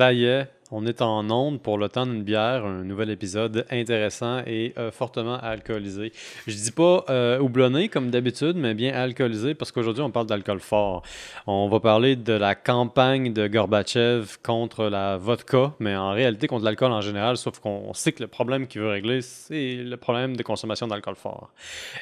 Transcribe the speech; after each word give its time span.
Ça 0.00 0.14
y 0.14 0.24
est, 0.24 0.48
on 0.70 0.86
est 0.86 1.02
en 1.02 1.28
onde 1.30 1.60
pour 1.60 1.78
le 1.78 1.88
temps 1.88 2.06
d'une 2.06 2.22
bière, 2.22 2.64
un 2.64 2.84
nouvel 2.84 3.10
épisode 3.10 3.66
intéressant 3.70 4.42
et 4.46 4.72
euh, 4.78 4.90
fortement 4.90 5.38
alcoolisé. 5.38 6.12
Je 6.46 6.54
dis 6.54 6.70
pas 6.70 7.04
euh, 7.08 7.38
houblonné 7.38 7.88
comme 7.88 8.10
d'habitude, 8.10 8.56
mais 8.56 8.74
bien 8.74 8.92
alcoolisé 8.92 9.54
parce 9.54 9.72
qu'aujourd'hui 9.72 10.02
on 10.02 10.10
parle 10.10 10.26
d'alcool 10.26 10.60
fort. 10.60 11.02
On 11.46 11.68
va 11.68 11.80
parler 11.80 12.16
de 12.16 12.32
la 12.32 12.54
campagne 12.54 13.32
de 13.32 13.46
Gorbatchev 13.48 14.38
contre 14.42 14.84
la 14.84 15.16
vodka, 15.16 15.72
mais 15.80 15.96
en 15.96 16.12
réalité 16.12 16.46
contre 16.46 16.64
l'alcool 16.64 16.92
en 16.92 17.00
général, 17.00 17.36
sauf 17.36 17.58
qu'on 17.58 17.92
sait 17.94 18.12
que 18.12 18.22
le 18.22 18.28
problème 18.28 18.66
qu'il 18.66 18.80
veut 18.80 18.88
régler, 18.90 19.22
c'est 19.22 19.76
le 19.76 19.96
problème 19.96 20.36
de 20.36 20.42
consommation 20.42 20.86
d'alcool 20.86 21.16
fort. 21.16 21.50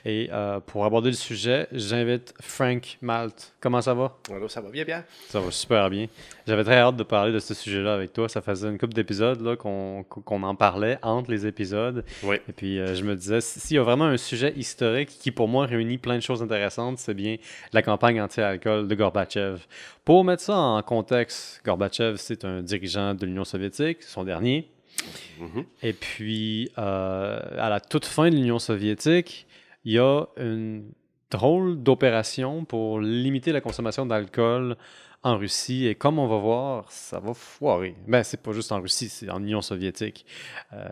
Et 0.04 0.28
euh, 0.32 0.60
pour 0.60 0.84
aborder 0.84 1.10
le 1.10 1.16
sujet, 1.16 1.66
j'invite 1.72 2.34
Frank 2.40 2.98
Malt. 3.00 3.54
Comment 3.60 3.80
ça 3.80 3.94
va? 3.94 4.16
Alors, 4.30 4.50
ça 4.50 4.60
va 4.60 4.70
bien, 4.70 4.84
bien. 4.84 5.04
Ça 5.28 5.40
va 5.40 5.50
super 5.50 5.90
bien. 5.90 6.06
J'avais 6.46 6.64
très 6.64 6.78
hâte 6.78 6.96
de 6.96 7.02
parler 7.02 7.32
de 7.32 7.38
ce 7.38 7.54
sujet-là 7.54 7.94
avec 7.94 8.12
toi. 8.12 8.28
Ça 8.28 8.40
faisait 8.58 8.68
une 8.68 8.78
couple 8.78 8.94
d'épisodes 8.94 9.40
là, 9.40 9.56
qu'on, 9.56 10.02
qu'on 10.04 10.42
en 10.42 10.54
parlait 10.54 10.98
entre 11.02 11.30
les 11.30 11.46
épisodes. 11.46 12.04
Oui. 12.22 12.36
Et 12.48 12.52
puis, 12.52 12.78
euh, 12.78 12.94
je 12.94 13.04
me 13.04 13.14
disais, 13.16 13.40
si- 13.40 13.60
s'il 13.60 13.76
y 13.76 13.78
a 13.78 13.82
vraiment 13.82 14.04
un 14.04 14.16
sujet 14.16 14.52
historique 14.56 15.08
qui, 15.08 15.30
pour 15.30 15.48
moi, 15.48 15.66
réunit 15.66 15.98
plein 15.98 16.16
de 16.16 16.22
choses 16.22 16.42
intéressantes, 16.42 16.98
c'est 16.98 17.14
bien 17.14 17.36
la 17.72 17.82
campagne 17.82 18.20
anti-alcool 18.20 18.88
de 18.88 18.94
Gorbatchev. 18.94 19.60
Pour 20.04 20.24
mettre 20.24 20.42
ça 20.42 20.56
en 20.56 20.82
contexte, 20.82 21.62
Gorbatchev, 21.64 22.16
c'est 22.18 22.44
un 22.44 22.62
dirigeant 22.62 23.14
de 23.14 23.24
l'Union 23.26 23.44
soviétique, 23.44 24.02
son 24.02 24.24
dernier. 24.24 24.68
Mhm. 25.40 25.64
Et 25.82 25.92
puis, 25.92 26.70
euh, 26.78 27.38
à 27.58 27.68
la 27.68 27.80
toute 27.80 28.04
fin 28.04 28.28
de 28.30 28.34
l'Union 28.34 28.58
soviétique, 28.58 29.46
il 29.84 29.92
y 29.92 29.98
a 29.98 30.24
une 30.38 30.90
drôle 31.30 31.82
d'opération 31.82 32.64
pour 32.64 33.00
limiter 33.00 33.52
la 33.52 33.60
consommation 33.60 34.06
d'alcool 34.06 34.76
en 35.22 35.36
Russie. 35.36 35.86
Et 35.86 35.94
comme 35.94 36.18
on 36.18 36.26
va 36.26 36.38
voir, 36.38 36.90
ça 36.90 37.18
va 37.18 37.34
foirer. 37.34 37.94
Ben, 38.06 38.22
c'est 38.22 38.42
pas 38.42 38.52
juste 38.52 38.72
en 38.72 38.80
Russie, 38.80 39.08
c'est 39.08 39.30
en 39.30 39.42
Union 39.42 39.62
soviétique. 39.62 40.26
Euh, 40.72 40.88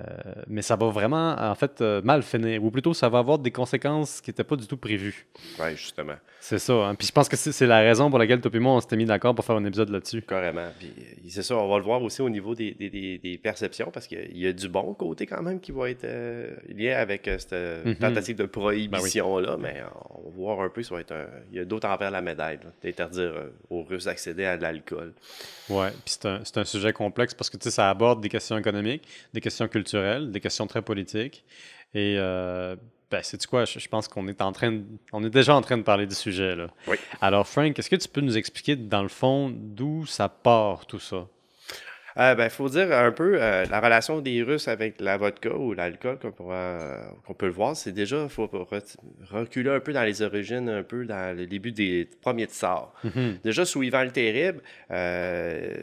mais 0.46 0.62
ça 0.62 0.76
va 0.76 0.88
vraiment, 0.88 1.36
en 1.38 1.54
fait, 1.54 1.80
euh, 1.80 2.02
mal 2.02 2.22
finir. 2.22 2.62
Ou 2.64 2.70
plutôt, 2.70 2.94
ça 2.94 3.08
va 3.08 3.18
avoir 3.18 3.38
des 3.38 3.50
conséquences 3.50 4.20
qui 4.20 4.30
n'étaient 4.30 4.44
pas 4.44 4.56
du 4.56 4.66
tout 4.66 4.76
prévues. 4.76 5.26
Oui, 5.60 5.76
justement. 5.76 6.16
C'est 6.48 6.60
ça. 6.60 6.74
hein. 6.74 6.94
Puis 6.94 7.08
je 7.08 7.12
pense 7.12 7.28
que 7.28 7.34
c'est 7.36 7.66
la 7.66 7.80
raison 7.80 8.08
pour 8.08 8.20
laquelle 8.20 8.40
toi 8.40 8.52
et 8.54 8.58
moi, 8.60 8.74
on 8.74 8.80
s'était 8.80 8.96
mis 8.96 9.04
d'accord 9.04 9.34
pour 9.34 9.44
faire 9.44 9.56
un 9.56 9.64
épisode 9.64 9.88
là-dessus. 9.90 10.22
Carrément. 10.22 10.68
Puis 10.78 10.92
euh, 10.96 11.02
c'est 11.28 11.42
ça, 11.42 11.56
on 11.56 11.68
va 11.68 11.78
le 11.78 11.82
voir 11.82 12.00
aussi 12.02 12.22
au 12.22 12.30
niveau 12.30 12.54
des, 12.54 12.70
des, 12.72 12.88
des, 12.88 13.18
des 13.18 13.36
perceptions 13.36 13.90
parce 13.90 14.06
qu'il 14.06 14.36
y 14.38 14.46
a 14.46 14.52
du 14.52 14.68
bon 14.68 14.94
côté 14.94 15.26
quand 15.26 15.42
même 15.42 15.58
qui 15.58 15.72
va 15.72 15.90
être 15.90 16.04
euh, 16.04 16.54
lié 16.68 16.92
avec 16.92 17.26
euh, 17.26 17.36
cette 17.38 17.84
Mhm. 17.86 17.96
tentative 17.96 18.36
de 18.36 18.44
prohibition-là, 18.44 19.56
mais 19.58 19.82
on 20.14 20.22
va 20.30 20.36
voir 20.36 20.60
un 20.60 20.68
peu, 20.68 20.82
ça 20.84 20.94
va 20.94 21.00
être 21.00 21.12
un... 21.12 21.26
il 21.50 21.56
y 21.56 21.60
a 21.60 21.64
d'autres 21.64 21.88
envers 21.88 22.12
la 22.12 22.22
médaille, 22.22 22.60
d'interdire 22.82 23.32
aux 23.68 23.82
Russes 23.82 24.04
d'accéder 24.04 24.44
à 24.44 24.56
de 24.56 24.62
l'alcool. 24.62 25.14
Ouais, 25.68 25.88
puis 26.04 26.14
c'est 26.20 26.26
un, 26.26 26.42
un 26.54 26.64
sujet 26.64 26.92
complexe 26.92 27.34
parce 27.34 27.50
que 27.50 27.58
ça 27.70 27.90
aborde 27.90 28.20
des 28.20 28.28
questions 28.28 28.56
économiques, 28.56 29.02
des 29.34 29.40
questions 29.40 29.66
culturelles, 29.66 30.30
des 30.30 30.40
questions 30.40 30.66
très 30.68 30.82
politiques. 30.82 31.44
Et 31.94 32.16
euh, 32.18 32.76
ben, 33.16 33.22
sais-tu 33.22 33.46
quoi, 33.48 33.64
je, 33.64 33.78
je 33.78 33.88
pense 33.88 34.08
qu'on 34.08 34.28
est 34.28 34.42
en 34.42 34.52
train 34.52 34.72
de- 34.72 34.84
on 35.12 35.24
est 35.24 35.30
déjà 35.30 35.54
en 35.54 35.62
train 35.62 35.78
de 35.78 35.82
parler 35.82 36.06
du 36.06 36.14
sujet 36.14 36.54
là. 36.54 36.66
Oui. 36.86 36.96
Alors 37.20 37.46
Frank, 37.48 37.78
est-ce 37.78 37.88
que 37.90 37.96
tu 37.96 38.08
peux 38.08 38.20
nous 38.20 38.36
expliquer 38.36 38.76
dans 38.76 39.02
le 39.02 39.08
fond 39.08 39.50
d'où 39.52 40.04
ça 40.06 40.28
part 40.28 40.84
tout 40.86 40.98
ça? 41.00 41.26
Euh, 42.18 42.34
ben, 42.34 42.48
faut 42.48 42.70
dire 42.70 42.90
un 42.96 43.12
peu 43.12 43.36
euh, 43.42 43.66
la 43.70 43.78
relation 43.78 44.22
des 44.22 44.42
Russes 44.42 44.68
avec 44.68 45.02
la 45.02 45.18
vodka 45.18 45.54
ou 45.54 45.74
l'alcool, 45.74 46.18
comme 46.18 46.30
on 46.30 46.32
pourra- 46.44 46.54
euh, 46.54 47.02
qu'on 47.26 47.34
peut 47.34 47.44
le 47.44 47.52
voir, 47.52 47.76
c'est 47.76 47.92
déjà, 47.92 48.26
faut 48.30 48.46
re- 48.46 48.96
reculer 49.30 49.68
un 49.68 49.80
peu 49.80 49.92
dans 49.92 50.02
les 50.02 50.22
origines, 50.22 50.68
un 50.70 50.82
peu 50.82 51.04
dans 51.04 51.36
le 51.36 51.46
début 51.46 51.72
des 51.72 52.08
premiers 52.22 52.46
tsars. 52.46 52.90
Mhm. 53.04 53.38
Déjà, 53.44 53.66
sous 53.66 53.82
Ivan 53.82 54.02
le 54.04 54.12
Terrible, 54.12 54.62
euh, 54.90 55.74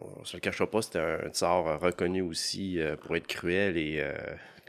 on 0.00 0.20
ne 0.20 0.24
se 0.26 0.36
le 0.36 0.40
cachera 0.40 0.70
pas, 0.70 0.82
c'était 0.82 0.98
un 0.98 1.30
tsar 1.30 1.80
reconnu 1.80 2.20
aussi 2.20 2.78
pour 3.02 3.16
être 3.16 3.26
cruel 3.26 3.78
et 3.78 4.04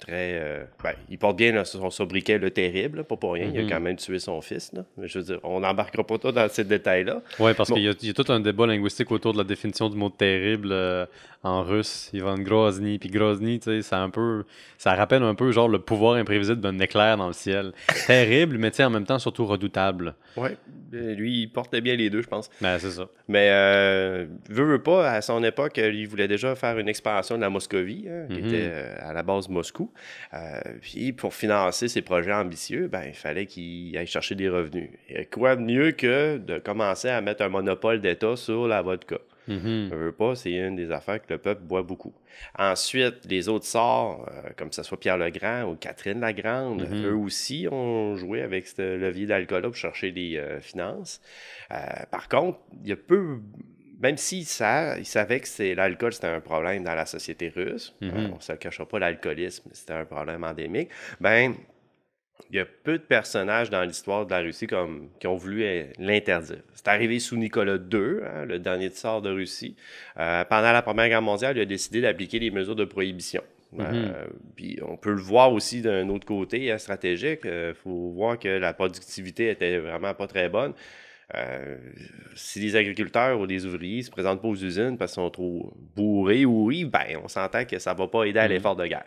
très... 0.05 0.39
euh, 0.39 0.63
ben, 0.83 0.93
il 1.09 1.17
porte 1.17 1.37
bien 1.37 1.51
là, 1.51 1.65
son 1.65 1.89
sobriquet 1.89 2.37
le 2.37 2.51
Terrible, 2.51 2.99
là, 2.99 3.03
pas 3.03 3.15
pour 3.15 3.33
rien. 3.33 3.49
Il 3.53 3.59
Mhm. 3.61 3.67
a 3.67 3.69
quand 3.73 3.79
même 3.81 3.95
tué 3.95 4.19
son 4.19 4.41
fils. 4.41 4.71
Là. 4.73 4.83
Mais 4.97 5.07
je 5.07 5.19
veux 5.19 5.25
dire, 5.25 5.39
on 5.43 5.59
n'embarquera 5.61 6.03
pas 6.03 6.17
trop 6.17 6.31
dans 6.31 6.47
ces 6.49 6.63
détails-là. 6.63 7.21
Ouais, 7.39 7.53
parce 7.53 7.69
Bon. 7.69 7.75
qu'il 7.75 7.83
y, 7.85 7.89
a- 7.89 7.93
il 8.01 8.07
y 8.07 8.11
a 8.11 8.13
tout 8.13 8.31
un 8.31 8.39
débat 8.39 8.67
linguistique 8.67 9.11
autour 9.11 9.33
de 9.33 9.37
la 9.39 9.43
définition 9.43 9.89
du 9.89 9.97
mot 9.97 10.09
terrible 10.09 10.69
euh, 10.71 11.05
en 11.43 11.63
russe. 11.63 12.09
Ivan 12.13 12.37
Grozny, 12.37 12.99
puis 12.99 13.09
Grozny, 13.09 13.59
tu 13.59 13.65
sais, 13.65 13.81
c'est 13.81 13.95
un 13.95 14.09
peu, 14.09 14.43
ça 14.77 14.93
rappelle 14.95 15.23
un 15.23 15.35
peu 15.35 15.51
genre 15.51 15.67
le 15.67 15.79
pouvoir 15.79 16.15
imprévisible 16.15 16.61
d'un 16.61 16.77
éclair 16.79 17.17
dans 17.17 17.27
le 17.27 17.33
ciel. 17.33 17.71
Terrible, 18.07 18.57
mais 18.57 18.71
en 18.81 18.89
même 18.89 19.05
temps 19.05 19.19
surtout 19.19 19.45
redoutable. 19.45 20.15
Ouais, 20.37 20.57
Euh, 20.95 21.15
lui, 21.15 21.41
il 21.41 21.47
portait 21.47 21.81
bien 21.81 21.95
les 21.95 22.11
deux, 22.11 22.21
je 22.21 22.27
pense. 22.27 22.51
Ben, 22.61 22.77
c'est 22.77 22.91
ça. 22.91 23.07
Mais 23.27 23.49
euh, 23.51 24.25
veut, 24.47 24.63
veut 24.65 24.81
pas, 24.83 25.09
à 25.09 25.21
son 25.21 25.43
époque, 25.43 25.77
il 25.77 26.07
voulait 26.07 26.27
déjà 26.27 26.53
faire 26.55 26.77
une 26.77 26.87
expansion 26.87 27.35
de 27.35 27.41
la 27.41 27.49
Moscovie, 27.49 28.05
hein, 28.07 28.27
qui 28.29 28.41
Mhm. 28.41 28.47
était 28.47 28.71
à 28.99 29.11
la 29.11 29.23
base 29.23 29.49
Moscou. 29.49 29.91
Euh, 30.33 30.59
puis 30.81 31.13
pour 31.13 31.33
financer 31.33 31.87
ses 31.87 32.01
projets 32.01 32.33
ambitieux, 32.33 32.87
ben, 32.87 33.03
il 33.05 33.13
fallait 33.15 33.45
qu'il 33.45 33.97
aille 33.97 34.07
chercher 34.07 34.35
des 34.35 34.49
revenus. 34.49 34.89
Et 35.09 35.25
quoi 35.25 35.55
de 35.55 35.61
mieux 35.61 35.91
que 35.91 36.37
de 36.37 36.59
commencer 36.59 37.09
à 37.09 37.21
mettre 37.21 37.43
un 37.43 37.49
monopole 37.49 38.01
d'État 38.01 38.35
sur 38.35 38.67
la 38.67 38.81
vodka? 38.81 39.17
Mhm. 39.47 39.89
Veut, 39.91 39.97
veut 40.05 40.11
pas, 40.13 40.35
c'est 40.35 40.53
une 40.53 40.77
des 40.77 40.89
affaires 40.91 41.21
que 41.21 41.33
le 41.33 41.37
peuple 41.37 41.63
boit 41.63 41.83
beaucoup. 41.83 42.13
Ensuite, 42.57 43.25
les 43.29 43.49
autres 43.49 43.65
sorts, 43.65 44.25
euh, 44.31 44.49
comme 44.55 44.71
ce 44.71 44.83
soit 44.83 44.97
Pierre 44.97 45.17
le 45.17 45.29
Grand 45.29 45.63
ou 45.63 45.75
Catherine 45.75 46.21
la 46.21 46.31
Grande, 46.31 46.87
Mhm. 46.89 47.05
eux 47.05 47.15
aussi 47.15 47.67
ont 47.69 48.15
joué 48.15 48.41
avec 48.41 48.67
ce 48.67 48.95
levier 48.95 49.25
d'alcool 49.25 49.63
pour 49.63 49.75
chercher 49.75 50.11
des 50.13 50.37
euh, 50.37 50.61
finances. 50.61 51.19
Euh, 51.71 51.75
par 52.09 52.29
contre, 52.29 52.59
il 52.83 52.89
y 52.89 52.93
a 52.93 52.95
peu, 52.95 53.39
même 54.03 54.17
s'ils 54.17 54.45
sa- 54.45 54.97
ils 54.99 55.05
savaient 55.05 55.39
que 55.39 55.73
l'alcool 55.73 56.13
c'était 56.13 56.27
un 56.27 56.41
problème 56.41 56.83
dans 56.83 56.93
la 56.95 57.05
société 57.07 57.51
russe, 57.55 57.95
Mhm. 58.01 58.09
euh, 58.13 58.27
on 58.33 58.35
ne 58.35 58.41
se 58.41 58.53
cachera 58.53 58.85
pas, 58.87 58.99
l'alcoolisme 58.99 59.69
c'était 59.73 59.93
un 59.93 60.05
problème 60.05 60.43
endémique, 60.43 60.89
ben 61.19 61.55
il 62.49 62.57
y 62.57 62.59
a 62.59 62.65
peu 62.65 62.97
de 62.97 63.03
personnages 63.03 63.69
dans 63.69 63.83
l'histoire 63.83 64.25
de 64.25 64.31
la 64.31 64.39
Russie 64.39 64.67
comme, 64.67 65.09
qui 65.19 65.27
ont 65.27 65.35
voulu 65.35 65.63
euh, 65.63 65.85
l'interdire. 65.97 66.61
C'est 66.75 66.87
arrivé 66.87 67.19
sous 67.19 67.35
Nicolas 67.37 67.77
II, 67.77 68.21
hein, 68.25 68.45
le 68.45 68.59
dernier 68.59 68.89
tsar 68.89 69.21
de 69.21 69.29
Russie. 69.31 69.75
Euh, 70.19 70.43
pendant 70.45 70.71
la 70.71 70.81
Première 70.81 71.07
Guerre 71.09 71.21
mondiale, 71.21 71.57
il 71.57 71.61
a 71.61 71.65
décidé 71.65 72.01
d'appliquer 72.01 72.39
les 72.39 72.51
mesures 72.51 72.75
de 72.75 72.85
prohibition. 72.85 73.41
Euh, 73.79 74.25
puis 74.55 74.79
on 74.87 74.97
peut 74.97 75.13
le 75.13 75.21
voir 75.21 75.51
aussi 75.51 75.81
d'un 75.81 76.07
autre 76.09 76.27
côté 76.27 76.71
hein, 76.71 76.77
stratégique. 76.77 77.41
Il 77.45 77.73
faut 77.81 78.09
voir 78.11 78.37
que 78.37 78.49
la 78.49 78.73
productivité 78.73 79.49
était 79.49 79.77
vraiment 79.79 80.13
pas 80.13 80.27
très 80.27 80.47
bonne. 80.47 80.73
Euh, 81.35 81.77
si 82.35 82.59
les 82.59 82.75
agriculteurs 82.75 83.39
ou 83.39 83.45
les 83.45 83.65
ouvriers 83.65 84.03
se 84.03 84.11
présentent 84.11 84.41
pas 84.41 84.47
aux 84.47 84.55
usines 84.55 84.97
parce 84.97 85.13
qu'ils 85.13 85.23
sont 85.23 85.29
trop 85.31 85.73
bourrés 85.95 86.45
ou 86.45 86.65
oui, 86.65 86.85
ben 86.85 87.17
on 87.23 87.27
s'entend 87.27 87.65
que 87.65 87.79
ça 87.79 87.93
va 87.93 88.07
pas 88.07 88.25
aider 88.25 88.39
à 88.39 88.43
Mhm. 88.47 88.49
l'effort 88.53 88.75
de 88.75 88.85
guerre. 88.85 89.05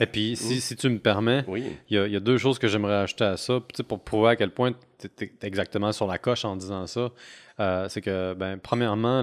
Et 0.00 0.06
puis, 0.06 0.36
si, 0.36 0.60
si 0.60 0.76
tu 0.76 0.88
me 0.90 0.98
permets, 0.98 1.44
Oui. 1.48 1.64
il 1.88 1.96
y, 1.96 1.98
a, 1.98 2.06
il 2.06 2.12
y 2.12 2.16
a 2.16 2.20
deux 2.20 2.36
choses 2.36 2.58
que 2.58 2.68
j'aimerais 2.68 2.96
ajouter 2.96 3.24
à 3.24 3.36
ça, 3.38 3.58
pour 3.88 4.00
prouver 4.04 4.28
à 4.30 4.36
quel 4.36 4.50
point 4.50 4.72
tu 4.98 5.08
es 5.24 5.32
exactement 5.42 5.92
sur 5.92 6.06
la 6.06 6.18
coche 6.18 6.44
en 6.44 6.56
disant 6.56 6.86
ça. 6.86 7.10
Euh, 7.58 7.88
c'est 7.88 8.02
que, 8.02 8.34
ben, 8.34 8.58
premièrement, 8.58 9.22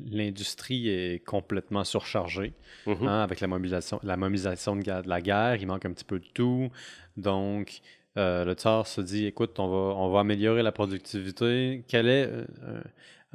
l'industrie 0.00 0.88
est 0.88 1.24
complètement 1.24 1.84
surchargée 1.84 2.52
Mhm. 2.86 3.06
hein, 3.06 3.22
avec 3.22 3.40
la 3.40 3.46
mobilisation, 3.46 4.00
la 4.02 4.16
mobilisation 4.16 4.76
de, 4.76 4.82
de 4.82 5.08
la 5.08 5.20
guerre. 5.20 5.56
Il 5.60 5.66
manque 5.66 5.84
un 5.84 5.92
petit 5.92 6.04
peu 6.04 6.18
de 6.18 6.26
tout. 6.34 6.68
Donc, 7.16 7.80
euh, 8.16 8.44
le 8.44 8.52
tsar 8.54 8.86
se 8.86 9.00
dit 9.00 9.26
écoute, 9.26 9.58
on 9.58 9.68
va, 9.68 9.94
on 9.96 10.10
va 10.10 10.20
améliorer 10.20 10.62
la 10.62 10.72
productivité. 10.72 11.84
Quel 11.88 12.08
est. 12.08 12.26
euh, 12.26 12.44
un- 12.66 12.82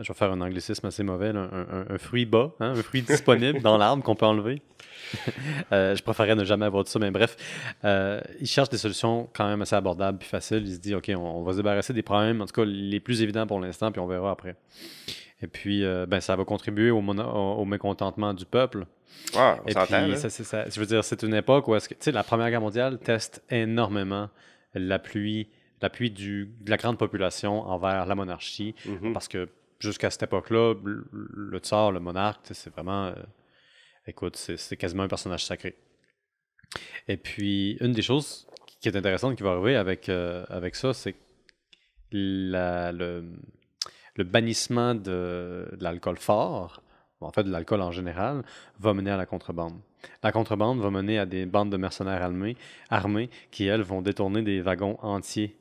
je 0.03 0.07
vais 0.07 0.17
faire 0.17 0.31
un 0.31 0.41
anglicisme 0.41 0.87
assez 0.87 1.03
mauvais, 1.03 1.31
là, 1.33 1.47
un, 1.51 1.59
un- 1.81 1.85
un 1.89 1.97
fruit 1.99 2.25
bas, 2.25 2.53
hein, 2.59 2.71
un 2.71 2.81
fruit 2.81 3.01
disponible 3.03 3.61
dans 3.61 3.77
l'arbre 3.77 4.01
qu'on 4.03 4.15
peut 4.15 4.25
enlever. 4.25 4.61
Euh, 5.73 5.95
je 5.95 6.03
préférerais 6.03 6.35
ne 6.35 6.43
jamais 6.45 6.65
avoir 6.65 6.83
de 6.83 6.89
ça, 6.89 6.97
mais 6.99 7.11
bref, 7.11 7.35
euh, 7.85 8.19
il 8.39 8.47
cherche 8.47 8.69
des 8.69 8.77
solutions 8.77 9.29
quand 9.33 9.47
même 9.47 9.61
assez 9.61 9.75
abordables 9.75 10.17
puis 10.17 10.27
faciles. 10.27 10.63
Il 10.65 10.73
se 10.75 10.79
dit, 10.79 10.95
OK, 10.95 11.09
on, 11.15 11.19
on 11.19 11.43
va 11.43 11.51
se 11.53 11.57
débarrasser 11.57 11.93
des 11.93 12.01
problèmes, 12.01 12.41
en 12.41 12.45
tout 12.45 12.53
cas 12.53 12.65
les 12.65 12.99
plus 12.99 13.21
évidents 13.21 13.45
pour 13.47 13.59
l'instant, 13.59 13.91
puis 13.91 13.99
on 13.99 14.07
verra 14.07 14.31
après. 14.31 14.55
Et 15.41 15.47
puis, 15.47 15.83
euh, 15.83 16.05
ben, 16.05 16.19
ça 16.21 16.35
va 16.35 16.45
contribuer 16.45 16.91
au, 16.91 17.01
mono- 17.01 17.23
au, 17.29 17.61
au 17.61 17.65
mécontentement 17.65 18.33
du 18.33 18.45
peuple. 18.45 18.85
Ah, 19.35 19.57
on 19.63 19.67
Et 19.67 19.73
puis, 19.73 20.17
ça, 20.17 20.29
ça- 20.29 20.69
je 20.69 20.79
veux 20.79 20.85
dire, 20.85 21.03
c'est 21.03 21.23
une 21.23 21.33
époque 21.33 21.67
où 21.67 21.75
est-ce 21.75 21.89
que, 21.89 21.93
tu 21.95 21.99
sais, 22.03 22.11
la 22.11 22.23
Première 22.23 22.49
Guerre 22.49 22.61
mondiale 22.61 22.97
teste 22.99 23.43
énormément 23.49 24.29
l'appui, 24.73 25.47
l'appui 25.81 26.11
du- 26.11 26.49
de 26.61 26.69
la 26.69 26.77
grande 26.77 26.97
population 26.97 27.61
envers 27.61 28.05
la 28.05 28.15
monarchie, 28.15 28.75
Mhm. 28.85 29.13
parce 29.13 29.27
que 29.27 29.49
jusqu'à 29.79 30.09
cette 30.09 30.23
époque-là, 30.23 30.75
le, 30.83 31.05
le 31.11 31.57
tsar, 31.59 31.91
le 31.91 31.99
monarque, 31.99 32.41
c'est 32.51 32.69
vraiment, 32.71 33.07
euh, 33.07 33.15
écoute, 34.07 34.35
c'est 34.37 34.77
quasiment 34.77 35.03
un 35.03 35.07
personnage 35.07 35.43
sacré. 35.45 35.75
Et 37.07 37.17
puis, 37.17 37.77
une 37.81 37.91
des 37.91 38.01
choses 38.01 38.47
qui 38.79 38.87
est 38.89 38.95
intéressante 38.95 39.35
qui 39.35 39.43
va 39.43 39.51
arriver 39.51 39.75
avec, 39.75 40.07
euh, 40.07 40.45
avec 40.49 40.75
ça, 40.75 40.93
c'est 40.93 41.15
le, 42.11 43.23
le 44.15 44.23
bannissement 44.23 44.93
de, 44.95 45.67
de 45.71 45.83
l'alcool 45.83 46.17
fort, 46.17 46.81
en 47.21 47.31
fait 47.31 47.43
de 47.43 47.51
l'alcool 47.51 47.81
en 47.81 47.91
général, 47.91 48.43
va 48.79 48.93
mener 48.93 49.11
à 49.11 49.17
la 49.17 49.25
contrebande. 49.25 49.79
La 50.23 50.31
contrebande 50.31 50.79
va 50.79 50.89
mener 50.89 51.19
à 51.19 51.25
des 51.25 51.45
bandes 51.45 51.71
de 51.71 51.77
mercenaires 51.77 52.23
armés, 52.23 52.57
armés 52.89 53.29
qui, 53.51 53.65
elles, 53.67 53.81
vont 53.81 54.01
détourner 54.01 54.41
des 54.41 54.61
wagons 54.61 54.97
entiers 55.01 55.55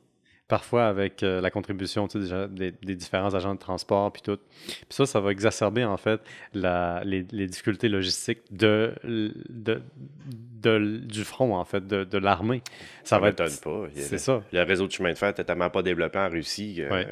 parfois 0.51 0.87
avec 0.87 1.23
euh, 1.23 1.39
la 1.39 1.49
contribution 1.49 2.07
tu 2.09 2.17
sais, 2.17 2.19
déjà 2.19 2.45
des, 2.47 2.71
des 2.83 2.95
différents 2.95 3.33
agents 3.33 3.55
de 3.55 3.59
transport, 3.59 4.11
puis 4.11 4.21
tout. 4.21 4.37
Puis 4.67 4.85
ça, 4.89 5.05
ça 5.05 5.21
va 5.21 5.31
exacerber 5.31 5.85
en 5.85 5.95
fait 5.95 6.19
la, 6.53 7.01
les, 7.05 7.25
les 7.31 7.47
difficultés 7.47 7.87
logistiques 7.87 8.41
de, 8.51 8.93
de, 9.05 9.81
de- 10.61 10.97
du 10.97 11.23
front, 11.23 11.55
en 11.55 11.63
fait, 11.63 11.87
de, 11.87 12.03
de 12.03 12.17
l'armée. 12.17 12.61
Ça, 13.03 13.15
Ça 13.15 13.19
va 13.19 13.29
être. 13.29 13.61
pas. 13.61 13.85
Il 13.95 14.01
C'est 14.01 14.17
ça. 14.17 14.43
Le 14.51 14.61
réseau 14.63 14.87
de 14.87 14.91
chemin 14.91 15.13
de 15.13 15.17
fer 15.17 15.29
n'était 15.29 15.45
tellement 15.45 15.69
pas 15.69 15.81
développé 15.83 16.19
en 16.19 16.29
Russie. 16.29 16.73
Il 16.77 16.85
Ouais. 16.91 17.07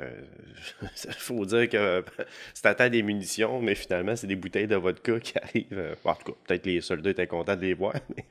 faut 1.17 1.45
dire 1.45 1.69
que 1.69 2.03
c'est 2.53 2.81
à 2.81 2.89
des 2.89 3.01
munitions, 3.01 3.61
mais 3.61 3.75
finalement, 3.75 4.15
c'est 4.17 4.27
des 4.27 4.35
bouteilles 4.35 4.67
de 4.67 4.75
vodka 4.75 5.17
qui 5.21 5.33
arrivent. 5.37 5.67
euh, 5.71 5.95
En 6.03 6.13
tout 6.15 6.31
cas, 6.33 6.37
peut-être 6.45 6.63
que 6.63 6.69
les 6.69 6.81
soldats 6.81 7.11
étaient 7.11 7.27
contents 7.27 7.55
de 7.55 7.61
les 7.61 7.73
voir. 7.73 7.93
mais- 8.17 8.25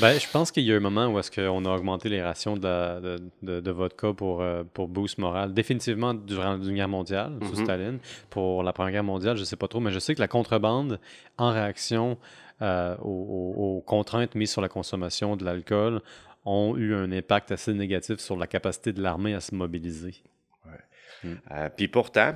Ben, 0.00 0.18
je 0.18 0.26
pense 0.30 0.50
qu'il 0.50 0.64
y 0.64 0.72
a 0.72 0.76
un 0.76 0.80
moment 0.80 1.06
où 1.08 1.18
est-ce 1.18 1.30
qu'on 1.30 1.64
a 1.66 1.70
augmenté 1.70 2.08
les 2.08 2.22
rations 2.22 2.56
de, 2.56 2.62
la- 2.64 3.00
de, 3.00 3.16
de- 3.42 3.60
de 3.60 3.70
vodka 3.70 4.12
pour, 4.14 4.40
euh, 4.46 4.64
pour 4.64 4.88
boost 4.88 5.18
moral. 5.18 5.52
Définitivement 5.52 6.14
durant 6.14 6.52
la 6.52 6.56
Deuxième 6.56 6.76
Guerre 6.76 6.88
mondiale, 6.88 7.38
sous 7.42 7.56
Mhm. 7.56 7.64
Staline. 7.64 7.98
Pour 8.30 8.62
la 8.62 8.72
Première 8.72 8.92
Guerre 8.92 9.04
mondiale, 9.04 9.36
je 9.36 9.44
sais 9.44 9.56
pas 9.56 9.68
trop, 9.68 9.80
mais 9.80 9.90
je 9.90 9.98
sais 9.98 10.14
que 10.14 10.20
la 10.20 10.28
contrebande, 10.28 10.98
en 11.38 11.50
réaction 11.52 12.16
euh, 12.62 12.96
aux, 13.02 13.82
contraintes 13.86 14.34
mises 14.34 14.50
sur 14.50 14.62
la 14.62 14.68
consommation 14.70 15.36
de 15.36 15.44
l'alcool, 15.44 16.00
ont 16.46 16.74
eu 16.76 16.94
un 16.94 17.12
impact 17.12 17.52
assez 17.52 17.74
négatif 17.74 18.18
sur 18.18 18.36
la 18.36 18.46
capacité 18.46 18.92
de 18.94 19.02
l'armée 19.02 19.34
à 19.34 19.40
se 19.40 19.54
mobiliser. 19.54 20.14
Euh, 21.50 21.68
Puis 21.76 21.88
pourtant, 21.88 22.34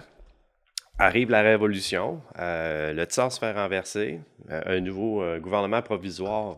arrive 1.01 1.31
la 1.31 1.43
Révolution, 1.43 2.21
euh, 2.39 2.93
le 2.93 3.05
tsar 3.05 3.33
se 3.33 3.39
fait 3.39 3.53
renverser, 3.53 4.21
euh, 4.51 4.61
un 4.67 4.81
nouveau 4.81 5.23
euh, 5.23 5.39
gouvernement 5.39 5.83
provisoire 5.83 6.57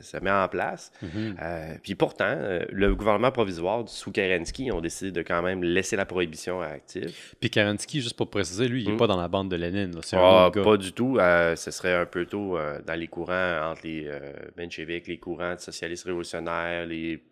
se 0.00 0.16
met 0.18 0.30
en 0.30 0.48
place. 0.48 0.92
Mhm. 1.02 1.36
Puis 1.82 1.94
pourtant, 1.94 2.36
le 2.70 2.94
gouvernement 2.94 3.30
provisoire 3.30 3.88
sous 3.88 4.10
Kerensky 4.12 4.70
ont 4.72 4.80
décidé 4.80 5.10
de 5.12 5.22
quand 5.22 5.42
même 5.42 5.62
laisser 5.62 5.96
la 5.96 6.04
prohibition 6.04 6.60
active. 6.60 7.12
Puis 7.40 7.50
Kerensky, 7.50 8.00
juste 8.00 8.16
pour 8.16 8.28
préciser, 8.30 8.68
lui, 8.68 8.82
il 8.82 8.86
n'est 8.86 8.92
Mhm. 8.92 8.98
pas 8.98 9.06
dans 9.06 9.20
la 9.20 9.28
bande 9.28 9.50
de 9.50 9.56
Lénine. 9.56 9.94
là. 9.94 10.00
Ah, 10.12 10.50
gars. 10.54 10.62
pas 10.62 10.76
du 10.76 10.92
tout. 10.92 11.18
ce 11.18 11.70
serait 11.70 11.94
un 11.94 12.06
peu 12.06 12.26
tôt 12.26 12.58
dans 12.86 12.94
les 12.98 13.08
courants 13.08 13.70
entre 13.70 13.82
les 13.84 14.08
mencheviks, 14.58 15.06
les 15.08 15.18
courants 15.18 15.54
de 15.54 15.60
socialistes 15.60 16.04
révolutionnaires, 16.04 16.86
les 16.86 17.22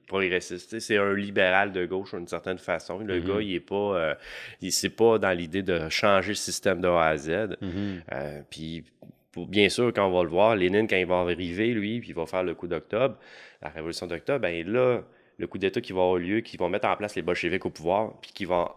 sais, 0.41 0.81
C'est 0.81 0.97
un 0.97 1.15
libéral 1.15 1.73
de 1.73 1.87
gauche 1.87 2.15
d'une 2.15 2.27
certaine 2.29 2.59
façon. 2.59 2.99
Le 2.99 3.21
Mhm. 3.21 3.27
gars, 3.27 3.41
il 3.41 3.55
est 3.55 3.61
pas, 3.61 3.75
euh, 3.97 4.15
il 4.61 4.73
c'est 4.73 4.91
pas 4.91 5.19
dans 5.19 5.31
l'idée 5.37 5.63
de 5.63 5.89
changer 5.89 6.31
le 6.31 6.35
système 6.35 6.81
de 6.81 6.89
A 6.89 7.07
à 7.07 7.17
Z. 7.17 7.57
Mhm. 7.61 8.03
Euh, 8.13 8.41
puis, 8.51 8.85
pour- 9.33 9.47
bien 9.47 9.69
sûr, 9.69 9.93
quand 9.95 10.07
on 10.07 10.13
va 10.17 10.23
le 10.25 10.29
voir, 10.31 10.57
Lénine, 10.57 10.87
quand 10.89 10.97
il 10.97 11.07
va 11.07 11.21
arriver, 11.21 11.69
lui, 11.69 12.01
puis 12.01 12.11
il 12.11 12.15
va 12.15 12.27
faire 12.27 12.43
le 12.43 12.55
coup 12.55 12.67
d'octobre, 12.67 13.17
la 13.63 13.69
révolution 13.69 14.07
d'octobre, 14.07 14.41
ben 14.41 14.67
là, 14.67 15.03
le 15.39 15.47
coup 15.47 15.59
d'État 15.59 15.81
qui 15.81 15.93
va 15.93 16.01
avoir 16.01 16.17
lieu, 16.17 16.41
qui 16.41 16.57
vont 16.57 16.69
mettre 16.69 16.89
en 16.89 16.97
place 16.97 17.15
les 17.17 17.23
bolcheviks 17.23 17.65
au 17.65 17.71
pouvoir, 17.71 18.21
puis 18.21 18.33
qui 18.33 18.45
vont 18.45 18.69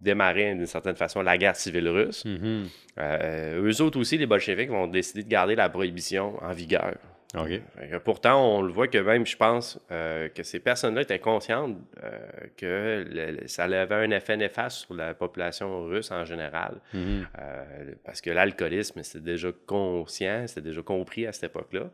démarrer 0.00 0.54
d'une 0.54 0.66
certaine 0.66 0.96
façon 0.96 1.20
la 1.22 1.36
guerre 1.38 1.56
civile 1.56 1.88
russe. 1.88 2.24
Mhm. 2.24 2.64
Euh, 2.98 3.62
eux 3.70 3.82
autres 3.82 3.98
aussi, 4.00 4.16
les 4.18 4.26
bolcheviks, 4.26 4.70
vont 4.70 4.86
décider 4.86 5.22
de 5.22 5.28
garder 5.28 5.54
la 5.54 5.68
prohibition 5.68 6.42
en 6.42 6.52
vigueur. 6.52 6.96
OK. 7.36 7.48
Fait 7.48 7.88
que 7.88 7.96
pourtant, 7.98 8.44
on 8.44 8.60
le 8.62 8.72
voit 8.72 8.88
que 8.88 8.98
même, 8.98 9.24
je 9.24 9.36
pense, 9.36 9.78
euh, 9.92 10.28
que 10.30 10.42
ces 10.42 10.58
personnes-là 10.58 11.02
étaient 11.02 11.20
conscientes 11.20 11.76
euh, 12.02 12.18
que 12.56 13.04
le- 13.08 13.46
ça 13.46 13.64
avait 13.64 13.94
un 13.94 14.10
effet 14.10 14.36
néfaste 14.36 14.78
sur 14.78 14.94
la 14.94 15.14
population 15.14 15.84
russe 15.84 16.10
en 16.10 16.24
général. 16.24 16.80
Mhm. 16.92 17.26
Euh, 17.38 17.92
parce 18.04 18.20
que 18.20 18.30
l'alcoolisme, 18.30 19.00
c'était 19.04 19.24
déjà 19.24 19.50
conscient, 19.66 20.44
c'était 20.48 20.60
déjà 20.62 20.82
compris 20.82 21.26
à 21.26 21.32
cette 21.32 21.44
époque-là. 21.50 21.90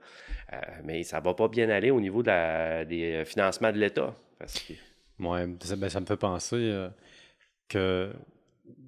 Mais 0.84 1.02
ça 1.02 1.20
va 1.20 1.34
pas 1.34 1.48
bien 1.48 1.68
aller 1.68 1.90
au 1.90 2.00
niveau 2.00 2.22
de 2.22 2.28
la- 2.28 2.84
des 2.86 3.24
financements 3.26 3.72
de 3.72 3.78
l'État. 3.78 4.14
Que, 5.18 5.66
ça, 5.66 5.76
ben, 5.76 5.88
ça 5.90 6.00
me 6.00 6.06
fait 6.06 6.16
penser 6.16 6.88
que 7.68 8.10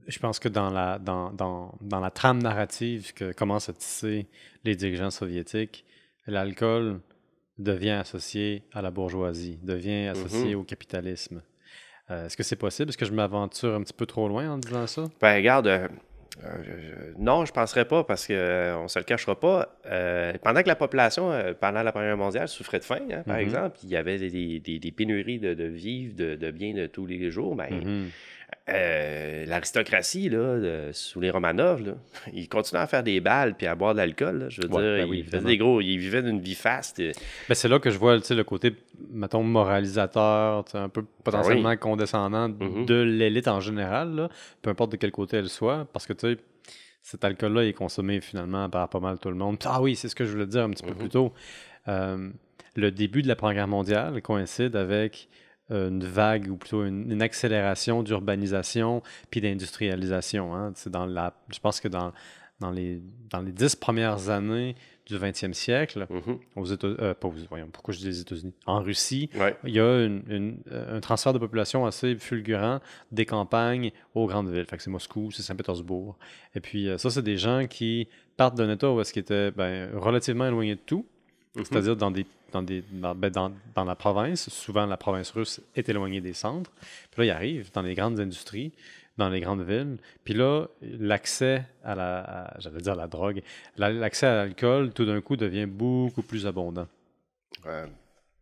je 0.07 0.19
pense 0.19 0.39
que 0.39 0.49
dans 0.49 0.71
la, 0.71 0.99
dans, 0.99 1.31
dans, 1.33 1.75
dans 1.81 2.01
la 2.01 2.11
trame 2.11 2.41
narrative 2.43 3.13
que 3.13 3.33
commencent 3.33 3.69
à 3.69 3.73
tisser 3.75 4.27
les 4.65 4.75
dirigeants 4.75 5.11
soviétiques, 5.11 5.85
l'alcool 6.33 7.01
devient 7.59 7.91
associé 7.91 8.63
à 8.73 8.83
la 8.83 8.91
bourgeoisie, 8.91 9.59
devient 9.63 10.07
associé 10.09 10.55
au 10.55 10.63
capitalisme. 10.63 11.43
Euh, 12.11 12.27
Est-ce 12.27 12.37
que 12.37 12.43
c'est 12.43 12.57
possible? 12.57 12.89
Est-ce 12.91 12.99
que 12.99 13.05
je 13.07 13.13
m'aventure 13.13 13.75
un 13.75 13.83
petit 13.83 13.93
peu 13.93 14.07
trop 14.07 14.29
loin 14.29 14.49
en 14.51 14.59
disant 14.59 14.87
ça? 14.87 15.05
ben, 15.21 15.37
regarde, 15.37 15.67
euh, 15.67 15.89
euh, 16.45 16.63
je- 16.65 17.21
non, 17.23 17.45
je 17.45 17.53
penserais 17.53 17.85
pas 17.85 18.05
parce 18.05 18.27
que 18.27 18.33
euh, 18.33 18.79
on 18.79 18.89
se 18.89 18.99
le 18.99 19.05
cachera 19.05 19.39
pas. 19.39 19.77
pendant 20.43 20.63
que 20.63 20.69
la 20.69 20.77
population, 20.77 21.33
pendant 21.61 21.83
la 21.83 21.93
Première 21.93 22.17
mondiale, 22.17 22.49
souffrait 22.49 22.79
de 22.79 22.85
faim, 22.85 23.01
hein, 23.11 23.23
par 23.27 23.37
Mhm. 23.37 23.43
exemple, 23.43 23.79
il 23.83 23.89
y 23.91 23.97
avait 23.97 24.19
des, 24.19 24.61
des- 24.61 24.79
des 24.79 24.93
pénuries 24.93 25.41
de, 25.41 25.53
de 25.55 25.65
vivres, 25.65 26.15
de, 26.17 26.37
de 26.37 26.51
biens 26.51 26.75
de 26.75 26.87
tous 26.87 27.07
les 27.07 27.31
jours. 27.31 27.57
Ben, 27.57 27.69
Mhm. 27.85 28.11
Euh, 28.71 29.47
l'aristocratie, 29.47 30.29
là, 30.29 30.91
sous 30.93 31.21
les 31.21 31.31
Romanov, 31.31 31.83
là, 31.87 31.93
ils 32.35 32.49
continuaient 32.49 32.83
à 32.83 32.87
faire 32.87 33.03
des 33.03 33.21
balles 33.21 33.55
puis 33.57 33.67
à 33.67 33.75
boire 33.75 33.95
de 33.95 33.99
l'alcool. 33.99 34.47
Je 34.51 34.61
veux 34.63 34.69
Ouais, 34.69 34.83
dire, 34.83 35.05
ben 35.05 35.11
oui, 35.11 35.19
ils 35.21 35.25
faisaient 35.25 35.41
des 35.45 35.57
gros, 35.57 35.81
ils 35.81 35.97
vivaient 35.99 36.23
d'une 36.23 36.41
vie 36.41 36.55
faste. 36.55 36.99
et- 37.01 37.13
Ben, 37.49 37.55
c'est 37.55 37.69
là 37.69 37.79
que 37.79 37.91
je 37.91 37.99
vois 37.99 38.17
le 38.17 38.43
côté, 38.45 38.75
mettons, 39.11 39.43
moralisateur, 39.43 40.65
un 40.75 40.89
peu 40.89 41.05
potentiellement 41.25 41.69
Ah 41.71 41.73
oui. 41.73 41.79
condescendant 41.79 42.49
Mhm. 42.49 42.85
de 42.87 42.95
l'élite 43.03 43.49
en 43.49 43.61
général, 43.61 44.15
là, 44.15 44.29
peu 44.63 44.71
importe 44.71 44.93
de 44.93 44.97
quel 44.97 45.13
côté 45.13 45.39
elle 45.39 45.49
soit, 45.49 45.87
parce 45.93 46.07
que 46.07 46.13
tu 46.13 46.35
sais, 46.35 46.39
cet 47.03 47.25
alcool-là 47.25 47.65
est 47.65 47.73
consommé 47.73 48.21
finalement 48.21 48.69
par 48.69 48.89
pas 48.91 49.01
mal 49.01 49.19
tout 49.19 49.31
le 49.31 49.35
monde. 49.37 49.57
Ah 49.65 49.81
oui, 49.81 49.97
c'est 49.97 50.09
ce 50.09 50.15
que 50.15 50.25
je 50.25 50.33
voulais 50.33 50.47
dire 50.47 50.65
un 50.65 50.71
petit 50.71 50.83
peu 50.85 50.91
Mhm. 50.93 50.99
plus 50.99 51.09
tôt. 51.09 51.33
Euh, 51.89 52.29
le 52.77 52.91
début 52.91 53.23
de 53.23 53.29
la 53.29 53.35
Première 53.37 53.55
Guerre 53.55 53.69
mondiale 53.69 54.21
coïncide 54.21 54.77
avec 54.77 55.29
une 55.71 56.05
vague 56.05 56.49
ou 56.51 56.57
plutôt 56.57 56.85
une, 56.85 57.11
une 57.11 57.23
accélération 57.23 58.03
d'urbanisation 58.03 59.03
puis 59.31 59.41
d'industrialisation. 59.41 60.55
hein. 60.55 60.73
C'est 60.75 60.91
dans 60.91 61.07
la, 61.07 61.35
je 61.53 61.59
pense 61.59 61.81
que 61.81 61.89
dans, 61.89 62.13
dans, 62.61 62.71
les, 62.71 63.01
dans 63.31 63.41
les 63.41 63.53
dix 63.53 63.77
premières 63.77 64.31
années 64.31 64.75
du 65.07 65.17
20e 65.17 65.55
siècle, 65.55 66.07
aux 66.57 66.73
euh, 66.85 67.15
pas 67.15 67.29
aux- 67.29 67.35
voyons, 67.49 67.69
pourquoi 67.73 67.95
je 67.95 67.99
dis 67.99 68.07
les 68.07 68.21
États-Unis? 68.21 68.53
En 68.67 68.81
Russie, 68.83 69.31
Ouais. 69.39 69.57
il 69.65 69.75
y 69.75 69.81
a 69.81 70.05
une- 70.05 70.23
une- 70.29 70.59
euh, 70.71 70.99
un 70.99 71.01
transfert 71.01 71.33
de 71.33 71.39
population 71.39 71.87
assez 71.87 72.15
fulgurant 72.17 72.81
des 73.11 73.25
campagnes 73.25 73.91
aux 74.15 74.27
grandes 74.27 74.51
villes. 74.51 74.67
Fait 74.67 74.77
que 74.77 74.83
c'est 74.83 74.91
Moscou, 74.91 75.31
c'est 75.31 75.43
Saint-Pétersbourg. 75.43 76.17
Et 76.55 76.61
puis 76.61 76.89
euh, 76.89 76.99
ça, 76.99 77.09
c'est 77.09 77.23
des 77.23 77.39
gens 77.39 77.67
qui 77.69 78.09
partent 78.37 78.57
d'un 78.57 78.71
État 78.71 78.91
où 78.93 79.01
est-ce 79.01 79.13
qu'ils 79.15 79.21
étaient 79.21 79.51
ben, 79.51 79.91
relativement 79.95 80.47
éloignés 80.47 80.75
de 80.75 80.81
tout, 80.85 81.07
Mhm. 81.57 81.65
c'est-à-dire 81.65 81.97
dans, 81.97 82.11
des, 82.11 82.27
dans, 82.53 82.63
des, 82.63 82.83
dans, 82.93 83.15
ben, 83.15 83.31
dans, 83.31 83.53
dans 83.75 83.85
la 83.85 83.95
province. 83.95 84.49
Souvent, 84.51 84.87
la 84.87 84.97
province 84.97 85.31
russe 85.31 85.61
est 85.77 85.89
éloignée 85.89 86.21
des 86.21 86.33
centres. 86.33 86.71
Puis 87.11 87.21
là, 87.21 87.25
ils 87.25 87.31
arrivent 87.31 87.71
dans 87.73 87.83
les 87.83 87.95
grandes 87.95 88.19
industries, 88.21 88.73
dans 89.17 89.29
les 89.29 89.41
grandes 89.41 89.63
villes. 89.63 89.97
Puis 90.25 90.35
là, 90.35 90.67
l'accès 90.83 91.65
à 91.85 91.95
la, 91.95 92.55
j'allais 92.59 92.81
dire 92.81 92.95
la 92.97 93.07
drogue, 93.07 93.43
la- 93.77 93.93
l'accès 93.93 94.27
à 94.27 94.35
l'alcool, 94.35 94.93
tout 94.93 95.05
d'un 95.05 95.21
coup, 95.21 95.37
devient 95.37 95.67
beaucoup 95.67 96.23
plus 96.23 96.47
abondant. 96.47 96.87
Euh, 97.67 97.87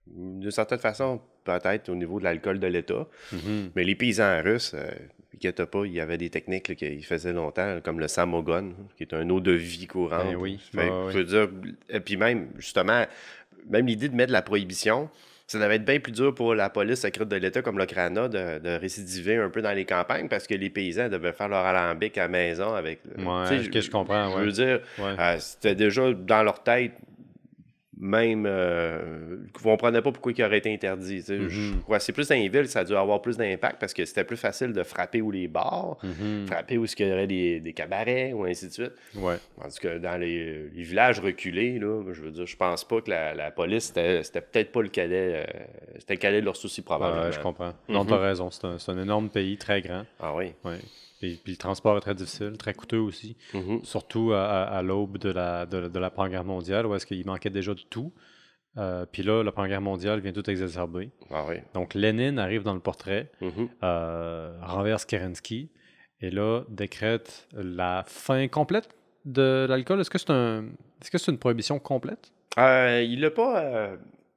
D'une 0.07 0.51
certaine 0.51 0.79
façon, 0.79 1.21
peut-être 1.45 1.89
au 1.89 1.95
niveau 1.95 2.19
de 2.19 2.25
l'alcool 2.25 2.61
de 2.61 2.67
l'État. 2.67 3.07
Mhm. 3.33 3.71
Mais 3.75 3.85
les 3.85 3.95
paysans 3.95 4.41
russes, 4.43 4.73
euh, 4.75 4.91
inquiète 5.35 5.65
pas, 5.65 5.85
il 5.85 5.93
y 5.93 6.01
avait 6.01 6.19
des 6.19 6.31
techniques 6.31 6.77
qu'ils 6.77 7.05
faisaient 7.05 7.33
longtemps, 7.33 7.81
comme 7.83 7.99
le 8.01 8.09
samogon, 8.09 8.75
qui 8.97 9.03
est 9.05 9.15
un 9.15 9.29
eau 9.31 9.41
de 9.41 9.53
vie 9.53 9.87
courante. 9.87 10.25
Ben 10.27 10.37
oui, 10.37 10.59
Fait, 10.73 10.89
je 11.11 11.19
veux 11.19 11.25
dire, 11.25 11.49
et 11.89 12.01
puis 12.01 12.17
même, 12.17 12.51
justement, 12.57 13.05
même 13.69 13.87
l'idée 13.87 14.09
de 14.09 14.15
mettre 14.15 14.29
de 14.29 14.33
la 14.33 14.43
prohibition, 14.43 15.09
ça 15.49 15.59
devait 15.61 15.77
être 15.77 15.85
bien 15.85 16.01
plus 16.01 16.11
dur 16.13 16.35
pour 16.35 16.55
la 16.57 16.71
police 16.71 17.01
secrète 17.01 17.29
de 17.29 17.37
l'État 17.37 17.63
comme 17.63 17.79
le 17.79 17.87
CRANA 17.87 18.29
de, 18.29 18.59
de 18.59 18.79
récidiver 18.81 19.37
un 19.37 19.49
peu 19.49 19.63
dans 19.63 19.71
les 19.73 19.85
campagnes 19.85 20.29
parce 20.29 20.47
que 20.47 20.55
les 20.55 20.71
paysans 20.71 21.09
devaient 21.09 21.33
faire 21.33 21.49
leur 21.49 21.65
alambic 21.65 22.19
à 22.19 22.23
la 22.23 22.29
maison 22.29 22.75
avec. 22.75 23.01
Ouais, 23.17 23.47
sais, 23.47 23.67
ok, 23.69 23.81
je 23.81 23.91
comprends, 23.91 24.31
Je 24.39 24.45
veux 24.45 24.51
dire, 24.53 24.81
Ouais. 24.99 25.15
euh, 25.19 25.37
c'était 25.39 25.77
déjà 25.77 26.13
dans 26.13 26.43
leur 26.43 26.63
tête, 26.65 26.93
même, 27.99 28.45
euh, 28.47 29.39
on 29.59 29.63
comprenait 29.63 30.03
pas 30.03 30.13
pourquoi 30.13 30.33
il 30.37 30.45
aurait 30.45 30.59
été 30.59 30.73
interdit. 30.73 31.17
tu 31.21 31.23
sais. 31.23 31.49
Je 31.49 31.75
crois 31.83 31.99
que 31.99 32.05
c'est 32.05 32.13
plus 32.13 32.29
dans 32.29 32.35
les 32.35 32.49
villes, 32.49 32.69
ça 32.69 32.81
a 32.81 32.85
dû 32.85 32.95
avoir 32.95 33.23
plus 33.23 33.37
d'impact 33.39 33.81
parce 33.81 33.95
que 33.95 34.05
c'était 34.05 34.25
plus 34.25 34.37
facile 34.37 34.73
de 34.73 34.83
frapper 34.83 35.23
où 35.23 35.31
les 35.31 35.49
bars, 35.49 35.97
Mhm. 36.03 36.47
frapper 36.47 36.77
où 36.79 36.85
il 36.85 37.07
y 37.07 37.13
aurait 37.13 37.27
des, 37.27 37.61
des 37.61 37.73
cabarets 37.73 38.33
ou 38.35 38.45
ainsi 38.45 38.67
de 38.69 38.73
suite. 38.73 38.93
Ouais. 39.15 39.37
Tandis 39.61 39.79
que 39.81 39.99
dans 39.99 40.19
les, 40.21 40.69
les 40.69 40.83
villages 40.83 41.21
reculés, 41.21 41.79
là, 41.79 42.03
je 42.13 42.21
veux 42.21 42.31
dire, 42.31 42.47
je 42.47 42.57
pense 42.57 42.85
pas 42.85 43.01
que 43.01 43.11
la, 43.11 43.35
la 43.35 43.51
police, 43.51 43.85
c'était 43.95 44.41
peut-être 44.43 44.73
pas 44.73 44.83
le 44.83 44.89
cadet, 44.89 45.47
euh, 45.47 45.63
c'était 45.99 46.15
le 46.15 46.21
cadet 46.21 46.41
de 46.41 46.45
leurs 46.45 46.57
soucis 46.57 46.83
probablement. 46.83 47.25
Ouais, 47.25 47.33
je 47.33 47.41
comprends. 47.41 47.73
Non, 47.89 48.03
Mhm. 48.05 48.11
t'as 48.11 48.19
raison. 48.19 48.51
C'est 48.51 48.91
un, 48.91 48.99
énorme 49.03 49.29
pays, 49.31 49.57
très 49.57 49.81
grand. 49.81 50.05
Ah 50.21 50.35
oui. 50.35 50.53
Ouais. 50.65 50.79
Puis, 51.21 51.41
puis 51.43 51.53
le 51.53 51.59
transport 51.59 51.97
est 51.97 52.01
très 52.01 52.15
difficile, 52.15 52.57
très 52.59 52.75
coûteux 52.75 52.99
aussi. 52.99 53.37
Mhm. 53.55 53.85
Surtout 53.85 54.33
à, 54.33 54.45
à- 54.45 54.79
à 54.79 54.83
l'aube 54.83 55.19
de 55.19 55.31
la, 55.31 55.67
de, 55.67 55.89
de 55.89 55.99
la 55.99 56.11
Première 56.11 56.31
Guerre 56.33 56.45
mondiale, 56.45 56.87
où 56.87 56.95
est-ce 56.95 57.07
qu'il 57.07 57.25
manquait 57.27 57.51
déjà 57.51 57.73
de 57.75 57.81
tout. 57.89 58.13
Euh, 58.79 59.07
puis 59.11 59.23
là, 59.23 59.43
la 59.43 59.53
Première 59.53 59.71
Guerre 59.71 59.81
mondiale 59.81 60.21
vient 60.21 60.33
tout 60.33 60.49
exacerber. 60.51 61.11
Ah 61.31 61.45
oui. 61.49 61.57
Donc 61.73 61.95
Lénine 61.95 62.39
arrive 62.39 62.63
dans 62.63 62.75
le 62.75 62.81
portrait, 62.81 63.31
Mhm. 63.41 63.69
euh, 63.83 64.59
renverse 64.63 65.05
Kerensky, 65.07 65.71
et 66.21 66.31
là 66.31 66.63
décrète 66.69 67.49
la 67.55 68.05
fin 68.07 68.47
complète 68.49 68.89
de 69.25 69.67
l'alcool. 69.69 70.01
Est-ce 70.01 70.11
que 70.11 70.19
c'est 70.19 70.31
un, 70.31 70.65
est-ce 71.01 71.11
que 71.11 71.19
c'est 71.19 71.33
une 71.33 71.39
prohibition 71.39 71.79
complète? 71.79 72.31
Euh, 72.59 73.03
il 73.03 73.21
l'a 73.21 73.31
pas. 73.31 73.93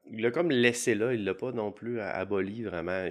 Euh, 0.10 0.14
il 0.14 0.22
l'a 0.22 0.32
comme 0.32 0.52
laissé 0.52 0.96
là, 0.96 1.14
il 1.14 1.24
l'a 1.24 1.34
pas 1.34 1.52
non 1.52 1.72
plus 1.72 2.00
aboli 2.00 2.64
vraiment. 2.64 3.08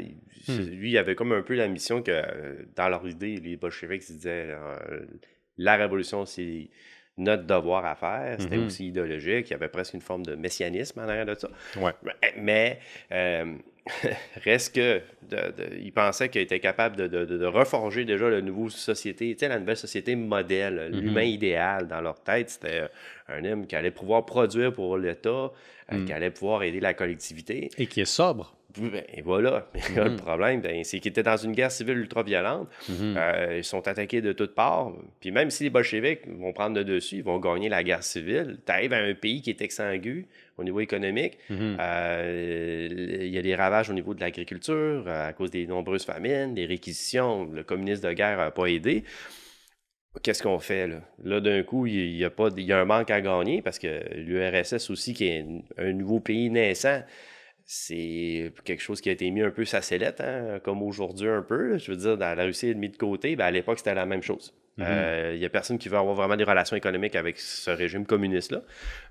Lui, 0.49 0.91
il 0.91 0.99
avait 0.99 1.15
comme 1.15 1.33
un 1.33 1.43
peu 1.43 1.55
la 1.55 1.69
mission 1.69 2.03
que, 2.03 2.67
dans 2.77 2.89
leur 2.89 3.07
idée, 3.09 3.37
les 3.37 3.57
bolcheviks 3.57 4.03
se 4.03 4.13
disaient 4.13 4.55
la 5.57 5.77
révolution, 5.77 6.25
c'est 6.25 6.71
notre 7.17 7.43
devoir 7.45 7.85
à 7.85 7.97
faire. 7.97 8.41
C'était 8.41 8.57
Mhm. 8.59 8.67
aussi 8.67 8.87
idéologique. 8.89 9.49
Il 9.49 9.53
y 9.53 9.55
avait 9.55 9.69
presque 9.69 9.95
une 9.95 10.01
forme 10.01 10.25
de 10.25 10.37
messianisme 10.37 11.01
en 11.01 11.09
arrière 11.09 11.27
de 11.27 11.35
ça. 11.35 11.49
Ouais. 11.77 11.93
Mais 12.37 12.79
euh, 13.11 13.57
reste 14.45 14.75
que 14.75 15.01
de- 15.29 15.37
de- 15.37 15.77
il 15.81 15.93
pensait 15.93 16.29
qu'il 16.29 16.41
était 16.43 16.61
capable 16.61 17.09
de, 17.09 17.45
reforger 17.47 18.05
déjà 18.05 18.29
la 18.29 18.41
nouvelle 18.41 18.71
société, 18.71 19.33
tu 19.35 19.41
sais, 19.41 19.49
la 19.49 19.59
nouvelle 19.59 19.77
société 19.77 20.15
modèle, 20.17 20.91
Mhm. 20.93 21.01
l'humain 21.01 21.23
idéal 21.23 21.89
dans 21.89 22.01
leur 22.01 22.21
tête. 22.23 22.51
C'était 22.51 22.83
un 23.29 23.45
homme 23.45 23.67
qui 23.67 23.77
allait 23.77 23.91
pouvoir 23.91 24.25
produire 24.27 24.73
pour 24.73 24.97
l'État, 24.99 25.29
euh, 25.31 25.51
Mhm. 25.93 26.05
qui 26.05 26.13
allait 26.13 26.31
pouvoir 26.31 26.63
aider 26.63 26.81
la 26.81 26.95
collectivité. 26.95 27.71
Et 27.79 27.87
qui 27.87 28.01
est 28.01 28.05
sobre. 28.05 28.55
Ben, 28.77 29.03
et 29.15 29.23
voilà. 29.23 29.67
Mais 29.75 29.81
le 30.05 30.11
Mhm. 30.11 30.17
problème, 30.17 30.61
ben, 30.61 30.85
c'est 30.85 31.01
qu'ils 31.01 31.09
étaient 31.11 31.23
dans 31.23 31.39
une 31.39 31.53
guerre 31.53 31.71
civile 31.73 31.97
ultra-violente. 31.99 32.69
Mhm. 32.89 33.15
Euh, 33.17 33.55
ils 33.59 33.65
sont 33.65 33.89
attaqués 33.89 34.21
de 34.21 34.33
toutes 34.33 34.55
parts. 34.55 34.93
Puis 35.21 35.31
même 35.31 35.49
si 35.51 35.65
les 35.65 35.71
bolcheviks 35.71 36.29
vont 36.29 36.53
prendre 36.53 36.77
le 36.77 36.85
dessus, 36.85 37.17
ils 37.17 37.25
vont 37.25 37.39
gagner 37.39 37.71
la 37.71 37.83
guerre 37.83 38.03
civile. 38.03 38.59
Tu 38.67 38.71
arrives 38.71 38.93
à 38.93 38.99
un 38.99 39.15
pays 39.15 39.41
qui 39.41 39.49
est 39.51 39.63
exsangue 39.63 40.27
au 40.59 40.65
niveau 40.65 40.81
économique. 40.81 41.39
Mhm. 41.49 41.77
Euh, 41.81 42.89
il 42.91 43.29
y 43.35 43.39
a 43.39 43.43
des 43.43 43.55
ravages 43.55 43.89
au 43.89 43.95
niveau 43.95 44.13
de 44.13 44.21
l'agriculture 44.21 45.05
euh, 45.07 45.29
à 45.29 45.33
cause 45.33 45.51
des 45.51 45.67
nombreuses 45.67 46.05
famines, 46.05 46.53
des 46.55 46.67
réquisitions. 46.67 47.45
Le 47.51 47.63
communisme 47.65 48.07
de 48.07 48.13
guerre 48.13 48.37
n'a 48.37 48.51
pas 48.51 48.67
aidé. 48.67 49.03
Qu'est-ce 50.23 50.43
qu'on 50.43 50.59
fait 50.59 50.89
là? 50.89 51.01
Là, 51.23 51.41
d'un 51.41 51.63
coup, 51.63 51.87
il 51.87 52.17
y, 52.17 52.25
a 52.25 52.31
pas, 52.31 52.49
il 52.57 52.65
y 52.65 52.73
a 52.73 52.81
un 52.81 52.85
manque 52.85 53.11
à 53.11 53.21
gagner 53.21 53.63
parce 53.63 53.79
que 53.79 54.03
l'URSS 54.17 54.91
aussi, 54.91 55.15
qui 55.15 55.27
est 55.29 55.45
un 55.77 55.93
nouveau 55.93 56.19
pays 56.19 56.51
naissant, 56.51 57.03
c'est 57.71 58.51
quelque 58.65 58.81
chose 58.81 59.03
qui 59.03 59.11
a 59.11 59.13
été 59.13 59.31
mis 59.31 59.43
un 59.43 59.51
peu 59.51 59.67
sa 59.67 59.83
sellette, 59.83 60.23
hein, 60.23 60.59
comme 60.65 60.83
aujourd'hui 60.83 61.29
un 61.29 61.43
peu. 61.43 61.77
Je 61.77 61.91
veux 61.91 61.99
dire, 61.99 62.17
dans 62.17 62.35
la 62.35 62.45
Russie 62.45 62.71
est 62.71 62.75
mis 62.75 62.89
de 62.89 62.97
côté, 62.97 63.37
ben, 63.37 63.45
à 63.45 63.51
l'époque, 63.51 63.77
c'était 63.77 63.95
la 63.95 64.07
même 64.07 64.23
chose. 64.23 64.55
Mhm. 64.79 64.87
Euh, 64.89 65.33
Il 65.35 65.41
y 65.41 65.45
a 65.45 65.51
personne 65.51 65.77
qui 65.77 65.91
veut 65.91 65.99
avoir 65.99 66.15
vraiment 66.15 66.37
des 66.37 66.45
relations 66.45 66.77
économiques 66.77 67.15
avec 67.15 67.39
ce 67.39 67.71
régime 67.71 68.07
communiste-là. 68.07 68.63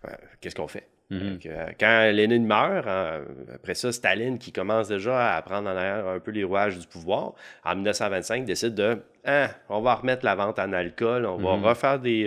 Euh, 0.06 0.10
Qu'est-ce 0.42 0.56
qu'on 0.56 0.68
fait? 0.68 0.88
Mhm. 1.12 1.20
Donc, 1.20 1.46
euh, 1.46 1.68
quand 1.80 2.12
Lénine 2.12 2.48
meurt, 2.48 2.88
hein, 2.88 3.22
après 3.54 3.76
ça, 3.76 3.92
Staline, 3.92 4.40
qui 4.40 4.52
commence 4.52 4.88
déjà 4.88 5.36
à 5.36 5.42
prendre 5.44 5.70
en 5.70 5.76
arrière 5.76 6.08
un 6.08 6.20
peu 6.20 6.32
les 6.32 6.44
rouages 6.44 6.80
du 6.80 6.88
pouvoir, 6.88 7.34
en 7.64 7.76
1925, 7.76 8.44
décide 8.44 8.74
de 8.74 9.04
Ah, 9.24 9.50
on 9.70 9.82
va 9.82 9.94
remettre 9.94 10.26
la 10.26 10.34
vente 10.34 10.58
en 10.58 10.74
alcool, 10.74 11.28
on 11.28 11.38
va 11.38 11.58
Mhm. 11.58 11.64
refaire 11.66 12.00
des. 12.00 12.26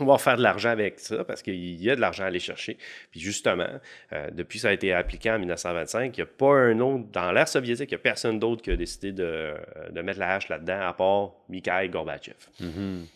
Euh, 0.00 0.04
on 0.04 0.06
va 0.06 0.18
faire 0.18 0.36
de 0.36 0.42
l'argent 0.42 0.70
avec 0.70 0.98
ça 1.00 1.24
parce 1.24 1.42
qu'il 1.42 1.82
y 1.82 1.90
a 1.90 1.96
de 1.96 2.00
l'argent 2.00 2.24
à 2.24 2.26
aller 2.26 2.40
chercher. 2.40 2.78
Puis 3.10 3.20
justement, 3.20 3.68
euh, 4.12 4.30
depuis 4.32 4.58
que 4.58 4.62
ça 4.62 4.68
a 4.68 4.72
été 4.72 4.92
appliqué 4.92 5.30
en 5.30 5.38
1925, 5.38 6.16
il 6.16 6.20
n'y 6.20 6.22
a 6.22 6.26
pas 6.26 6.54
un 6.54 6.78
autre, 6.80 7.04
dans 7.12 7.32
l'ère 7.32 7.48
soviétique, 7.48 7.90
il 7.90 7.94
n'y 7.94 8.00
a 8.00 8.02
personne 8.02 8.38
d'autre 8.38 8.62
qui 8.62 8.70
a 8.70 8.76
décidé 8.76 9.12
de, 9.12 9.54
de 9.90 10.02
mettre 10.02 10.18
la 10.18 10.34
hache 10.34 10.48
là-dedans 10.48 10.80
à 10.80 10.92
part 10.92 11.32
Mikhail 11.48 11.88
Gorbatchev. 11.90 12.36
Mhm. 12.60 13.06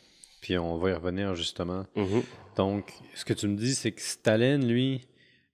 Puis 0.41 0.59
on 0.59 0.77
va 0.77 0.91
y 0.91 0.93
revenir 0.93 1.35
justement. 1.35 1.87
Mhm. 1.95 2.23
Donc, 2.57 2.93
ce 3.15 3.25
que 3.25 3.33
tu 3.33 3.49
me 3.49 3.57
dis, 3.57 3.75
c'est 3.75 3.93
que 3.93 4.03
Staline, 4.03 4.67
lui, 4.67 5.07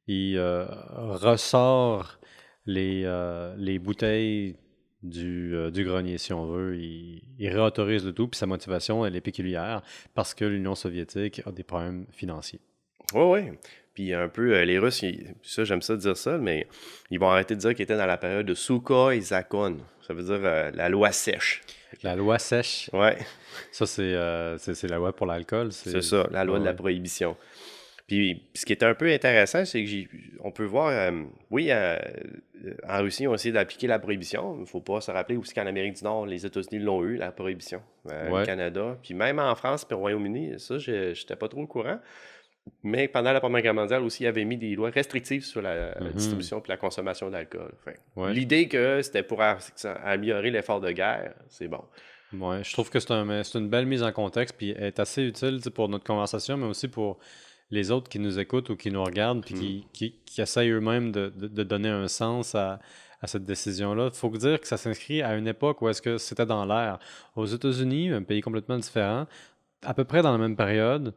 il 0.09 0.37
euh, 0.39 0.65
ressort 0.97 2.19
les, 2.67 3.03
euh, 3.05 3.55
les 3.59 3.79
bouteilles 3.79 4.57
du, 5.03 5.55
euh, 5.55 5.71
du 5.71 5.85
grenier, 5.85 6.19
si 6.19 6.33
on 6.33 6.47
veut. 6.47 6.77
Il, 6.77 7.23
il 7.39 7.49
réautorise 7.49 8.05
le 8.05 8.13
tout, 8.13 8.29
puis 8.29 8.39
sa 8.39 8.47
motivation, 8.47 9.05
elle 9.07 9.15
est 9.17 9.21
péculière 9.21 9.83
parce 10.15 10.35
que 10.35 10.45
l'Union 10.45 10.75
soviétique 10.75 11.41
a 11.47 11.53
des 11.53 11.63
problèmes 11.63 12.07
financiers. 12.11 12.61
Oui, 13.15 13.23
oui. 13.25 13.59
Puis 13.95 14.13
un 14.13 14.29
peu, 14.29 14.55
euh, 14.55 14.65
les 14.65 14.79
Russes, 14.79 15.03
ils- 15.03 15.35
ça, 15.43 15.65
j'aime 15.65 15.83
ça 15.83 15.97
dire 15.97 16.17
ça, 16.17 16.39
mais 16.39 16.69
ils 17.11 17.19
vont 17.19 17.29
arrêter 17.31 17.55
de 17.55 17.61
dire 17.61 17.75
qu'ils 17.75 17.83
étaient 17.83 17.97
dans 17.97 18.07
la 18.07 18.17
période 18.19 18.47
de 18.47 18.55
Sukhoi 18.55 19.19
Zakon. 19.21 19.79
Ça 20.07 20.15
veut 20.15 20.23
dire 20.23 20.41
euh, 20.45 20.71
la 20.73 20.89
loi 20.89 21.11
sèche. 21.13 21.63
La 22.03 22.15
loi 22.15 22.39
sèche, 22.39 22.91
Ouais, 22.93 23.17
ça, 23.73 23.87
c'est 23.87 24.13
la 24.13 24.97
loi 24.97 25.13
pour 25.17 25.27
l'alcool. 25.27 25.73
c'est 25.73 26.03
ça, 26.03 26.29
la 26.31 26.45
loi 26.45 26.59
de 26.61 26.65
la 26.65 26.75
prohibition. 26.75 27.37
Puis, 28.09 28.43
ce 28.55 28.65
qui 28.65 28.73
est 28.73 28.83
un 28.83 28.95
peu 28.95 29.13
intéressant, 29.13 29.65
c'est 29.67 29.85
que 29.85 29.89
j'ai- 29.89 30.09
on 30.41 30.51
peut 30.51 30.65
voir, 30.65 30.89
euh, 30.89 31.23
oui, 31.51 31.69
euh, 31.71 31.97
en 32.89 33.03
Russie, 33.03 33.27
ont 33.29 33.35
essayé 33.35 33.53
d'appliquer 33.53 33.87
la 33.87 33.99
prohibition. 33.99 34.55
Il 34.57 34.61
ne 34.63 34.67
faut 34.67 34.81
pas 34.81 35.01
se 35.03 35.11
rappeler 35.11 35.37
aussi 35.37 35.53
qu'en 35.55 35.67
Amérique 35.67 35.95
du 35.97 36.05
Nord, 36.05 36.25
les 36.27 36.45
États-Unis 36.47 36.83
l'ont 36.83 37.05
eu, 37.05 37.17
la 37.19 37.31
prohibition. 37.33 37.83
Euh, 38.11 38.31
Ouais. 38.31 38.41
Le 38.41 38.47
Canada. 38.47 38.97
Puis 39.03 39.13
même 39.15 39.39
en 39.39 39.55
France 39.55 39.85
puis 39.85 39.95
au 39.95 39.99
Royaume-Uni, 39.99 40.55
ça, 40.59 40.79
je 40.79 41.11
n'étais 41.11 41.37
pas 41.37 41.49
trop 41.49 41.61
au 41.61 41.67
courant. 41.67 41.99
Mais 42.83 43.09
pendant 43.09 43.33
la 43.33 43.41
Première 43.41 43.63
Guerre 43.63 43.75
mondiale 43.75 44.03
aussi, 44.03 44.25
il 44.25 44.27
avait 44.27 44.45
mis 44.45 44.57
des 44.57 44.75
lois 44.75 44.91
restrictives 44.91 45.45
sur 45.45 45.61
la, 45.63 45.91
la 45.95 46.01
Mhm. 46.01 46.13
distribution 46.13 46.59
et 46.61 46.69
la 46.69 46.77
consommation 46.79 47.31
d'alcool. 47.31 47.73
Ouais. 48.17 48.33
L'idée 48.33 48.69
que 48.69 49.01
c'était 49.03 49.23
pour 49.23 49.41
améliorer 50.05 50.51
l'effort 50.51 50.81
de 50.81 50.91
guerre, 50.93 51.35
c'est 51.49 51.69
bon. 51.69 51.83
Ouais, 52.33 52.63
je 52.65 52.73
trouve 52.73 52.91
que 52.91 53.01
c'est 53.01 53.11
un, 53.11 53.43
une 53.55 53.69
belle 53.69 53.87
mise 53.87 54.03
en 54.03 54.13
contexte, 54.13 54.55
puis 54.57 54.71
est 54.71 54.99
assez 54.99 55.23
utile 55.25 55.61
pour 55.75 55.89
notre 55.89 56.05
conversation, 56.05 56.57
mais 56.59 56.67
aussi 56.67 56.89
pour 56.89 57.19
les 57.71 57.91
autres 57.91 58.09
qui 58.09 58.19
nous 58.19 58.39
écoutent 58.39 58.71
ou 58.71 58.77
qui 58.77 58.91
nous 58.91 59.03
regardent, 59.05 59.45
puis 59.45 59.55
qui, 59.55 59.87
qui, 59.93 60.15
qui 60.25 60.41
essayent 60.41 60.71
eux-mêmes 60.71 61.13
de, 61.13 61.33
de- 61.37 61.49
de 61.49 61.63
donner 61.63 61.89
un 61.91 62.09
sens 62.09 62.55
à, 62.55 62.79
à 63.21 63.27
cette 63.27 63.45
décision-là. 63.45 64.11
Il 64.13 64.17
faut 64.19 64.31
dire 64.31 64.61
que 64.61 64.67
ça 64.67 64.77
s'inscrit 64.77 65.23
à 65.23 65.37
une 65.37 65.47
époque 65.49 65.83
où 65.83 65.89
est-ce 65.89 66.01
que 66.01 66.17
c'était 66.19 66.47
dans 66.47 66.65
l'air. 66.65 66.99
Aux 67.37 67.47
États-Unis, 67.47 68.11
un 68.11 68.23
pays 68.23 68.41
complètement 68.41 68.79
différent, 68.79 69.27
à 69.83 69.93
peu 69.95 70.05
près 70.05 70.23
dans 70.23 70.33
la 70.33 70.39
même 70.39 70.57
période, 70.57 71.13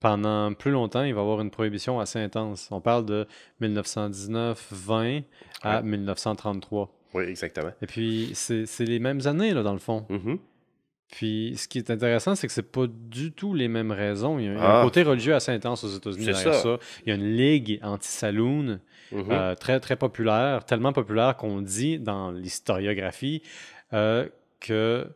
pendant 0.00 0.54
plus 0.54 0.70
longtemps, 0.70 1.02
il 1.02 1.12
va 1.12 1.20
y 1.20 1.22
avoir 1.22 1.42
une 1.42 1.50
prohibition 1.50 2.00
assez 2.00 2.18
intense. 2.18 2.68
On 2.70 2.80
parle 2.80 3.04
de 3.04 3.26
1919-20 3.60 5.22
à 5.62 5.76
Ouais. 5.76 5.82
1933. 5.82 6.90
Oui, 7.12 7.24
exactement. 7.24 7.72
Et 7.82 7.86
puis, 7.86 8.30
c'est 8.34 8.64
les 8.80 8.98
mêmes 8.98 9.20
années, 9.26 9.52
là, 9.52 9.62
dans 9.62 9.72
le 9.72 9.78
fond. 9.78 10.06
Mhm. 10.08 10.38
Puis, 11.10 11.54
ce 11.56 11.66
qui 11.66 11.78
est 11.78 11.90
intéressant, 11.90 12.34
c'est 12.36 12.46
que 12.46 12.52
c'est 12.52 12.70
pas 12.70 12.86
du 12.88 13.32
tout 13.32 13.52
les 13.54 13.66
mêmes 13.68 13.90
raisons. 13.90 14.38
Il 14.38 14.44
y 14.44 14.48
a, 14.48 14.60
a 14.60 14.64
Ah. 14.64 14.80
un 14.80 14.84
côté 14.84 15.02
religieux 15.02 15.34
assez 15.34 15.50
intense 15.50 15.82
aux 15.82 15.88
États-Unis 15.88 16.24
derrière 16.26 16.54
ça. 16.54 16.62
ça. 16.62 16.78
Il 17.04 17.08
y 17.08 17.12
a 17.12 17.16
une 17.16 17.36
ligue 17.36 17.80
anti-saloon 17.82 18.78
Mhm. 19.12 19.24
euh, 19.30 19.54
très, 19.56 19.80
très 19.80 19.96
populaire, 19.96 20.64
tellement 20.64 20.92
populaire 20.92 21.36
qu'on 21.36 21.62
dit 21.62 21.98
dans 21.98 22.30
l'historiographie 22.30 23.42
euh, 23.92 24.28
que 24.60 25.06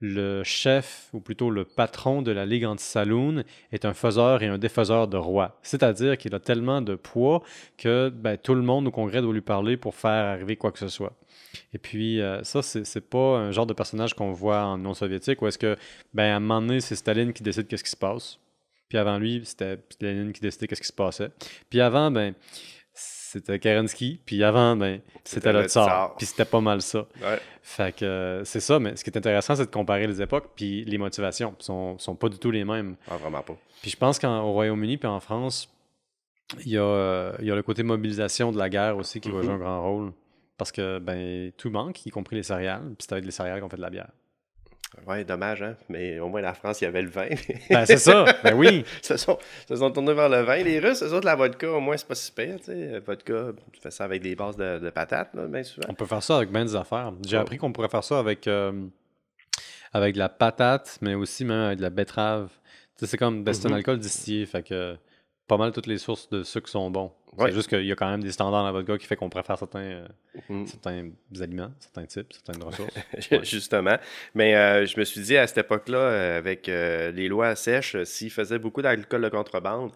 le 0.00 0.44
chef, 0.44 1.08
ou 1.12 1.20
plutôt 1.20 1.50
le 1.50 1.64
patron 1.64 2.22
de 2.22 2.30
la 2.30 2.46
ligue 2.46 2.64
anti-saloon 2.64 3.42
est 3.72 3.84
un 3.84 3.94
faiseur 3.94 4.42
et 4.42 4.46
un 4.46 4.58
défaiseur 4.58 5.08
de 5.08 5.16
roi. 5.16 5.58
C'est-à-dire 5.62 6.16
qu'il 6.16 6.34
a 6.34 6.40
tellement 6.40 6.80
de 6.80 6.94
poids 6.94 7.42
que 7.76 8.08
ben, 8.08 8.36
tout 8.36 8.54
le 8.54 8.62
monde 8.62 8.86
au 8.86 8.90
Congrès 8.90 9.20
doit 9.22 9.32
lui 9.32 9.40
parler 9.40 9.76
pour 9.76 9.94
faire 9.94 10.26
arriver 10.26 10.56
quoi 10.56 10.70
que 10.70 10.78
ce 10.78 10.88
soit. 10.88 11.14
Et 11.72 11.78
puis, 11.78 12.20
euh, 12.20 12.42
ça, 12.44 12.62
c'est 12.62 13.08
pas 13.08 13.38
un 13.38 13.50
genre 13.50 13.66
de 13.66 13.74
personnage 13.74 14.14
qu'on 14.14 14.32
voit 14.32 14.64
en 14.64 14.78
non 14.78 14.94
soviétique 14.94 15.42
où 15.42 15.46
est-ce 15.48 15.58
que, 15.58 15.76
ben, 16.14 16.32
à 16.32 16.36
un 16.36 16.40
moment 16.40 16.60
donné, 16.60 16.80
c'est 16.80 16.94
Staline 16.96 17.32
qui 17.32 17.42
décide 17.42 17.66
qu'est-ce 17.66 17.84
qui 17.84 17.90
se 17.90 17.96
passe. 17.96 18.38
Puis 18.88 18.96
avant 18.96 19.18
lui, 19.18 19.42
c'était 19.44 19.78
Lénine 20.00 20.32
qui 20.32 20.40
décidait 20.40 20.66
qu'est-ce 20.66 20.80
qui 20.80 20.86
se 20.88 20.92
passait. 20.92 21.30
Puis 21.68 21.80
avant, 21.80 22.10
ben, 22.10 22.34
c'était 23.30 23.58
Kerensky. 23.58 24.20
Puis 24.24 24.42
avant, 24.42 24.76
ben, 24.76 25.00
c'était 25.24 25.52
le 25.52 25.64
tsar. 25.68 25.86
tsar. 25.86 26.16
Puis 26.16 26.26
c'était 26.26 26.44
pas 26.44 26.60
mal 26.60 26.80
ça. 26.82 27.00
Ouais. 27.22 27.38
Fait 27.62 27.94
que 27.94 28.04
euh, 28.04 28.44
c'est 28.44 28.60
ça, 28.60 28.78
mais 28.78 28.96
ce 28.96 29.04
qui 29.04 29.10
est 29.10 29.16
intéressant, 29.18 29.54
c'est 29.56 29.66
de 29.66 29.70
comparer 29.70 30.06
les 30.06 30.22
époques, 30.22 30.50
puis 30.56 30.84
les 30.84 30.96
motivations 30.98 31.54
sont, 31.58 31.98
sont 31.98 32.14
pas 32.14 32.28
du 32.28 32.38
tout 32.38 32.50
les 32.50 32.64
mêmes. 32.64 32.96
Ah, 33.10 33.16
vraiment 33.16 33.42
pas. 33.42 33.56
Puis 33.82 33.90
je 33.90 33.96
pense 33.96 34.18
qu'au 34.18 34.52
Royaume-Uni 34.52 34.96
puis 34.96 35.08
en 35.08 35.20
France, 35.20 35.68
il 36.64 36.72
y, 36.72 36.78
a, 36.78 36.82
euh, 36.82 37.32
il 37.40 37.46
y 37.46 37.50
a 37.50 37.54
le 37.54 37.62
côté 37.62 37.82
mobilisation 37.82 38.50
de 38.52 38.58
la 38.58 38.70
guerre 38.70 38.96
aussi 38.96 39.20
qui 39.20 39.30
va 39.30 39.38
Mhm. 39.38 39.44
jouer 39.44 39.52
un 39.54 39.58
grand 39.58 39.82
rôle. 39.82 40.12
Parce 40.56 40.72
que 40.72 40.98
ben 40.98 41.52
tout 41.56 41.70
manque, 41.70 42.04
y 42.06 42.10
compris 42.10 42.34
les 42.36 42.42
céréales. 42.42 42.82
Puis 42.98 43.06
c'est 43.06 43.12
avec 43.12 43.24
les 43.26 43.30
céréales 43.30 43.60
qu'on 43.60 43.68
fait 43.68 43.76
de 43.76 43.82
la 43.82 43.90
bière. 43.90 44.10
Ouais, 45.06 45.22
dommage, 45.22 45.62
hein? 45.62 45.76
Mais 45.90 46.18
au 46.18 46.28
moins, 46.28 46.40
la 46.40 46.54
France, 46.54 46.80
il 46.80 46.84
y 46.84 46.86
avait 46.86 47.02
le 47.02 47.10
vin. 47.10 47.28
Ben 47.70 47.84
c'est 47.84 47.98
ça, 47.98 48.24
ben 48.42 48.54
oui. 48.54 48.84
Ils 48.84 48.84
se 49.04 49.16
sont, 49.18 49.38
se 49.68 49.76
sont 49.76 49.90
tournés 49.90 50.14
vers 50.14 50.28
le 50.30 50.40
vin. 50.40 50.56
Les 50.62 50.78
Russes, 50.80 51.02
eux 51.02 51.12
autres, 51.12 51.26
la 51.26 51.36
vodka, 51.36 51.70
au 51.70 51.80
moins, 51.80 51.96
c'est 51.96 52.08
pas 52.08 52.14
si 52.14 52.32
pire, 52.32 52.56
tu 52.58 52.64
sais. 52.72 52.98
Vodka, 53.00 53.52
tu 53.72 53.80
fais 53.80 53.90
ça 53.90 54.04
avec 54.04 54.22
des 54.22 54.34
bases 54.34 54.56
de, 54.56 54.78
de 54.78 54.90
patates, 54.90 55.34
là, 55.34 55.46
bien 55.46 55.62
souvent. 55.62 55.86
On 55.90 55.94
peut 55.94 56.06
faire 56.06 56.22
ça 56.22 56.38
avec 56.38 56.50
bien 56.50 56.64
des 56.64 56.74
affaires. 56.74 57.12
J'ai 57.26 57.36
Oh. 57.36 57.40
appris 57.40 57.58
qu'on 57.58 57.70
pourrait 57.72 57.88
faire 57.90 58.02
ça 58.04 58.18
avec, 58.18 58.46
euh, 58.48 58.72
avec 59.92 60.14
de 60.14 60.18
la 60.18 60.28
patate, 60.30 60.98
mais 61.02 61.14
aussi 61.14 61.44
même 61.44 61.60
avec 61.66 61.78
de 61.78 61.82
la 61.82 61.90
betterave. 61.90 62.48
Tu 62.96 63.04
sais, 63.04 63.10
c'est 63.10 63.18
comme 63.18 63.44
ben, 63.44 63.52
c'est 63.52 63.66
un 63.66 63.70
Mhm. 63.70 63.76
alcool 63.76 63.98
distillé, 63.98 64.46
fait 64.46 64.62
que 64.62 64.96
pas 65.48 65.56
mal 65.56 65.72
toutes 65.72 65.86
les 65.88 65.98
sources 65.98 66.28
de 66.30 66.42
sucre 66.44 66.68
sont 66.68 66.90
bons. 66.90 67.10
Ouais. 67.36 67.48
C'est 67.50 67.54
juste 67.56 67.68
qu'il 67.68 67.84
y 67.84 67.92
a 67.92 67.94
quand 67.94 68.08
même 68.10 68.22
des 68.22 68.32
standards 68.32 68.60
dans 68.62 68.66
la 68.66 68.72
vodka 68.72 68.96
qui 68.98 69.06
fait 69.06 69.16
qu'on 69.16 69.28
préfère 69.30 69.58
certains, 69.58 69.80
euh, 69.80 70.06
Mhm. 70.48 70.66
certains 70.66 71.08
aliments, 71.40 71.70
certains 71.78 72.04
types, 72.06 72.32
certaines 72.32 72.62
ressources. 72.62 72.94
Justement. 73.44 73.96
Mais 74.34 74.54
euh, 74.56 74.86
je 74.86 74.98
me 74.98 75.04
suis 75.04 75.20
dit, 75.22 75.36
à 75.36 75.46
cette 75.46 75.58
époque-là, 75.58 75.98
euh, 75.98 76.38
avec 76.38 76.68
euh, 76.68 77.10
les 77.12 77.28
lois 77.28 77.54
sèches, 77.56 77.96
s'ils 78.04 78.30
faisaient 78.30 78.58
beaucoup 78.58 78.82
d'alcool 78.82 79.22
de 79.22 79.28
contrebande, 79.28 79.92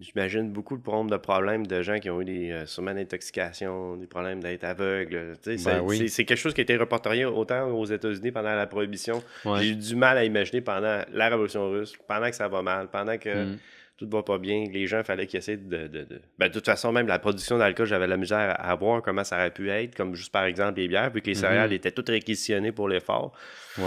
j'imagine 0.00 0.50
beaucoup 0.52 0.76
de 0.76 0.82
problèmes 0.82 1.10
de 1.10 1.16
problèmes 1.16 1.66
de 1.66 1.82
gens 1.82 1.98
qui 1.98 2.10
ont 2.10 2.20
eu 2.20 2.24
des, 2.24 2.62
sûrement 2.66 2.94
d'intoxication, 2.94 3.96
des 3.96 4.06
problèmes 4.06 4.40
d'être 4.40 4.60
sais, 5.42 5.50
Ben 5.54 5.58
c'est- 5.58 5.78
oui. 5.80 5.98
c'est- 5.98 6.08
C'est 6.08 6.24
quelque 6.24 6.38
chose 6.38 6.54
qui 6.54 6.60
a 6.60 6.64
été 6.64 6.76
reporté 6.76 7.24
autant 7.24 7.68
aux 7.70 7.84
États-Unis 7.86 8.30
pendant 8.32 8.54
la 8.54 8.66
Prohibition. 8.66 9.22
Ouais. 9.44 9.60
J'ai 9.60 9.68
eu 9.70 9.76
du 9.76 9.96
mal 9.96 10.18
à 10.18 10.24
imaginer 10.24 10.60
pendant 10.60 11.02
la 11.12 11.28
Révolution 11.28 11.68
russe, 11.70 11.94
pendant 12.06 12.28
que 12.30 12.36
ça 12.36 12.48
va 12.48 12.62
mal, 12.62 12.88
pendant 12.88 13.18
que 13.18 13.44
Mm. 13.52 13.58
Tout 14.02 14.16
va 14.16 14.22
pas 14.22 14.38
bien, 14.38 14.64
les 14.72 14.86
gens, 14.86 15.02
fallait 15.04 15.26
qu'ils 15.26 15.38
essaient 15.38 15.56
de, 15.56 15.86
de, 15.86 16.06
Ben, 16.38 16.48
de 16.48 16.52
toute 16.52 16.64
façon, 16.66 16.90
même 16.92 17.06
la 17.06 17.18
production 17.18 17.56
d'alcool, 17.58 17.86
j'avais 17.86 18.06
la 18.08 18.16
misère 18.16 18.56
à 18.58 18.74
voir 18.74 19.00
comment 19.02 19.22
ça 19.24 19.36
aurait 19.36 19.50
pu 19.52 19.70
être, 19.70 19.94
comme 19.94 20.14
juste 20.14 20.32
par 20.32 20.44
exemple 20.44 20.80
les 20.80 20.88
bières, 20.88 21.10
vu 21.10 21.20
que 21.20 21.26
les 21.26 21.34
Mhm. 21.34 21.40
céréales 21.40 21.72
étaient 21.72 21.92
toutes 21.92 22.08
réquisitionnées 22.08 22.72
pour 22.72 22.88
l'effort. 22.88 23.32
Ouais. 23.78 23.84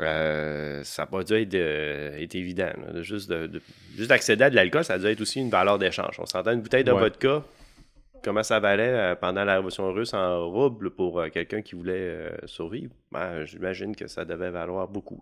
Euh, 0.00 0.82
ça 0.84 1.02
n'a 1.02 1.06
pas 1.06 1.22
dû 1.22 1.34
être, 1.34 1.54
euh, 1.54 2.18
être 2.18 2.34
évident. 2.34 2.70
là, 2.92 3.02
juste 3.02 3.30
de- 3.30 3.46
de- 3.46 3.62
juste 3.96 4.08
d'accéder 4.08 4.44
à 4.44 4.50
de 4.50 4.54
l'alcool, 4.56 4.84
ça 4.84 4.94
a 4.94 4.98
dû 4.98 5.06
être 5.06 5.20
aussi 5.20 5.40
une 5.40 5.50
valeur 5.50 5.78
d'échange. 5.78 6.16
On 6.18 6.26
s'entend 6.26 6.52
une 6.52 6.60
bouteille 6.62 6.84
de 6.84 6.92
Ouais. 6.92 7.00
vodka, 7.00 7.42
comment 8.22 8.42
ça 8.42 8.60
valait 8.60 8.88
euh, 8.88 9.14
pendant 9.14 9.44
la 9.44 9.54
Révolution 9.54 9.92
russe 9.92 10.14
en 10.14 10.48
rouble 10.50 10.90
pour 10.90 11.20
euh, 11.20 11.28
quelqu'un 11.28 11.62
qui 11.62 11.74
voulait 11.74 11.92
euh, 11.94 12.30
survivre? 12.46 12.92
Ben, 13.12 13.44
J'imagine 13.44 13.94
que 13.96 14.06
ça 14.06 14.24
devait 14.24 14.50
valoir 14.50 14.88
beaucoup. 14.88 15.20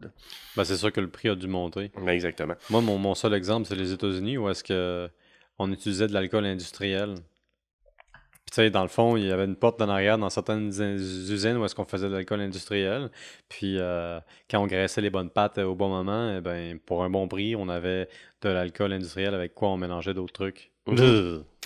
Ben, 0.56 0.64
c'est 0.64 0.76
sûr 0.76 0.92
que 0.92 1.00
le 1.00 1.08
prix 1.08 1.28
a 1.28 1.34
dû 1.34 1.46
monter. 1.48 1.90
Ben, 1.96 2.08
exactement. 2.08 2.54
Moi, 2.70 2.80
mon, 2.80 2.98
mon 2.98 3.14
seul 3.14 3.34
exemple, 3.34 3.66
c'est 3.66 3.76
les 3.76 3.92
États-Unis 3.92 4.38
où 4.38 4.48
est-ce 4.48 4.64
que 4.64 5.08
on 5.58 5.72
utilisait 5.72 6.06
de 6.06 6.12
l'alcool 6.12 6.44
industriel. 6.44 7.14
Puis, 8.44 8.52
tu 8.52 8.54
sais, 8.62 8.70
dans 8.70 8.82
le 8.82 8.88
fond, 8.88 9.16
il 9.16 9.24
y 9.24 9.32
avait 9.32 9.44
une 9.46 9.56
porte 9.56 9.80
en 9.82 9.88
arrière 9.88 10.18
dans 10.18 10.30
certaines 10.30 10.68
us- 10.68 11.30
usines 11.30 11.56
où 11.56 11.64
est-ce 11.64 11.74
qu'on 11.74 11.84
faisait 11.84 12.08
de 12.08 12.12
l'alcool 12.14 12.40
industriel. 12.40 13.10
Puis, 13.48 13.76
euh, 13.78 14.20
quand 14.50 14.60
on 14.60 14.66
graissait 14.66 15.00
les 15.00 15.10
bonnes 15.10 15.30
pâtes 15.30 15.58
au 15.58 15.74
bon 15.74 15.88
moment, 15.88 16.36
eh 16.36 16.40
ben, 16.40 16.78
pour 16.78 17.02
un 17.02 17.10
bon 17.10 17.26
prix, 17.26 17.56
on 17.56 17.68
avait 17.68 18.08
de 18.42 18.48
l'alcool 18.48 18.92
industriel 18.92 19.34
avec 19.34 19.54
quoi 19.54 19.70
on 19.70 19.76
mélangeait 19.76 20.14
d'autres 20.14 20.32
trucs. 20.32 20.70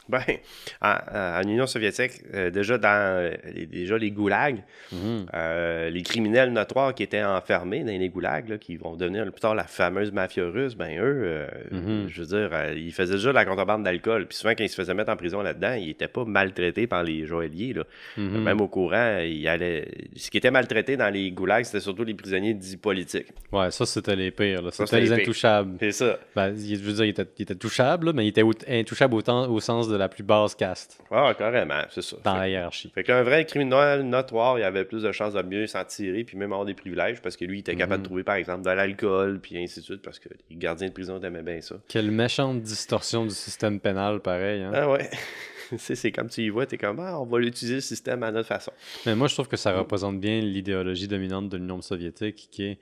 Ben, 0.09 0.23
en, 0.83 0.95
en 1.13 1.43
Union 1.43 1.67
soviétique, 1.67 2.13
euh, 2.35 2.51
déjà 2.51 2.79
dans 2.79 2.89
euh, 2.89 3.31
les, 3.55 3.67
déjà 3.67 3.97
les 3.99 4.11
goulags, 4.11 4.63
Mhm. 4.93 5.27
euh, 5.35 5.89
les 5.91 6.03
criminels 6.03 6.53
notoires 6.53 6.95
qui 6.95 7.05
étaient 7.05 7.23
enfermés 7.23 7.85
dans 7.85 7.93
les 7.97 8.09
goulags, 8.09 8.49
là, 8.49 8.59
qui 8.59 8.77
vont 8.77 8.97
devenir 8.97 9.23
plus 9.31 9.41
tard 9.41 9.55
la 9.55 9.65
fameuse 9.65 10.11
mafia 10.11 10.45
russe, 10.49 10.75
ben 10.75 10.99
eux, 10.99 11.23
euh, 11.25 11.47
Mhm. 11.71 12.09
je 12.09 12.23
veux 12.23 12.27
dire, 12.27 12.73
ils 12.75 12.93
faisaient 12.93 13.15
déjà 13.15 13.29
de 13.29 13.35
la 13.35 13.45
contrebande 13.45 13.85
d'alcool. 13.85 14.27
Puis 14.27 14.39
souvent, 14.39 14.51
quand 14.57 14.65
ils 14.65 14.69
se 14.69 14.75
faisaient 14.75 14.95
mettre 14.95 15.13
en 15.13 15.17
prison 15.17 15.43
là-dedans, 15.43 15.75
ils 15.75 15.87
n'étaient 15.89 16.09
pas 16.09 16.25
maltraités 16.25 16.87
par 16.89 17.05
les 17.05 17.25
joailliers. 17.27 17.75
Là. 17.75 17.85
Mhm. 18.17 18.43
Même 18.43 18.61
au 18.61 18.69
courant, 18.69 19.19
ils 19.25 19.47
allaient... 19.47 19.87
ce 20.17 20.29
qui 20.31 20.39
était 20.39 20.51
maltraité 20.51 20.97
dans 20.97 21.11
les 21.13 21.31
goulags, 21.31 21.65
c'était 21.67 21.81
surtout 21.81 22.03
les 22.05 22.15
prisonniers 22.15 22.55
dits 22.55 22.77
politiques. 22.77 23.29
Ouais, 23.53 23.71
ça, 23.71 23.87
c'était 23.87 24.17
les 24.17 24.31
pires. 24.33 24.63
C'était 24.73 25.01
les 25.01 25.13
intouchables. 25.13 25.77
C'est 25.79 25.93
ça. 25.93 26.19
Ben, 26.35 26.55
je 26.57 26.75
veux 26.77 26.93
dire, 26.95 27.05
il 27.05 27.11
était, 27.11 27.27
il 27.39 27.43
était 27.43 27.55
touchable, 27.55 28.07
là, 28.09 28.13
mais 28.13 28.25
il 28.25 28.29
était 28.29 28.43
au- 28.43 28.51
intouchable 28.69 29.15
autant, 29.15 29.49
au 29.49 29.61
sens 29.61 29.89
de 29.89 29.97
la 30.01 30.09
plus 30.09 30.23
basse 30.25 30.55
caste 30.57 31.01
Ah, 31.11 31.33
carrément, 31.39 31.83
c'est 31.91 32.03
ça. 32.03 32.17
dans 32.25 32.33
Fait- 32.35 32.39
la 32.41 32.49
hiérarchie. 32.49 32.91
Fait 32.95 33.05
qu'un 33.05 33.23
vrai 33.23 33.47
criminel 33.47 34.03
notoire, 34.03 34.59
il 34.59 34.65
avait 34.65 34.85
plus 34.85 35.03
de 35.05 35.13
chances 35.13 35.35
de 35.35 35.43
mieux 35.43 35.67
s'en 35.69 35.85
tirer, 35.85 36.25
puis 36.25 36.37
même 36.37 36.53
avoir 36.53 36.67
des 36.67 36.75
privilèges, 36.75 37.23
parce 37.23 37.37
que 37.37 37.45
lui, 37.45 37.59
il 37.59 37.61
était 37.61 37.77
capable 37.77 37.99
Mhm. 37.99 38.03
de 38.03 38.07
trouver, 38.07 38.25
par 38.25 38.35
exemple, 38.35 38.65
de 38.65 38.71
l'alcool, 38.71 39.41
puis 39.41 39.57
ainsi 39.63 39.81
de 39.81 39.85
suite, 39.85 40.03
parce 40.03 40.19
que 40.19 40.29
les 40.49 40.57
gardiens 40.57 40.89
de 40.89 40.93
prison 40.93 41.21
aimaient 41.21 41.43
bien 41.43 41.61
ça. 41.61 41.77
Quelle 41.89 42.11
méchante 42.11 42.61
distorsion 42.63 43.25
du 43.25 43.35
système 43.35 43.79
pénal, 43.81 44.21
pareil. 44.21 44.63
hein. 44.63 44.73
Ah 44.75 44.91
ouais. 44.91 45.09
c'est, 45.79 45.95
c'est 45.95 46.11
comme 46.11 46.29
tu 46.29 46.43
y 46.43 46.49
vois, 46.49 46.67
t'es 46.67 46.79
comme, 46.79 46.99
ah, 47.01 47.21
on 47.21 47.27
va 47.27 47.39
l'utiliser 47.39 47.77
le 47.77 47.81
système 47.81 48.23
à 48.25 48.33
notre 48.33 48.49
façon. 48.49 48.73
Mais 49.07 49.15
moi, 49.15 49.29
je 49.29 49.35
trouve 49.35 49.47
que 49.49 49.57
ça 49.57 49.73
représente 49.77 50.19
bien 50.21 50.41
l'idéologie 50.41 51.07
dominante 51.07 51.49
de 51.49 51.57
l'Union 51.57 51.81
soviétique, 51.81 52.49
qui 52.51 52.65
est 52.65 52.79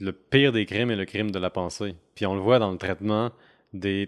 le 0.00 0.12
pire 0.12 0.52
des 0.52 0.64
crimes 0.66 0.90
est 0.90 0.96
le 0.96 1.04
crime 1.04 1.30
de 1.30 1.38
la 1.38 1.50
pensée. 1.50 1.94
Puis 2.14 2.24
on 2.26 2.34
le 2.34 2.40
voit 2.40 2.58
dans 2.60 2.70
le 2.70 2.78
traitement 2.78 3.32
des, 3.72 4.06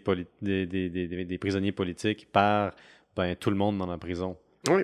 prisonniers 1.40 1.72
politiques 1.72 2.28
par 2.32 2.74
ben, 3.16 3.34
tout 3.36 3.50
le 3.50 3.56
monde 3.56 3.78
dans 3.78 3.86
la 3.86 3.98
prison. 3.98 4.36
Oui, 4.68 4.82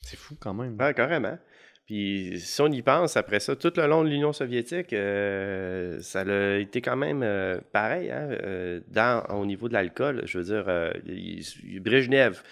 C'est 0.00 0.16
fou 0.18 0.36
quand 0.38 0.54
même. 0.54 0.76
ah, 0.78 0.92
carrément. 0.92 1.38
Puis 1.86 2.40
si 2.40 2.60
on 2.60 2.66
y 2.66 2.82
pense, 2.82 3.16
après 3.16 3.38
ça, 3.38 3.54
tout 3.54 3.72
le 3.76 3.86
long 3.86 4.02
de 4.02 4.08
l'Union 4.08 4.32
soviétique, 4.32 4.92
euh, 4.92 6.00
ça 6.00 6.22
a 6.22 6.56
été 6.56 6.80
quand 6.80 6.96
même 6.96 7.22
euh, 7.22 7.60
pareil 7.72 8.10
hein, 8.10 8.28
euh, 8.42 8.80
dans, 8.88 9.24
au 9.30 9.46
niveau 9.46 9.68
de 9.68 9.74
l'alcool. 9.74 10.22
Je 10.26 10.38
veux 10.38 10.44
dire, 10.44 10.92
il- 11.06 11.40
il- 11.64 11.80
Brejnev, 11.80 12.42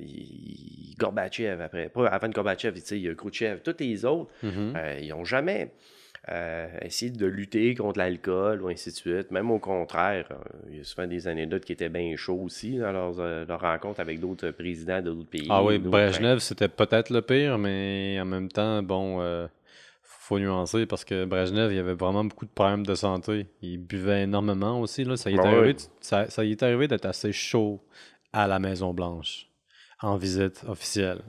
il- 0.00 0.94
Gorbatchev 0.98 1.62
après, 1.62 1.88
pas 1.88 2.08
avant 2.08 2.28
de 2.28 2.32
Gorbatchev, 2.34 2.74
tu 2.74 2.80
sais, 2.86 2.96
il 2.98 3.02
y 3.04 3.08
a 3.08 3.14
Khrouchtchev, 3.14 3.60
tous 3.62 3.76
les 3.78 4.04
autres, 4.04 4.30
Mhm. 4.42 4.72
euh, 4.76 4.98
ils 5.00 5.08
n'ont 5.10 5.24
jamais 5.24 5.70
euh, 6.30 6.66
essayé 6.82 7.10
de 7.10 7.26
lutter 7.26 7.74
contre 7.74 7.98
l'alcool 7.98 8.62
ou 8.62 8.68
ainsi 8.68 8.90
de 8.90 8.94
suite. 8.94 9.30
Même 9.30 9.50
au 9.50 9.58
contraire, 9.58 10.26
euh, 10.30 10.68
il 10.70 10.78
y 10.78 10.80
a 10.80 10.84
souvent 10.84 11.06
des 11.06 11.26
anecdotes 11.28 11.64
qui 11.64 11.72
étaient 11.72 11.88
bien 11.88 12.14
chauds 12.16 12.40
aussi 12.42 12.78
dans 12.78 12.92
leurs, 12.92 13.20
euh, 13.20 13.44
leurs 13.46 13.60
rencontres 13.60 14.00
avec 14.00 14.20
d'autres 14.20 14.50
présidents 14.50 15.00
de 15.00 15.10
d'autres 15.10 15.30
pays. 15.30 15.46
Ah 15.50 15.62
oui, 15.62 15.78
Brejnev, 15.78 16.40
c'était 16.40 16.68
peut-être 16.68 17.10
le 17.10 17.22
pire, 17.22 17.56
mais 17.58 18.18
en 18.20 18.24
même 18.26 18.48
temps, 18.48 18.82
bon, 18.82 19.20
euh, 19.20 19.46
faut 20.02 20.38
nuancer 20.38 20.84
parce 20.84 21.04
que 21.04 21.24
Brejnev, 21.24 21.72
il 21.72 21.76
y 21.76 21.80
avait 21.80 21.94
vraiment 21.94 22.24
beaucoup 22.24 22.44
de 22.44 22.50
problèmes 22.50 22.84
de 22.84 22.94
santé. 22.94 23.46
Il 23.62 23.78
buvait 23.78 24.24
énormément 24.24 24.80
aussi. 24.80 25.04
Là. 25.04 25.16
Ça, 25.16 25.30
y 25.30 25.34
est 25.34 25.38
Ah 25.38 25.44
ouais. 25.44 25.56
arrivé, 25.56 25.76
ça, 26.00 26.28
ça 26.28 26.44
y 26.44 26.50
est 26.50 26.62
arrivé 26.62 26.88
d'être 26.88 27.06
assez 27.06 27.32
chaud 27.32 27.80
à 28.32 28.46
la 28.46 28.58
Maison-Blanche 28.58 29.46
en 30.02 30.16
visite 30.16 30.64
officielle. 30.68 31.22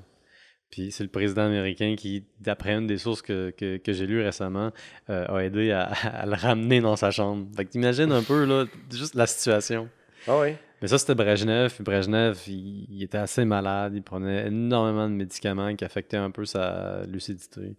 Puis 0.72 0.92
c'est 0.92 1.04
le 1.04 1.10
président 1.10 1.44
américain 1.44 1.96
qui, 1.98 2.24
d'après 2.40 2.74
une 2.74 2.88
des 2.88 2.98
sources 2.98 3.22
que, 3.22 3.52
que, 3.52 3.78
que 3.78 3.92
j'ai 3.92 4.06
lues 4.06 4.22
récemment, 4.22 4.72
euh, 5.10 5.26
a 5.28 5.44
aidé 5.44 5.72
à, 5.72 5.84
à 5.84 6.26
le 6.26 6.36
ramener 6.36 6.80
dans 6.80 6.96
sa 6.96 7.10
chambre. 7.12 7.48
Fait 7.56 7.66
que 7.66 7.72
t'imagines 7.72 8.12
un 8.12 8.24
peu, 8.24 8.46
là, 8.46 8.66
juste 8.92 9.16
la 9.16 9.26
situation. 9.26 9.90
Ah 10.28 10.40
oui. 10.40 10.50
Mais 10.82 10.88
ça, 10.88 10.98
c'était 10.98 11.16
Brejnev. 11.16 11.74
Puis 11.74 11.84
Brejnev, 11.84 12.38
il, 12.48 12.88
il 12.90 13.04
était 13.04 13.18
assez 13.18 13.46
malade. 13.46 13.94
Il 13.96 14.04
prenait 14.04 14.48
énormément 14.48 15.10
de 15.10 15.14
médicaments 15.14 15.76
qui 15.76 15.84
affectaient 15.84 16.18
un 16.18 16.32
peu 16.32 16.46
sa 16.46 17.04
lucidité. 17.08 17.76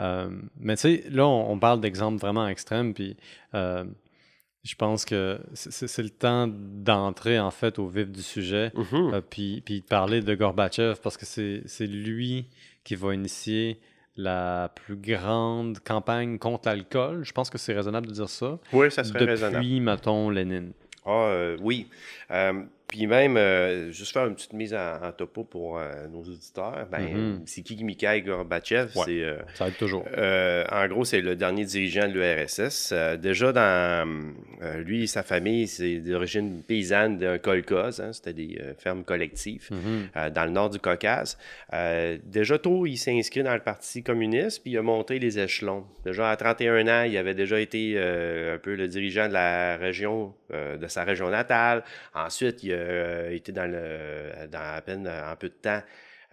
Euh, 0.00 0.30
mais 0.58 0.76
tu 0.76 0.80
sais, 0.80 1.04
là, 1.10 1.26
on, 1.26 1.52
on 1.52 1.58
parle 1.58 1.80
d'exemples 1.80 2.18
vraiment 2.20 2.48
extrêmes. 2.48 2.94
Puis 2.94 3.16
euh, 3.54 3.84
je 4.62 4.74
pense 4.76 5.04
que 5.04 5.40
c'est- 5.54 6.02
le 6.02 6.10
temps 6.10 6.48
d'entrer, 6.48 7.38
en 7.40 7.50
fait, 7.50 7.78
au 7.78 7.88
vif 7.88 8.10
du 8.10 8.22
sujet. 8.22 8.72
Euh, 8.92 9.20
puis, 9.20 9.60
puis 9.64 9.80
de 9.80 9.86
parler 9.86 10.20
de 10.20 10.34
Gorbatchev 10.34 10.96
parce 11.02 11.16
que 11.16 11.26
c'est 11.26 11.86
lui 11.86 12.46
qui 12.84 12.94
va 12.94 13.14
initier 13.14 13.80
la 14.16 14.70
plus 14.74 14.96
grande 14.96 15.78
campagne 15.80 16.38
contre 16.38 16.68
l'alcool. 16.68 17.24
Je 17.24 17.32
pense 17.32 17.48
que 17.50 17.58
c'est 17.58 17.72
raisonnable 17.72 18.06
de 18.06 18.12
dire 18.12 18.28
ça. 18.28 18.58
Oui, 18.72 18.90
ça 18.90 19.04
serait 19.04 19.24
raisonnable. 19.24 19.64
Depuis, 19.64 19.80
mettons, 19.80 20.28
Lénine. 20.30 20.72
Ah 21.04 21.10
euh, 21.10 21.56
oui. 21.60 21.88
Euh, 22.30 22.62
puis 22.92 23.06
même, 23.06 23.38
euh, 23.38 23.90
juste 23.90 24.12
faire 24.12 24.26
une 24.26 24.34
petite 24.34 24.52
mise 24.52 24.74
en, 24.74 25.02
en 25.02 25.12
topo 25.12 25.44
pour 25.44 25.78
euh, 25.78 26.06
nos 26.12 26.20
auditeurs. 26.20 26.86
Ben, 26.92 27.00
Mhm. 27.00 27.42
c'est 27.46 27.62
qui 27.62 27.82
Mikhail 27.82 28.20
Gorbatchev? 28.20 28.90
Ouais. 28.94 29.04
C'est, 29.06 29.22
euh, 29.22 29.38
Ça 29.54 29.68
aide 29.68 29.78
toujours. 29.78 30.04
en 30.14 30.88
gros, 30.88 31.06
c'est 31.06 31.22
le 31.22 31.34
dernier 31.34 31.64
dirigeant 31.64 32.06
de 32.06 32.12
l'URSS. 32.12 32.92
Déjà, 33.18 33.50
dans 33.52 34.06
lui 34.84 35.04
et 35.04 35.06
sa 35.06 35.22
famille, 35.22 35.66
c'est 35.68 36.00
d'origine 36.00 36.62
paysanne 36.62 37.16
d'un 37.16 37.38
kolkhoz. 37.38 37.98
hein, 38.00 38.12
c'était 38.12 38.34
des 38.34 38.60
fermes 38.78 39.04
collectives. 39.04 39.68
Mhm. 39.70 40.30
dans 40.34 40.44
le 40.44 40.50
nord 40.50 40.68
du 40.68 40.78
Caucase. 40.78 41.38
Déjà 42.26 42.58
tôt, 42.58 42.84
il 42.86 42.96
s'est 42.98 43.16
inscrit 43.18 43.42
dans 43.42 43.54
le 43.54 43.60
Parti 43.60 44.02
communiste, 44.02 44.62
puis 44.62 44.72
il 44.72 44.78
a 44.78 44.82
monté 44.82 45.18
les 45.18 45.38
échelons. 45.38 45.84
Déjà 46.04 46.30
à 46.30 46.36
31 46.36 46.86
ans, 46.88 47.02
il 47.04 47.16
avait 47.16 47.34
déjà 47.34 47.58
été 47.58 47.96
un 47.98 48.58
peu 48.58 48.74
le 48.74 48.86
dirigeant 48.86 49.28
de 49.28 49.32
la 49.32 49.76
région, 49.78 50.34
de 50.52 50.86
sa 50.88 51.04
région 51.04 51.30
natale. 51.30 51.82
Ensuite, 52.14 52.62
il 52.64 52.74
a 52.74 52.81
euh, 52.82 53.30
été 53.30 53.52
dans, 53.52 53.70
le, 53.70 54.46
dans 54.50 54.58
à 54.76 54.80
peine 54.82 55.08
en 55.08 55.36
peu 55.36 55.48
de 55.48 55.54
temps 55.54 55.80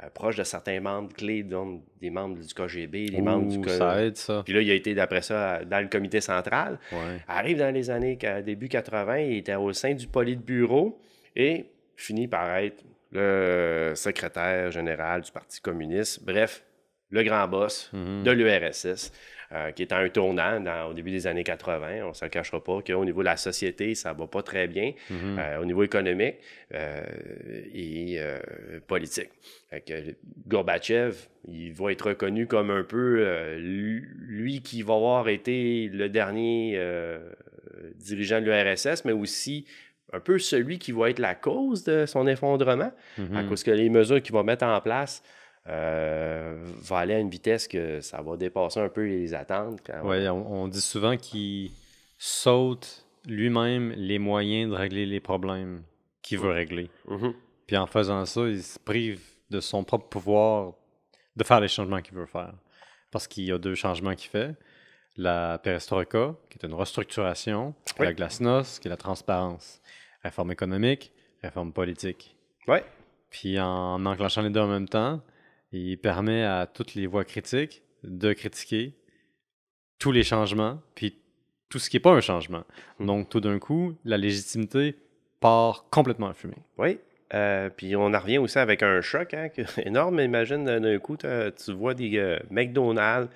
euh, 0.04 0.10
proche 0.14 0.36
de 0.38 0.44
certains 0.44 0.80
membres 0.80 1.14
clés, 1.14 1.44
donc 1.44 1.84
des 2.00 2.10
membres 2.10 2.38
du 2.40 2.54
KGB, 2.54 3.08
des 3.10 3.22
membres 3.22 3.48
du... 3.48 3.70
Ça 3.70 4.02
aide, 4.02 4.16
ça. 4.18 4.42
Puis 4.46 4.54
là, 4.54 4.62
il 4.62 4.72
a 4.72 4.74
été, 4.74 4.94
d'après 4.96 5.22
ça, 5.22 5.64
dans 5.66 5.82
le 5.82 5.88
comité 5.90 6.22
central. 6.22 6.80
Ouais. 6.92 7.18
Arrive 7.28 7.58
dans 7.60 7.74
les 7.74 7.90
années 7.90 8.18
début 8.46 8.70
80, 8.70 9.18
il 9.20 9.38
était 9.38 9.56
au 9.56 9.74
sein 9.74 9.94
du 9.94 10.08
Politburo 10.08 11.00
et 11.36 11.66
finit 11.98 12.28
par 12.28 12.56
être 12.58 12.84
le 13.12 13.94
secrétaire 13.96 14.72
général 14.72 15.22
du 15.22 15.32
Parti 15.32 15.60
communiste. 15.62 16.24
Bref, 16.24 16.64
le 17.10 17.24
grand 17.24 17.48
boss 17.48 17.90
Mhm. 17.92 18.24
de 18.24 18.32
l'URSS, 18.32 19.12
euh, 19.52 19.72
qui 19.72 19.82
est 19.82 19.92
à 19.92 19.98
un 19.98 20.10
tournant 20.10 20.60
dans- 20.60 20.90
au 20.90 20.94
début 20.94 21.12
des 21.12 21.26
années 21.28 21.44
80. 21.44 22.04
On 22.06 22.10
ne 22.10 22.14
se 22.14 22.24
le 22.26 22.30
cachera 22.30 22.64
pas 22.64 22.82
qu'au 22.86 23.04
niveau 23.06 23.22
de 23.22 23.26
la 23.26 23.38
société, 23.38 23.96
ça 23.96 24.14
va 24.14 24.28
pas 24.28 24.44
très 24.44 24.68
bien, 24.68 24.94
Mhm. 25.10 25.38
euh, 25.40 25.60
au 25.62 25.66
niveau 25.66 25.84
économique 25.84 26.36
euh, 26.74 27.02
et 27.74 28.20
politique. 28.88 29.30
Que 29.86 30.16
Gorbatchev, 30.48 31.16
il 31.48 31.74
va 31.74 31.92
être 31.92 32.10
reconnu 32.10 32.48
comme 32.48 32.70
un 32.72 32.84
peu 32.84 33.56
lui 33.58 34.62
qui 34.62 34.82
va 34.82 34.96
avoir 34.96 35.30
été 35.30 35.90
le 35.92 36.10
dernier 36.10 36.80
dirigeant 37.96 38.42
de 38.42 38.46
l'URSS, 38.46 39.06
mais 39.06 39.12
aussi 39.14 39.66
un 40.12 40.20
peu 40.20 40.40
celui 40.40 40.80
qui 40.80 40.92
va 40.92 41.10
être 41.12 41.20
la 41.20 41.36
cause 41.36 41.84
de 41.84 42.06
son 42.08 42.26
effondrement, 42.28 42.92
à 43.18 43.22
Mhm. 43.44 43.48
cause 43.50 43.64
que 43.64 43.72
les 43.72 43.90
mesures 43.90 44.22
qu'il 44.22 44.34
va 44.34 44.44
mettre 44.44 44.66
en 44.66 44.82
place 44.82 45.22
euh, 45.68 46.64
vont 46.82 46.96
aller 46.96 47.14
à 47.14 47.20
une 47.20 47.30
vitesse 47.30 47.68
que 47.68 48.02
ça 48.02 48.22
va 48.22 48.38
dépasser 48.38 48.80
un 48.80 48.90
peu 48.90 49.06
les 49.06 49.34
attentes. 49.34 49.80
quand- 49.86 50.04
Ouais, 50.08 50.28
on, 50.30 50.64
on 50.64 50.68
dit 50.68 50.82
souvent 50.82 51.16
qu'il 51.18 51.72
saute 52.18 53.06
lui-même 53.28 53.92
les 53.96 54.20
moyens 54.20 54.72
de 54.72 54.76
régler 54.76 55.06
les 55.06 55.20
problèmes 55.20 55.84
qu'il 56.22 56.40
veut 56.40 56.52
régler. 56.52 56.90
Mhm. 57.08 57.34
Puis 57.68 57.78
en 57.78 57.86
faisant 57.88 58.26
ça, 58.26 58.42
il 58.48 58.64
se 58.64 58.80
prive 58.80 59.22
de 59.50 59.60
son 59.60 59.84
propre 59.84 60.08
pouvoir 60.08 60.74
de 61.36 61.44
faire 61.44 61.60
les 61.60 61.68
changements 61.68 62.02
qu'il 62.02 62.16
veut 62.16 62.26
faire. 62.26 62.54
Parce 63.12 63.28
qu'il 63.28 63.46
y 63.46 63.52
a 63.52 63.58
deux 63.58 63.76
changements 63.76 64.16
qu'il 64.16 64.30
fait. 64.30 64.56
La 65.18 65.60
perestroïka, 65.62 66.36
qui 66.50 66.58
est 66.60 66.66
une 66.68 66.74
restructuration, 66.74 67.74
et 67.88 68.00
Oui. 68.02 68.06
la 68.08 68.14
glasnost, 68.14 68.80
qui 68.82 68.88
est 68.88 68.92
la 68.92 68.98
transparence. 68.98 69.82
Réforme 70.24 70.52
économique, 70.52 71.12
réforme 71.44 71.74
politique. 71.74 72.36
Ouais. 72.68 72.84
Puis 73.30 73.60
en 73.60 74.06
enclenchant 74.06 74.42
les 74.42 74.50
deux 74.50 74.60
en 74.60 74.68
même 74.68 74.88
temps, 74.88 75.22
il 75.72 75.98
permet 75.98 76.44
à 76.44 76.68
toutes 76.68 76.96
les 76.96 77.08
voix 77.08 77.26
critiques 77.26 77.84
de 78.04 78.34
critiquer 78.34 78.96
tous 80.00 80.12
les 80.12 80.24
changements, 80.24 80.82
puis 80.96 81.18
tout 81.70 81.80
ce 81.80 81.90
qui 81.90 81.98
n'est 81.98 82.02
pas 82.02 82.12
un 82.12 82.22
changement. 82.22 82.64
Mhm. 83.00 83.06
Donc, 83.06 83.30
tout 83.30 83.40
d'un 83.40 83.60
coup, 83.60 83.96
la 84.06 84.18
légitimité 84.18 84.96
part 85.40 85.86
complètement 85.92 86.28
en 86.28 86.34
fumée. 86.34 86.58
Oui. 86.78 87.00
Euh, 87.36 87.70
puis 87.70 87.96
on 87.96 88.14
en 88.14 88.20
revient 88.20 88.40
aussi 88.40 88.58
avec 88.58 88.82
un 88.82 89.02
choc 89.02 89.34
hein, 89.36 89.50
énorme. 89.86 90.20
Imagine 90.20 90.66
d'un 90.66 91.00
coup, 91.00 91.16
tu 91.18 91.28
vois 91.74 91.94
des 91.94 92.18
euh, 92.18 92.40
McDonald's, 92.50 93.30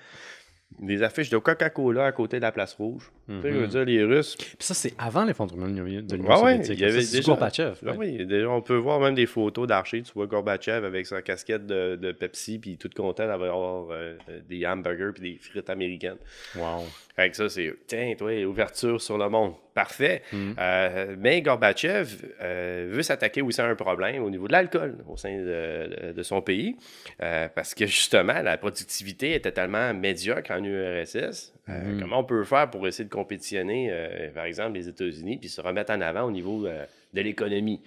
des 0.80 1.02
affiches 1.02 1.30
de 1.30 1.38
Coca-Cola 1.38 2.06
à 2.06 2.12
côté 2.12 2.38
de 2.38 2.42
la 2.42 2.50
place 2.50 2.74
rouge. 2.74 3.12
Tu 3.26 3.40
sais, 3.40 3.50
je 3.52 3.56
veux 3.56 3.62
Mhm. 3.62 3.66
dire, 3.68 3.84
les 3.86 4.04
Russes. 4.04 4.36
Puis 4.36 4.56
ça, 4.60 4.74
c'est 4.74 4.92
avant 4.98 5.24
l'effondrement 5.24 5.66
de 5.66 5.80
l'Union 5.82 6.04
Ah 6.28 6.42
ouais, 6.42 6.52
soviétique. 6.56 6.78
il 6.78 6.80
y 6.80 6.84
avait 6.84 7.00
Ça, 7.02 7.16
déjà- 7.16 7.26
Gorbatchev. 7.32 7.74
Ah 7.86 7.90
ouais. 7.92 7.96
oui, 7.96 8.26
déjà, 8.26 8.50
on 8.50 8.60
peut 8.60 8.76
voir 8.76 9.00
même 9.00 9.14
des 9.14 9.24
photos 9.26 9.66
d'archives. 9.66 10.04
Tu 10.04 10.12
vois 10.14 10.26
Gorbatchev 10.26 10.84
avec 10.86 11.06
sa 11.06 11.22
casquette 11.22 11.66
de, 11.66 11.96
de 11.96 12.12
Pepsi, 12.12 12.58
puis 12.58 12.76
tout 12.76 12.90
content 12.94 13.26
d'avoir 13.26 13.86
euh, 13.90 14.16
des 14.48 14.66
hamburgers 14.66 15.12
puis 15.14 15.32
des 15.32 15.38
frites 15.40 15.70
américaines. 15.70 16.18
Wow. 16.56 16.84
Fait 17.16 17.30
que 17.30 17.36
ça, 17.36 17.48
c'est, 17.48 17.72
tiens, 17.86 18.12
toi, 18.18 18.32
ouverture 18.44 19.00
sur 19.00 19.16
le 19.16 19.28
monde. 19.28 19.54
Parfait. 19.72 20.22
Mhm. 20.32 20.54
Euh, 20.58 21.16
mais 21.18 21.40
Gorbatchev 21.42 22.08
euh, 22.42 22.88
veut 22.90 23.02
s'attaquer 23.02 23.40
aussi 23.42 23.60
à 23.60 23.66
un 23.66 23.74
problème 23.74 24.22
au 24.22 24.30
niveau 24.30 24.46
de 24.48 24.52
l'alcool 24.52 24.96
au 25.08 25.16
sein 25.16 25.36
de, 25.36 26.22
son 26.22 26.42
pays, 26.42 26.76
euh, 27.22 27.48
parce 27.54 27.74
que 27.74 27.86
justement, 27.86 28.40
la 28.42 28.56
productivité 28.56 29.34
était 29.34 29.50
tellement 29.52 29.92
médiocre 29.94 30.50
en 30.52 30.62
URSS. 30.62 31.52
Euh, 31.68 31.72
Mhm. 31.94 32.00
Comment 32.00 32.18
on 32.20 32.24
peut 32.24 32.44
faire 32.44 32.68
pour 32.70 32.86
essayer 32.86 33.04
de 33.04 33.10
compétitionner, 33.14 33.88
euh, 33.90 34.30
par 34.30 34.44
exemple, 34.44 34.72
les 34.72 34.88
États-Unis, 34.88 35.38
puis 35.38 35.48
se 35.48 35.60
remettre 35.60 35.92
en 35.92 36.00
avant 36.00 36.24
au 36.24 36.30
niveau 36.30 36.66
euh, 36.66 36.84
de 37.12 37.20
l'économie? 37.20 37.80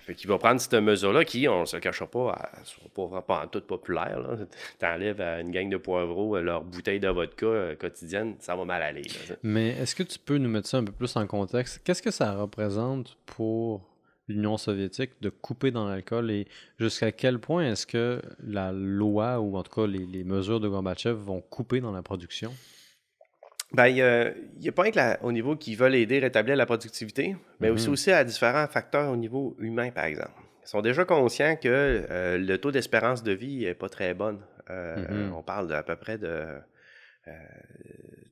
Fait 0.00 0.14
qu'il 0.14 0.28
va 0.28 0.38
prendre 0.38 0.60
cette 0.60 0.74
mesure-là 0.74 1.24
qui, 1.24 1.48
on 1.48 1.62
ne 1.62 1.66
se 1.66 1.78
cachera 1.78 2.06
pas, 2.06 2.50
ne 2.60 2.64
sera 2.64 2.88
pas, 2.94 3.22
pas 3.22 3.44
en 3.44 3.48
tout 3.48 3.62
populaire. 3.62 4.20
T'enlèves 4.78 5.20
à 5.20 5.40
une 5.40 5.50
gang 5.50 5.68
de 5.70 5.78
poivreaux 5.78 6.36
euh, 6.36 6.42
leur 6.42 6.62
bouteille 6.62 7.00
de 7.00 7.08
vodka 7.08 7.74
quotidienne, 7.80 8.36
ça 8.38 8.54
va 8.54 8.64
mal 8.64 8.82
aller. 8.82 9.02
là. 9.02 9.36
Mais 9.42 9.70
est-ce 9.70 9.94
que 9.94 10.02
tu 10.02 10.18
peux 10.18 10.36
nous 10.36 10.50
mettre 10.50 10.68
ça 10.68 10.78
un 10.78 10.84
peu 10.84 10.92
plus 10.92 11.16
en 11.16 11.26
contexte? 11.26 11.80
Qu'est-ce 11.82 12.02
que 12.02 12.10
ça 12.10 12.34
représente 12.34 13.16
pour 13.24 13.82
l'Union 14.28 14.56
soviétique 14.58 15.12
de 15.22 15.30
couper 15.30 15.70
dans 15.70 15.88
l'alcool 15.88 16.30
et 16.30 16.46
jusqu'à 16.78 17.12
quel 17.12 17.38
point 17.38 17.70
est-ce 17.70 17.86
que 17.86 18.20
la 18.44 18.72
loi 18.72 19.40
ou 19.40 19.56
en 19.56 19.62
tout 19.62 19.72
cas 19.80 19.86
les, 19.86 20.04
les 20.04 20.24
mesures 20.24 20.58
de 20.60 20.68
Gorbatchev 20.68 21.14
vont 21.14 21.40
couper 21.40 21.80
dans 21.80 21.92
la 21.92 22.02
production? 22.02 22.52
Ben, 23.76 23.88
il 23.88 23.94
n'y 24.60 24.68
a, 24.68 24.72
pas 24.72 24.90
que 24.90 24.96
la- 24.96 25.18
au 25.22 25.32
niveau 25.32 25.54
qui 25.54 25.74
veulent 25.74 25.94
aider 25.94 26.18
à 26.18 26.22
rétablir 26.22 26.56
la 26.56 26.64
productivité, 26.66 27.36
mais 27.60 27.68
aussi, 27.70 27.86
Mhm. 27.88 27.92
aussi 27.92 28.10
à 28.10 28.24
différents 28.24 28.66
facteurs 28.68 29.10
au 29.10 29.16
niveau 29.16 29.54
humain, 29.58 29.90
par 29.90 30.04
exemple. 30.06 30.30
Ils 30.64 30.68
sont 30.68 30.80
déjà 30.80 31.04
conscients 31.04 31.56
que 31.56 31.68
euh, 31.68 32.38
le 32.38 32.58
taux 32.58 32.72
d'espérance 32.72 33.22
de 33.22 33.32
vie 33.32 33.64
n'est 33.66 33.74
pas 33.74 33.88
très 33.88 34.14
bon. 34.14 34.38
Euh, 34.70 34.96
Mhm. 34.96 35.32
On 35.34 35.42
parle 35.42 35.68
d'à 35.68 35.82
peu 35.82 35.94
près 35.96 36.18
de... 36.18 36.26
euh, 37.28 37.32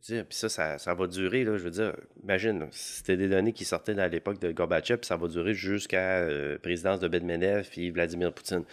puis 0.07 0.23
ça, 0.31 0.49
ça, 0.51 0.79
ça 0.79 0.93
va 0.95 1.07
durer, 1.07 1.45
là, 1.45 1.57
je 1.57 1.63
veux 1.65 1.71
dire, 1.71 1.95
imagine, 2.23 2.67
c'était 2.73 3.17
des 3.17 3.29
données 3.29 3.53
qui 3.55 3.65
sortaient 3.65 3.99
à 3.99 4.09
l'époque 4.09 4.39
de 4.39 4.53
Gorbatchev, 4.53 4.99
puis 4.99 5.07
ça 5.07 5.17
va 5.17 5.29
durer 5.29 5.55
jusqu'à 5.55 6.27
la 6.27 6.59
présidence 6.59 7.01
de 7.01 7.09
Medvedev 7.09 7.69
et 7.79 7.91
Vladimir 7.91 8.33
Poutine. 8.33 8.65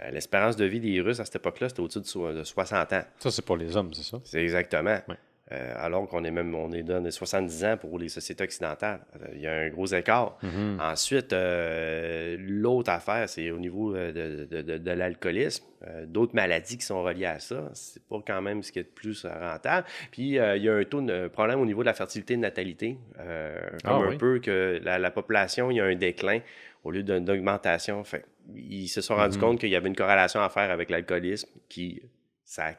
Euh, 0.00 0.10
L'espérance 0.10 0.56
de 0.56 0.64
vie 0.64 0.80
des 0.80 1.00
Russes 1.02 1.20
à 1.20 1.24
cette 1.26 1.36
époque-là, 1.36 1.68
c'était 1.68 1.80
au-dessus 1.80 2.00
de 2.00 2.06
so- 2.06 2.32
de 2.32 2.42
60 2.42 2.92
ans. 2.94 3.02
Ça, 3.18 3.30
c'est 3.30 3.44
pour 3.44 3.56
les 3.58 3.76
hommes, 3.76 3.92
c'est 3.92 4.02
ça? 4.02 4.18
C'est 4.24 4.42
exactement. 4.42 4.98
Ouais. 5.08 5.16
Euh, 5.50 5.72
alors 5.78 6.06
qu'on 6.08 6.24
est 6.24 6.30
même 6.30 6.54
on 6.54 6.70
est 6.72 6.82
dans 6.82 7.02
les 7.02 7.10
70 7.10 7.64
ans 7.64 7.76
pour 7.78 7.98
les 7.98 8.10
sociétés 8.10 8.44
occidentales. 8.44 9.00
Euh, 9.22 9.28
Il 9.34 9.40
y 9.40 9.46
a 9.46 9.52
un 9.54 9.68
gros 9.70 9.86
écart. 9.86 10.36
Mhm. 10.42 10.78
Ensuite, 10.78 11.32
euh, 11.32 12.36
l'autre 12.38 12.90
affaire, 12.90 13.28
c'est 13.28 13.50
au 13.50 13.58
niveau 13.58 13.94
de, 13.94 14.46
de- 14.50 14.62
de- 14.62 14.78
de 14.78 14.90
l'alcoolisme. 14.90 15.64
Euh, 15.86 16.04
D'autres 16.06 16.34
maladies 16.34 16.76
qui 16.76 16.84
sont 16.84 17.02
reliées 17.02 17.26
à 17.26 17.38
ça. 17.38 17.70
C'est 17.72 18.02
pas 18.08 18.20
quand 18.26 18.42
même 18.42 18.62
ce 18.62 18.72
qui 18.72 18.78
est 18.80 18.82
le 18.82 18.88
plus 18.88 19.24
rentable. 19.24 19.86
Puis, 20.10 20.22
il 20.30 20.62
y 20.62 20.68
a 20.68 20.74
un 20.74 20.84
taux 20.84 21.00
de 21.00 21.28
problème 21.28 21.60
au 21.60 21.66
niveau 21.66 21.80
de 21.82 21.86
la 21.86 21.94
fertilité 21.94 22.34
et 22.34 22.36
de 22.36 22.42
natalité. 22.42 22.98
Euh, 23.18 23.58
comme 23.84 24.02
Ah 24.02 24.06
un 24.06 24.08
oui. 24.10 24.16
peu 24.18 24.40
que 24.40 24.80
la, 24.82 24.98
la 24.98 25.10
population, 25.10 25.70
il 25.70 25.76
y 25.76 25.80
a 25.80 25.84
un 25.84 25.94
déclin 25.96 26.40
au 26.84 26.90
lieu 26.90 27.02
d'une 27.02 27.28
augmentation. 27.30 28.02
Fait, 28.04 28.24
ils 28.54 28.88
se 28.88 29.00
sont 29.00 29.14
rendus 29.16 29.36
Mhm. 29.38 29.42
compte 29.44 29.60
qu'il 29.60 29.70
y 29.70 29.76
avait 29.76 29.88
une 29.88 29.96
corrélation 29.96 30.40
à 30.40 30.48
faire 30.48 30.70
avec 30.70 30.90
l'alcoolisme 30.90 31.48
qui, 31.68 32.02
ça 32.44 32.72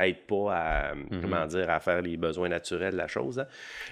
aide 0.00 0.16
pas 0.26 0.54
à, 0.54 0.94
Mhm. 0.94 1.20
comment 1.22 1.46
dire, 1.46 1.68
à 1.70 1.80
faire 1.80 2.00
les 2.02 2.16
besoins 2.16 2.48
naturels 2.48 2.92
de 2.92 2.98
la 2.98 3.08
chose. 3.08 3.38
hein. 3.38 3.46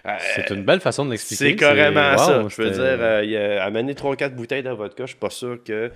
Euh, 0.07 0.17
C'est 0.37 0.51
une 0.55 0.65
belle 0.65 0.81
façon 0.81 1.05
de 1.05 1.11
l'expliquer. 1.11 1.51
c'est 1.51 1.57
carrément 1.57 2.13
Wow, 2.13 2.19
ça. 2.19 2.47
Je 2.49 2.63
veux 2.63 2.71
dire, 2.71 2.83
euh, 2.83 3.25
il 3.25 3.37
a 3.37 3.65
amené 3.65 3.95
3-4 3.95 4.35
bouteilles 4.35 4.63
de 4.63 4.71
vodka, 4.71 5.05
je 5.05 5.11
suis 5.11 5.19
pas 5.19 5.31
sûr 5.31 5.63
que. 5.65 5.91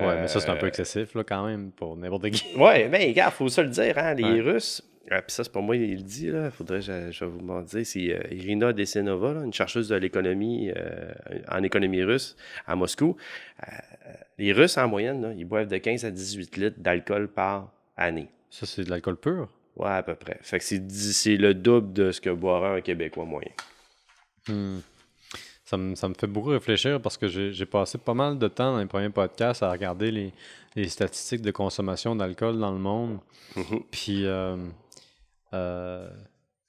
Ouais, 0.00 0.20
mais 0.20 0.28
ça, 0.28 0.38
c'est 0.40 0.48
un 0.50 0.54
peu 0.56 0.66
euh, 0.66 0.68
excessif, 0.68 1.14
là, 1.16 1.24
quand 1.24 1.44
même, 1.46 1.72
pour 1.72 1.96
n'importe 1.96 2.30
qui. 2.30 2.44
Ouais, 2.56 2.88
mais 2.88 3.06
regarde, 3.08 3.32
faut 3.34 3.48
se 3.48 3.60
le 3.60 3.68
dire, 3.68 3.98
hein, 3.98 4.14
les 4.14 4.22
Ouais. 4.24 4.40
Russes. 4.40 4.80
ah, 5.10 5.22
Puis 5.22 5.32
ça, 5.32 5.42
c'est 5.42 5.52
pas 5.52 5.60
moi 5.60 5.74
qui 5.76 5.86
le 5.88 6.02
dit, 6.02 6.28
là. 6.30 6.50
Faudrait, 6.52 6.80
je, 6.80 7.10
je 7.10 7.24
vais 7.24 7.30
vous 7.30 7.62
dire. 7.62 7.84
C'est 7.84 8.12
euh, 8.14 8.20
Irina 8.34 8.72
Desenova, 8.72 9.32
là, 9.32 9.40
une 9.44 9.52
chercheuse 9.52 9.88
de 9.88 9.96
l'économie, 9.96 10.70
euh, 10.76 11.10
en 11.50 11.62
économie 11.64 12.04
russe 12.04 12.36
à 12.66 12.76
Moscou. 12.76 13.16
Euh, 13.66 13.72
les 14.38 14.52
Russes, 14.52 14.78
en 14.78 14.86
moyenne, 14.86 15.20
là, 15.20 15.28
ils 15.36 15.44
boivent 15.44 15.66
de 15.66 15.78
15 15.78 16.04
à 16.04 16.12
18 16.12 16.56
litres 16.58 16.76
d'alcool 16.78 17.26
par 17.26 17.72
année. 17.96 18.28
Ça, 18.50 18.66
c'est 18.66 18.84
de 18.84 18.90
l'alcool 18.90 19.16
pur? 19.16 19.48
Ouais, 19.76 19.90
à 19.90 20.02
peu 20.02 20.14
près. 20.14 20.38
Fait 20.42 20.58
que 20.58 20.64
c'est 20.64 21.36
le 21.36 21.54
double 21.54 21.92
de 21.92 22.10
ce 22.12 22.20
que 22.20 22.30
boirait 22.30 22.78
un 22.78 22.80
Québécois 22.80 23.24
moyen. 23.24 23.50
Hmm. 24.48 24.78
Ça, 25.64 25.76
me, 25.76 25.94
ça 25.94 26.08
me 26.08 26.14
fait 26.14 26.26
beaucoup 26.26 26.48
réfléchir 26.48 27.00
parce 27.02 27.18
que 27.18 27.28
j'ai 27.28 27.66
passé 27.66 27.98
pas 27.98 28.14
mal 28.14 28.38
de 28.38 28.48
temps 28.48 28.72
dans 28.72 28.78
les 28.78 28.86
premiers 28.86 29.10
podcasts 29.10 29.62
à 29.62 29.70
regarder 29.70 30.10
les, 30.10 30.32
les 30.74 30.88
statistiques 30.88 31.42
de 31.42 31.50
consommation 31.50 32.16
d'alcool 32.16 32.58
dans 32.58 32.72
le 32.72 32.78
monde. 32.78 33.18
Mhm. 33.54 33.82
Puis 33.90 34.24
euh, 34.24 34.56
euh, 35.52 36.08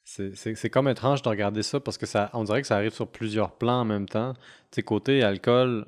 c'est- 0.03 0.69
comme 0.69 0.89
étrange 0.89 1.21
de 1.21 1.29
regarder 1.29 1.63
ça 1.63 1.79
parce 1.79 1.97
que 1.97 2.05
ça, 2.05 2.29
on 2.33 2.43
dirait 2.43 2.61
que 2.61 2.67
ça 2.67 2.75
arrive 2.75 2.93
sur 2.93 3.07
plusieurs 3.07 3.51
plans 3.51 3.81
en 3.81 3.85
même 3.85 4.07
temps. 4.07 4.33
Tu 4.71 4.83
côté 4.83 5.23
alcool 5.23 5.85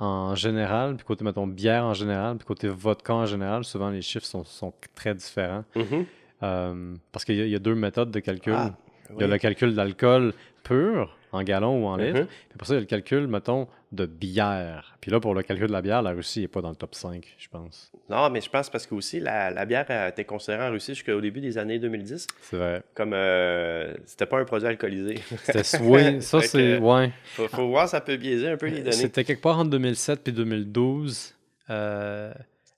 en 0.00 0.34
général, 0.34 0.96
puis 0.96 1.04
côté, 1.04 1.24
mettons, 1.24 1.46
bière 1.46 1.84
en 1.84 1.94
général, 1.94 2.36
puis 2.36 2.46
côté 2.46 2.68
vodka 2.68 3.14
en 3.14 3.26
général, 3.26 3.64
souvent 3.64 3.90
les 3.90 4.02
chiffres 4.02 4.26
sont, 4.26 4.44
sont 4.44 4.72
très 4.94 5.14
différents. 5.14 5.64
Mhm. 5.76 6.04
Euh, 6.42 6.94
parce 7.12 7.24
qu'il 7.24 7.36
y, 7.36 7.40
a- 7.40 7.44
il 7.46 7.50
y 7.50 7.54
a 7.54 7.58
deux 7.60 7.74
méthodes 7.74 8.10
de 8.10 8.20
calcul. 8.20 8.54
Ah, 8.56 8.74
Il 9.10 9.20
y 9.20 9.24
a 9.24 9.26
le 9.28 9.38
calcul 9.38 9.74
d'alcool 9.74 10.32
pur, 10.62 11.16
en 11.34 11.42
gallons 11.42 11.82
ou 11.84 11.86
en 11.86 11.96
litres. 11.96 12.26
Puis 12.26 12.54
après 12.54 12.66
ça, 12.66 12.74
il 12.74 12.76
y 12.76 12.78
a 12.78 12.80
le 12.80 12.86
calcul, 12.86 13.26
mettons, 13.26 13.66
de 13.92 14.06
bière. 14.06 14.96
Puis 15.00 15.10
là, 15.10 15.20
pour 15.20 15.34
le 15.34 15.42
calcul 15.42 15.66
de 15.66 15.72
la 15.72 15.82
bière, 15.82 16.00
la 16.02 16.12
Russie 16.12 16.40
n'est 16.40 16.48
pas 16.48 16.60
dans 16.62 16.70
le 16.70 16.76
top 16.76 16.94
5, 16.94 17.34
je 17.38 17.48
pense. 17.48 17.90
Non, 18.08 18.28
mais 18.30 18.40
je 18.40 18.48
pense 18.50 18.70
parce 18.70 18.86
que 18.86 18.94
aussi 18.94 19.20
la, 19.20 19.50
la 19.50 19.64
bière 19.64 19.86
a 19.88 20.08
été 20.08 20.24
considérée 20.24 20.66
en 20.66 20.70
Russie 20.70 20.94
jusqu'au 20.94 21.20
début 21.20 21.40
des 21.40 21.58
années 21.58 21.78
2010 21.78 22.26
C'est 22.42 22.56
vrai. 22.56 22.82
comme 22.94 23.12
euh, 23.14 23.92
c'était 24.06 24.26
pas 24.26 24.38
un 24.40 24.44
produit 24.44 24.68
alcoolisé. 24.68 25.16
C'était 25.42 25.82
oui, 25.82 26.20
ça 26.22 26.40
c'est 26.40 26.78
ouais. 26.78 27.10
faut, 27.24 27.48
faut 27.48 27.68
voir, 27.68 27.88
ça 27.88 28.00
peut 28.00 28.16
biaiser 28.16 28.48
un 28.50 28.56
peu 28.56 28.66
les 28.66 28.78
données. 28.78 28.92
C'était 28.92 29.24
quelque 29.24 29.42
part 29.42 29.58
entre 29.58 29.70
2007 29.70 30.22
puis 30.22 30.32
2012. 30.32 31.34
euh, 31.70 32.32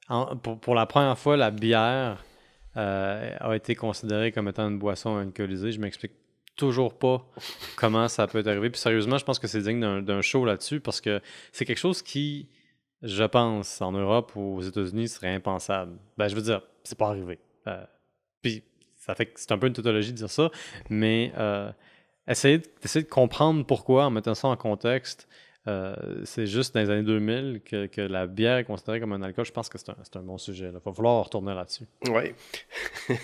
en- 0.08 0.36
pour, 0.36 0.58
pour 0.60 0.74
la 0.74 0.86
première 0.86 1.18
fois, 1.18 1.36
la 1.36 1.50
bière 1.50 2.24
euh, 2.76 3.30
a 3.40 3.56
été 3.56 3.74
considérée 3.74 4.30
comme 4.32 4.48
étant 4.48 4.68
une 4.68 4.78
boisson 4.78 5.16
alcoolisée. 5.16 5.72
Je 5.72 5.80
m'explique 5.80 6.12
toujours 6.56 6.98
pas 6.98 7.24
comment 7.76 8.08
ça 8.08 8.26
peut 8.26 8.38
arrivé. 8.46 8.70
Puis 8.70 8.80
sérieusement, 8.80 9.18
je 9.18 9.24
pense 9.24 9.38
que 9.38 9.46
c'est 9.46 9.60
digne 9.60 9.80
d'un- 9.80 10.22
show 10.22 10.44
là-dessus 10.44 10.80
parce 10.80 11.00
que 11.00 11.20
c'est 11.52 11.64
quelque 11.64 11.78
chose 11.78 12.02
qui, 12.02 12.48
je 13.02 13.24
pense, 13.24 13.80
en 13.80 13.92
Europe 13.92 14.32
ou 14.36 14.56
aux 14.56 14.62
États-Unis, 14.62 15.08
serait 15.08 15.34
impensable. 15.34 15.98
Ben, 16.16 16.28
je 16.28 16.34
veux 16.34 16.42
dire, 16.42 16.62
c'est 16.84 16.98
pas 16.98 17.08
arrivé. 17.08 17.38
Euh, 17.66 17.84
puis 18.42 18.64
ça 18.96 19.14
fait 19.14 19.26
que 19.26 19.38
c'est 19.40 19.52
un 19.52 19.58
peu 19.58 19.66
une 19.66 19.72
tautologie 19.72 20.12
de 20.12 20.16
dire 20.16 20.30
ça, 20.30 20.50
mais 20.88 21.32
euh, 21.36 21.70
essayer 22.26 22.58
de 22.58 23.02
comprendre 23.08 23.64
pourquoi 23.64 24.06
en 24.06 24.10
mettant 24.10 24.34
ça 24.34 24.48
en 24.48 24.56
contexte. 24.56 25.28
Euh, 25.68 25.94
c'est 26.24 26.46
juste 26.46 26.74
dans 26.74 26.81
les 26.81 26.90
années 26.90 27.02
2000 27.02 27.61
que, 27.64 27.87
que 27.87 28.00
la 28.00 28.26
bière 28.26 28.59
est 28.59 28.64
considérée 28.64 29.00
comme 29.00 29.12
un 29.12 29.22
alcool. 29.22 29.44
Je 29.44 29.52
pense 29.52 29.68
que 29.68 29.79
c'est 29.79 29.90
un, 29.90 29.96
un 30.20 30.22
bon 30.22 30.38
sujet. 30.38 30.66
Il 30.66 30.72
va 30.72 30.81
falloir 30.81 31.24
retourner 31.24 31.55
là-dessus. 31.55 31.85
Oui. 32.09 32.35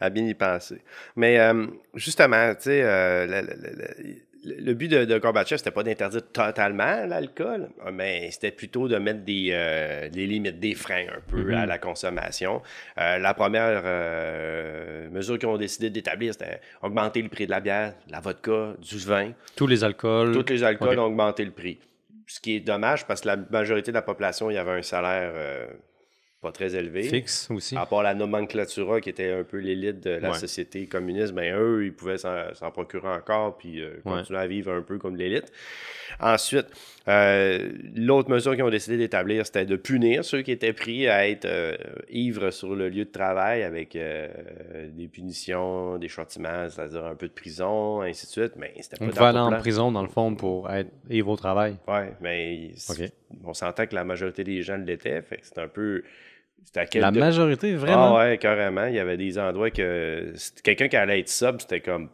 à 0.00 0.10
bien 0.10 0.26
y 0.26 0.34
penser. 0.34 0.82
Mais 1.16 1.38
euh, 1.38 1.66
justement, 1.94 2.54
tu 2.54 2.62
sais, 2.62 2.82
euh, 2.82 3.42
le, 4.44 4.72
but 4.74 4.88
de, 4.88 5.04
de 5.04 5.18
Gorbatchev, 5.18 5.58
c'était 5.58 5.70
pas 5.70 5.82
d'interdire 5.82 6.22
totalement 6.32 7.04
l'alcool, 7.06 7.68
mais 7.92 8.30
c'était 8.30 8.50
plutôt 8.52 8.86
de 8.88 8.96
mettre 8.96 9.20
des, 9.24 9.48
euh, 9.52 10.08
des 10.08 10.26
limites, 10.26 10.60
des 10.60 10.74
freins 10.74 11.06
un 11.16 11.20
peu 11.28 11.42
Mhm. 11.42 11.54
à 11.54 11.66
la 11.66 11.78
consommation. 11.78 12.62
Euh, 12.98 13.18
la 13.18 13.34
première 13.34 13.82
euh, 13.84 15.08
mesure 15.10 15.38
qu'ils 15.38 15.48
ont 15.48 15.56
décidé 15.56 15.90
d'établir, 15.90 16.32
c'était 16.32 16.60
augmenter 16.82 17.22
le 17.22 17.28
prix 17.28 17.46
de 17.46 17.50
la 17.50 17.60
bière, 17.60 17.94
de 18.06 18.12
la 18.12 18.20
vodka, 18.20 18.74
du 18.80 18.98
vin. 18.98 19.32
Tous 19.56 19.66
les 19.66 19.82
alcools. 19.84 20.32
Tous 20.32 20.52
les 20.52 20.62
alcools 20.62 20.98
ont 20.98 21.04
augmenté 21.06 21.44
le 21.44 21.50
prix. 21.52 21.78
Ce 22.26 22.40
qui 22.40 22.56
est 22.56 22.60
dommage 22.60 23.06
parce 23.06 23.22
que 23.22 23.28
la 23.28 23.36
majorité 23.36 23.90
de 23.90 23.96
la 23.96 24.02
population, 24.02 24.50
il 24.50 24.54
y 24.54 24.58
avait 24.58 24.72
un 24.78 24.82
salaire 24.82 25.32
pas 26.40 26.52
très 26.52 26.76
élevés. 26.76 27.02
Fixe 27.02 27.50
aussi. 27.50 27.76
À 27.76 27.84
part 27.84 28.04
la 28.04 28.14
nomenclatura 28.14 29.00
qui 29.00 29.10
était 29.10 29.32
un 29.32 29.42
peu 29.42 29.56
l'élite 29.58 30.00
de 30.04 30.10
la 30.10 30.30
Ouais. 30.30 30.38
société 30.38 30.86
communiste, 30.86 31.32
ben 31.34 31.52
eux, 31.56 31.84
ils 31.84 31.92
pouvaient 31.92 32.16
s'en 32.18 32.70
procurer 32.72 33.08
encore 33.08 33.58
puis 33.58 33.80
euh, 33.80 33.94
Ouais. 34.04 34.12
continuer 34.18 34.38
à 34.38 34.46
vivre 34.46 34.72
un 34.72 34.82
peu 34.82 34.98
comme 34.98 35.16
l'élite. 35.16 35.50
Ensuite, 36.20 36.66
euh, 37.08 37.70
l'autre 37.96 38.30
mesure 38.30 38.54
qu'ils 38.54 38.62
ont 38.62 38.70
décidé 38.70 38.96
d'établir, 38.96 39.44
c'était 39.46 39.66
de 39.66 39.74
punir 39.76 40.24
ceux 40.24 40.42
qui 40.42 40.52
étaient 40.52 40.72
pris 40.72 41.08
à 41.08 41.28
être 41.28 41.44
euh, 41.44 41.76
ivres 42.08 42.50
sur 42.52 42.74
le 42.76 42.88
lieu 42.88 43.04
de 43.04 43.10
travail 43.10 43.64
avec 43.64 43.94
des 43.96 45.08
punitions, 45.08 45.98
des 45.98 46.08
châtiments, 46.08 46.68
c'est-à-dire 46.68 47.04
un 47.04 47.14
peu 47.16 47.26
de 47.28 47.32
prison, 47.32 48.00
ainsi 48.02 48.26
de 48.26 48.30
suite. 48.30 48.52
Mais 48.56 48.72
c'était 48.80 48.96
pas 48.96 49.04
On 49.06 49.08
pouvait 49.08 49.24
aller 49.24 49.38
le 49.38 49.42
en 49.44 49.48
plan. 49.50 49.58
prison, 49.58 49.92
dans 49.92 50.02
le 50.02 50.08
fond, 50.08 50.34
pour 50.34 50.70
être 50.70 50.90
ivre 51.10 51.28
au 51.30 51.36
travail. 51.36 51.76
Ouais, 51.88 52.12
mais 52.20 52.70
on 53.44 53.54
s'entend 53.54 53.86
que 53.86 53.94
la 53.94 54.04
majorité 54.04 54.44
des 54.44 54.62
gens 54.62 54.76
l'étaient, 54.76 55.20
fait 55.22 55.38
que 55.38 55.46
c'est 55.46 55.58
un 55.58 55.68
peu. 55.68 56.02
C'était 56.64 57.00
La 57.00 57.10
de- 57.10 57.18
majorité, 57.20 57.74
vraiment. 57.74 58.16
Ah 58.16 58.18
ouais, 58.28 58.38
carrément. 58.38 58.86
Il 58.86 58.94
y 58.94 58.98
avait 58.98 59.16
des 59.16 59.38
endroits 59.38 59.70
que 59.70 60.32
quelqu'un 60.62 60.88
qui 60.88 60.96
allait 60.96 61.20
être 61.20 61.28
sub, 61.28 61.60
c'était 61.60 61.80
comme. 61.80 62.10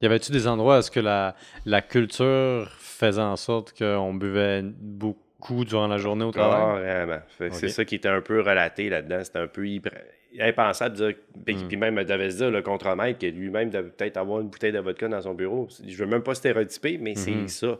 Y 0.00 0.06
avait-tu 0.06 0.30
des 0.32 0.46
endroits 0.46 0.76
où 0.76 0.78
est-ce 0.78 0.90
que 0.90 1.00
la, 1.00 1.34
la 1.66 1.82
culture 1.82 2.70
faisait 2.78 3.20
en 3.20 3.36
sorte 3.36 3.76
qu'on 3.76 4.14
buvait 4.14 4.62
beaucoup 4.62 5.64
durant 5.64 5.88
la 5.88 5.98
journée 5.98 6.24
au 6.24 6.30
travail? 6.30 6.84
Carrément. 6.84 7.20
Que 7.38 7.50
C'est 7.50 7.68
ça 7.68 7.84
qui 7.84 7.96
était 7.96 8.08
un 8.08 8.20
peu 8.20 8.40
relaté 8.40 8.88
là-dedans. 8.90 9.24
C'était 9.24 9.40
un 9.40 9.48
peu 9.48 9.66
hyper- 9.66 10.04
impensable 10.38 10.96
de 10.96 11.06
dire. 11.08 11.16
Puis, 11.44 11.56
Mm. 11.56 11.68
puis 11.68 11.76
même, 11.78 12.04
devait 12.04 12.30
se 12.30 12.36
dire, 12.36 12.50
le 12.50 12.62
contremaître, 12.62 13.18
que 13.18 13.26
lui-même 13.26 13.70
devait 13.70 13.88
peut-être 13.90 14.18
avoir 14.18 14.40
une 14.40 14.48
bouteille 14.50 14.72
de 14.72 14.78
vodka 14.78 15.08
dans 15.08 15.22
son 15.22 15.34
bureau. 15.34 15.66
Je 15.84 15.96
veux 15.96 16.06
même 16.06 16.22
pas 16.22 16.34
stéréotyper, 16.34 16.98
mais 16.98 17.14
c'est 17.16 17.48
ça. 17.48 17.78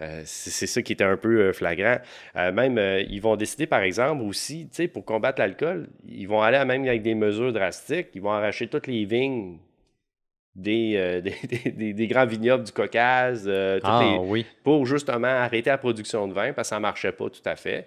Euh, 0.00 0.22
c'est 0.24 0.66
ça 0.66 0.80
qui 0.82 0.92
était 0.94 1.04
un 1.04 1.16
peu 1.16 1.40
euh, 1.40 1.52
flagrant. 1.52 1.98
Euh, 2.36 2.52
même, 2.52 2.78
euh, 2.78 3.02
ils 3.02 3.20
vont 3.20 3.36
décider, 3.36 3.66
par 3.66 3.82
exemple, 3.82 4.22
aussi, 4.22 4.68
tu 4.70 4.76
sais, 4.76 4.88
pour 4.88 5.04
combattre 5.04 5.40
l'alcool, 5.40 5.88
ils 6.08 6.26
vont 6.26 6.40
aller 6.40 6.56
à 6.56 6.64
même 6.64 6.82
avec 6.86 7.02
des 7.02 7.14
mesures 7.14 7.52
drastiques. 7.52 8.08
Ils 8.14 8.22
vont 8.22 8.30
arracher 8.32 8.66
toutes 8.68 8.86
les 8.86 9.04
vignes 9.04 9.58
des, 10.56 11.20
des, 11.24 11.34
des- 11.46 11.70
des- 11.70 11.92
des 11.92 12.06
grands 12.06 12.26
vignobles 12.26 12.64
du 12.64 12.72
Caucase, 12.72 13.48
Ah 13.48 14.00
les- 14.02 14.18
oui. 14.26 14.46
pour 14.64 14.86
justement 14.86 15.28
arrêter 15.28 15.70
la 15.70 15.78
production 15.78 16.26
de 16.28 16.32
vin 16.32 16.52
parce 16.52 16.68
que 16.68 16.70
ça 16.70 16.76
ne 16.76 16.82
marchait 16.82 17.12
pas 17.12 17.28
tout 17.30 17.42
à 17.44 17.56
fait. 17.56 17.86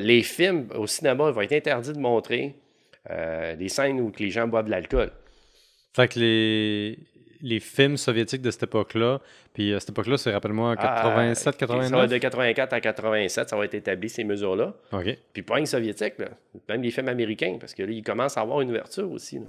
Les 0.00 0.22
films 0.22 0.66
au 0.74 0.86
cinéma 0.86 1.30
vont 1.30 1.40
être 1.42 1.52
interdits 1.52 1.92
de 1.92 1.98
montrer 1.98 2.54
des 3.08 3.68
scènes 3.68 4.00
où 4.00 4.12
les 4.18 4.30
gens 4.30 4.46
boivent 4.48 4.66
de 4.66 4.70
l'alcool. 4.70 5.10
Fait 5.96 6.06
que 6.06 6.18
les, 6.20 6.98
les 7.42 7.60
films 7.60 7.96
soviétiques 7.96 8.42
de 8.42 8.50
cette 8.50 8.64
époque-là, 8.64 9.20
puis 9.54 9.74
à 9.74 9.80
cette 9.80 9.90
époque-là, 9.90 10.16
c'est 10.18 10.32
rappelle-moi 10.32 10.74
Ah, 10.78 11.02
87, 11.04 11.36
Ça 11.44 11.50
va 11.50 11.56
89? 11.56 12.10
de 12.10 12.18
84 12.18 12.72
à 12.72 12.80
87, 12.80 13.48
ça 13.48 13.56
va 13.56 13.64
être 13.64 13.74
établi, 13.74 14.08
ces 14.08 14.24
mesures-là. 14.24 14.74
OK. 14.92 15.18
Puis 15.32 15.42
pas 15.42 15.58
les 15.58 15.66
soviétiques, 15.66 16.18
là. 16.18 16.28
même 16.68 16.82
les 16.82 16.90
films 16.90 17.08
américains, 17.08 17.56
parce 17.58 17.74
que 17.74 17.82
là, 17.82 17.90
ils 17.92 18.02
commencent 18.02 18.36
à 18.36 18.42
avoir 18.42 18.60
une 18.60 18.70
ouverture 18.70 19.10
aussi. 19.10 19.36
là. 19.38 19.44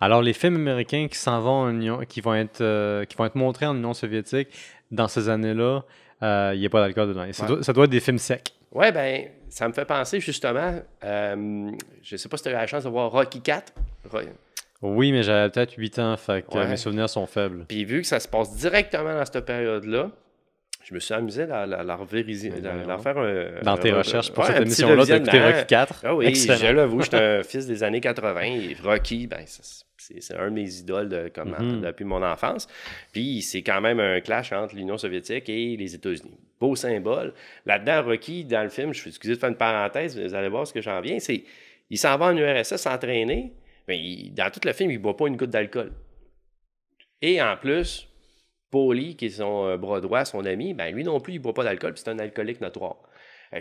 Alors, 0.00 0.22
les 0.22 0.32
films 0.32 0.56
américains 0.56 1.08
qui 1.10 1.18
s'en 1.18 1.40
vont 1.40 1.50
en 1.62 1.70
Union, 1.70 1.98
qui 2.08 2.20
vont 2.20 2.34
être, 2.34 2.60
euh, 2.60 3.04
qui 3.04 3.16
vont 3.16 3.24
être 3.24 3.34
montrés 3.34 3.66
en 3.66 3.74
Union 3.76 3.94
soviétique, 3.94 4.48
dans 4.92 5.08
ces 5.08 5.28
années-là, 5.28 5.82
euh, 6.22 6.52
il 6.54 6.60
n'y 6.60 6.66
a 6.66 6.70
pas 6.70 6.80
d'alcool 6.80 7.08
dedans. 7.08 7.26
Ça, 7.32 7.42
Ouais. 7.44 7.48
doit, 7.48 7.62
ça 7.64 7.72
doit 7.72 7.84
être 7.84 7.90
des 7.90 8.00
films 8.00 8.18
secs. 8.18 8.52
Ouais, 8.70 8.92
ben, 8.92 9.24
ça 9.48 9.66
me 9.66 9.72
fait 9.72 9.84
penser 9.84 10.20
justement, 10.20 10.78
euh, 11.04 11.70
je 12.02 12.16
sais 12.16 12.28
pas 12.28 12.36
si 12.36 12.42
tu 12.44 12.48
as 12.48 12.52
eu 12.52 12.54
la 12.54 12.66
chance 12.66 12.84
de 12.84 12.88
voir 12.90 13.10
Rocky 13.10 13.40
4. 13.40 13.72
Oui, 14.82 15.10
mais 15.12 15.22
j'avais 15.24 15.50
peut-être 15.50 15.74
8 15.76 15.98
ans, 15.98 16.16
fait 16.16 16.42
que 16.46 16.56
euh, 16.56 16.60
Ouais. 16.62 16.68
mes 16.68 16.76
souvenirs 16.76 17.08
sont 17.08 17.26
faibles. 17.26 17.64
Puis 17.68 17.84
vu 17.84 18.00
que 18.02 18.06
ça 18.06 18.20
se 18.20 18.28
passe 18.28 18.54
directement 18.56 19.12
dans 19.14 19.24
cette 19.24 19.44
période-là, 19.44 20.10
je 20.84 20.94
me 20.94 21.00
suis 21.00 21.12
amusé 21.12 21.42
à 21.42 21.66
la, 21.66 21.82
la 21.82 21.96
Mais 22.06 22.60
la- 22.60 22.84
la 22.86 22.98
faire 22.98 23.18
un. 23.18 23.62
Dans 23.62 23.76
tes 23.76 23.90
un- 23.90 23.98
recherches 23.98 24.30
pour 24.32 24.44
ouais, 24.44 24.52
cette 24.52 24.62
émission-là, 24.62 25.04
t'as 25.04 25.16
écouté. 25.16 25.40
Rocky 25.40 25.66
4. 25.66 26.00
Ah 26.04 26.14
oui, 26.14 26.26
Excellent. 26.26 26.56
je 26.56 26.66
l'avoue, 26.68 27.02
j'étais 27.02 27.16
un 27.16 27.42
fils 27.42 27.66
des 27.66 27.82
années 27.82 28.00
80. 28.00 28.40
Et 28.42 28.76
Rocky, 28.82 29.26
ben, 29.26 29.44
c'est 29.46 30.34
un 30.38 30.44
de 30.48 30.54
mes 30.54 30.78
idoles 30.78 31.08
de- 31.08 31.28
comme, 31.34 31.50
Mhm. 31.58 31.80
depuis 31.82 32.04
mon 32.04 32.22
enfance. 32.22 32.68
Puis 33.12 33.42
c'est 33.42 33.62
quand 33.62 33.80
même 33.82 34.00
un 34.00 34.20
clash 34.20 34.52
entre 34.52 34.76
l'Union 34.76 34.96
soviétique 34.96 35.48
et 35.48 35.76
les 35.76 35.94
États-Unis. 35.94 36.38
Beau 36.60 36.74
symbole. 36.76 37.34
Là-dedans, 37.66 38.04
Rocky, 38.04 38.44
dans 38.44 38.62
le 38.62 38.70
film, 38.70 38.94
je 38.94 39.00
suis 39.00 39.10
excusé 39.10 39.34
de 39.34 39.38
faire 39.40 39.50
une 39.50 39.56
parenthèse, 39.56 40.18
vous 40.18 40.34
allez 40.34 40.48
voir 40.48 40.66
ce 40.66 40.72
que 40.72 40.80
j'en 40.80 41.00
viens, 41.00 41.18
c'est 41.18 41.42
il 41.90 41.98
s'en 41.98 42.16
va 42.16 42.26
en 42.26 42.36
URSS 42.36 42.76
s'entraîner, 42.76 43.52
il- 43.96 44.34
dans 44.34 44.50
tout 44.50 44.60
le 44.64 44.72
film, 44.72 44.90
il 44.90 44.98
ne 44.98 45.02
boit 45.02 45.16
pas 45.16 45.26
une 45.28 45.36
goutte 45.36 45.50
d'alcool. 45.50 45.92
Et 47.22 47.40
en 47.42 47.56
plus, 47.56 48.08
Paulie, 48.70 49.16
qui 49.16 49.26
est 49.26 49.30
son 49.30 49.66
euh, 49.66 49.76
bras 49.76 50.00
droit, 50.00 50.24
son 50.24 50.44
ami, 50.44 50.74
ben 50.74 50.94
lui 50.94 51.04
non 51.04 51.20
plus, 51.20 51.34
il 51.34 51.38
ne 51.38 51.42
boit 51.42 51.54
pas 51.54 51.64
d'alcool, 51.64 51.94
puis 51.94 52.02
c'est 52.04 52.10
un 52.10 52.18
alcoolique 52.18 52.60
notoire. 52.60 52.96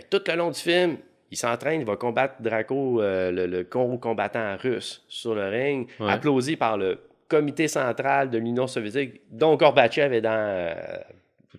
Tout 0.09 0.21
le 0.27 0.35
long 0.35 0.51
du 0.51 0.59
film, 0.59 0.97
il 1.31 1.37
s'entraîne, 1.37 1.81
il 1.81 1.87
va 1.87 1.95
combattre 1.95 2.35
Draco, 2.41 3.01
euh, 3.01 3.31
le, 3.31 3.45
le 3.47 3.63
combattant 3.63 4.57
russe, 4.57 5.03
sur 5.07 5.33
le 5.33 5.47
ring, 5.47 5.89
Ouais. 5.99 6.11
applaudi 6.11 6.57
par 6.57 6.77
le 6.77 6.99
comité 7.29 7.67
central 7.67 8.29
de 8.29 8.37
l'Union 8.37 8.67
soviétique, 8.67 9.21
dont 9.31 9.55
Gorbatchev 9.55 10.15
est 10.15 10.21
dans... 10.21 10.31
euh, 10.31 10.73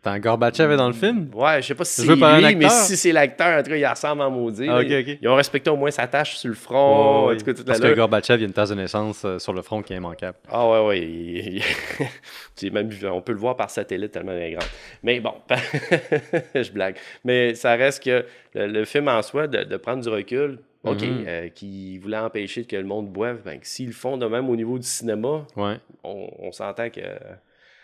Attends, 0.01 0.19
Gorbatchev 0.21 0.73
est 0.73 0.77
dans 0.77 0.87
le 0.87 0.93
film? 0.95 1.29
Ouais, 1.35 1.61
je 1.61 1.67
sais 1.69 1.75
pas 1.75 1.85
si 1.85 2.03
c'est 2.03 2.15
lui, 2.15 2.57
mais 2.57 2.69
si 2.69 2.97
c'est 2.97 3.11
l'acteur, 3.13 3.59
en 3.59 3.63
tout 3.63 3.71
cas, 3.71 3.77
il 3.77 3.87
ressemble 3.87 4.23
en 4.23 4.31
maudit. 4.31 4.69
Ah. 4.69 4.83
Ils 4.83 5.29
ont 5.29 5.35
respecté 5.35 5.71
au 5.71 5.77
moins 5.77 5.91
sa 5.91 6.07
tâche 6.07 6.37
sur 6.37 6.49
le 6.49 6.55
front, 6.55 7.27
Ouais, 7.27 7.35
en 7.35 7.37
tout 7.37 7.45
cas, 7.45 7.53
toute 7.55 7.67
Parce 7.67 7.81
la 7.81 7.91
que 7.91 7.95
Gorbatchev, 7.97 8.39
il 8.39 8.43
y 8.43 8.45
a 8.45 8.47
une 8.47 8.53
tasse 8.53 8.71
de 8.71 8.75
naissance 8.77 9.23
euh, 9.25 9.39
sur 9.39 9.53
le 9.53 9.63
front 9.63 9.83
qui 9.83 9.93
est 9.93 9.97
immanquable. 9.97 10.39
Ah 10.51 10.69
ouais, 10.69 10.87
ouais. 10.87 10.99
il- 11.01 11.57
il- 11.57 11.63
c'est 12.55 12.71
même, 12.71 12.91
on 13.11 13.21
peut 13.21 13.33
le 13.33 13.39
voir 13.39 13.57
par 13.57 13.71
satellite 13.71 14.13
tellement 14.13 14.33
il 14.33 14.39
est 14.43 14.51
grand. 14.53 14.67
Mais 15.03 15.19
bon, 15.21 15.35
je 16.55 16.71
blague. 16.73 16.97
Mais 17.25 17.55
ça 17.55 17.75
reste 17.75 18.03
que 18.05 18.25
le, 18.55 18.67
le 18.67 18.85
film 18.85 19.09
en 19.09 19.23
soi, 19.23 19.47
de, 19.47 19.65
de 19.65 19.77
prendre 19.77 20.03
du 20.03 20.09
recul, 20.09 20.59
OK, 20.85 21.03
Mhm. 21.03 21.25
euh, 21.27 21.49
qui 21.49 21.99
voulait 21.99 22.19
empêcher 22.19 22.65
que 22.65 22.77
le 22.77 22.85
monde 22.85 23.09
boive, 23.09 23.41
ben, 23.45 23.59
s'ils 23.63 23.89
le 23.89 23.93
font 23.93 24.17
de 24.17 24.27
même 24.27 24.49
au 24.49 24.55
niveau 24.57 24.79
du 24.79 24.87
cinéma, 24.87 25.45
Ouais. 25.57 25.75
on, 26.05 26.29
on 26.39 26.53
s'entend 26.53 26.89
que... 26.89 27.01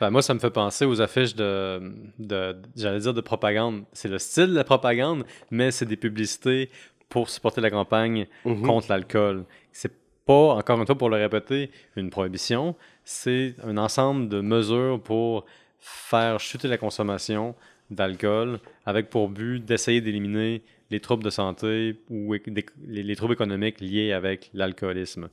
Ben, 0.00 0.10
moi, 0.10 0.22
ça 0.22 0.34
me 0.34 0.38
fait 0.40 0.50
penser 0.50 0.84
aux 0.84 1.00
affiches 1.00 1.34
de, 1.34 1.80
de 2.18 2.56
j'allais 2.76 3.00
dire 3.00 3.14
de 3.14 3.20
propagande. 3.20 3.84
C'est 3.92 4.08
le 4.08 4.18
style 4.18 4.48
de 4.48 4.54
la 4.54 4.64
propagande, 4.64 5.24
mais 5.50 5.70
c'est 5.70 5.86
des 5.86 5.96
publicités 5.96 6.68
pour 7.08 7.30
supporter 7.30 7.60
la 7.60 7.70
campagne 7.70 8.26
Mhm. 8.44 8.62
contre 8.66 8.86
l'alcool. 8.90 9.44
C'est 9.72 9.92
pas, 10.26 10.54
encore 10.54 10.80
une 10.80 10.86
fois, 10.86 10.96
pour 10.98 11.10
le 11.10 11.16
répéter, 11.16 11.70
une 11.96 12.10
prohibition. 12.10 12.74
C'est 13.04 13.54
un 13.62 13.76
ensemble 13.76 14.28
de 14.28 14.40
mesures 14.40 15.00
pour 15.02 15.44
faire 15.78 16.40
chuter 16.40 16.66
la 16.66 16.78
consommation 16.78 17.54
d'alcool 17.90 18.58
avec 18.86 19.10
pour 19.10 19.28
but 19.28 19.60
d'essayer 19.64 20.00
d'éliminer 20.00 20.62
les 20.90 21.00
troubles 21.00 21.22
de 21.22 21.30
santé 21.30 22.00
ou 22.08 22.32
les, 22.32 22.64
les 23.04 23.16
troubles 23.16 23.34
économiques 23.34 23.80
liés 23.80 24.12
avec 24.12 24.50
l'alcoolisme. 24.54 25.28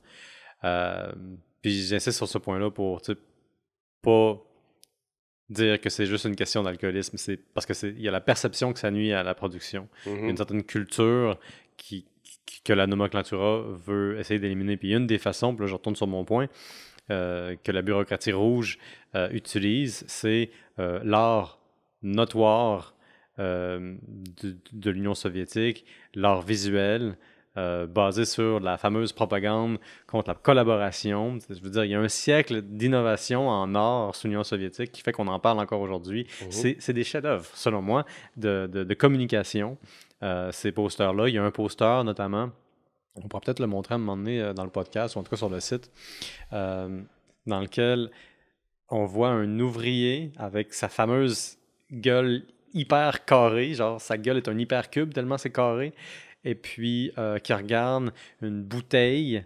Euh, 0.64 1.10
puis 1.62 1.72
j'insiste 1.72 2.18
sur 2.18 2.28
ce 2.28 2.38
point-là 2.38 2.70
pour 2.70 3.00
pas 4.02 4.38
dire 5.52 5.80
que 5.80 5.90
c'est 5.90 6.06
juste 6.06 6.24
une 6.24 6.36
question 6.36 6.62
d'alcoolisme, 6.62 7.16
c'est 7.16 7.36
parce 7.36 7.66
que 7.66 7.74
c'est 7.74 7.90
il 7.90 8.00
y 8.02 8.08
a 8.08 8.10
la 8.10 8.20
perception 8.20 8.72
que 8.72 8.78
ça 8.78 8.90
nuit 8.90 9.12
à 9.12 9.22
la 9.22 9.34
production. 9.34 9.88
Il 10.06 10.12
y 10.12 10.14
a 10.14 10.18
Mhm. 10.18 10.28
une 10.30 10.36
certaine 10.36 10.62
culture 10.64 11.38
qui, 11.76 12.04
qui- 12.46 12.62
que 12.64 12.72
la 12.72 12.86
nomenclatura 12.86 13.62
veut 13.86 14.18
essayer 14.18 14.38
d'éliminer. 14.40 14.76
Puis 14.76 14.92
une 14.94 15.06
des 15.06 15.18
façons, 15.18 15.54
puis 15.54 15.64
là 15.64 15.68
je 15.68 15.74
retourne 15.74 15.96
sur 15.96 16.06
mon 16.06 16.24
point, 16.24 16.48
euh, 17.10 17.56
que 17.64 17.72
la 17.72 17.82
bureaucratie 17.82 18.32
rouge 18.32 18.78
euh, 19.14 19.28
utilise, 19.32 20.04
c'est 20.06 20.50
euh, 20.78 21.00
l'art 21.04 21.58
notoire 22.02 22.94
de, 23.38 24.56
de 24.72 24.90
l'Union 24.90 25.14
soviétique, 25.14 25.84
l'art 26.14 26.42
visuel, 26.42 27.16
euh, 27.58 27.86
basé 27.86 28.24
sur 28.24 28.60
la 28.60 28.78
fameuse 28.78 29.12
propagande 29.12 29.78
contre 30.06 30.28
la 30.30 30.34
collaboration. 30.34 31.38
Je 31.50 31.60
veux 31.60 31.70
dire, 31.70 31.84
il 31.84 31.90
y 31.90 31.94
a 31.94 32.00
un 32.00 32.08
siècle 32.08 32.62
d'innovation 32.62 33.48
en 33.48 33.74
art 33.74 34.14
sous 34.14 34.26
l'Union 34.26 34.42
soviétique 34.44 34.90
qui 34.92 35.02
fait 35.02 35.12
qu'on 35.12 35.26
en 35.28 35.38
parle 35.38 35.58
encore 35.60 35.80
aujourd'hui. 35.80 36.26
Mhm. 36.42 36.74
C'est 36.78 36.92
des 36.92 37.04
chefs-d'œuvre, 37.04 37.46
selon 37.54 37.82
moi, 37.82 38.04
de, 38.36 38.68
de- 38.72 38.84
de 38.84 38.94
communication, 38.94 39.76
euh, 40.22 40.50
ces 40.52 40.72
posters-là. 40.72 41.28
Il 41.28 41.34
y 41.34 41.38
a 41.38 41.44
un 41.44 41.50
poster, 41.50 42.04
notamment, 42.04 42.50
on 43.16 43.28
pourra 43.28 43.40
peut-être 43.42 43.60
le 43.60 43.66
montrer 43.66 43.92
à 43.92 43.96
un 43.96 43.98
moment 43.98 44.16
donné 44.16 44.40
euh, 44.40 44.54
dans 44.54 44.64
le 44.64 44.70
podcast, 44.70 45.16
ou 45.16 45.18
en 45.18 45.22
tout 45.22 45.30
cas 45.30 45.36
sur 45.36 45.50
le 45.50 45.60
site, 45.60 45.90
euh, 46.54 47.02
dans 47.46 47.60
lequel 47.60 48.10
on 48.88 49.04
voit 49.04 49.28
un 49.28 49.60
ouvrier 49.60 50.32
avec 50.38 50.72
sa 50.72 50.88
fameuse 50.88 51.58
gueule 51.90 52.42
hyper 52.74 53.26
carrée, 53.26 53.74
genre 53.74 54.00
sa 54.00 54.16
gueule 54.16 54.38
est 54.38 54.48
un 54.48 54.58
hypercube 54.58 55.12
tellement 55.12 55.36
c'est 55.36 55.50
carré, 55.52 55.92
et 56.44 56.54
puis 56.54 57.12
euh, 57.18 57.38
qui 57.38 57.52
regarde 57.52 58.12
une 58.40 58.62
bouteille 58.62 59.44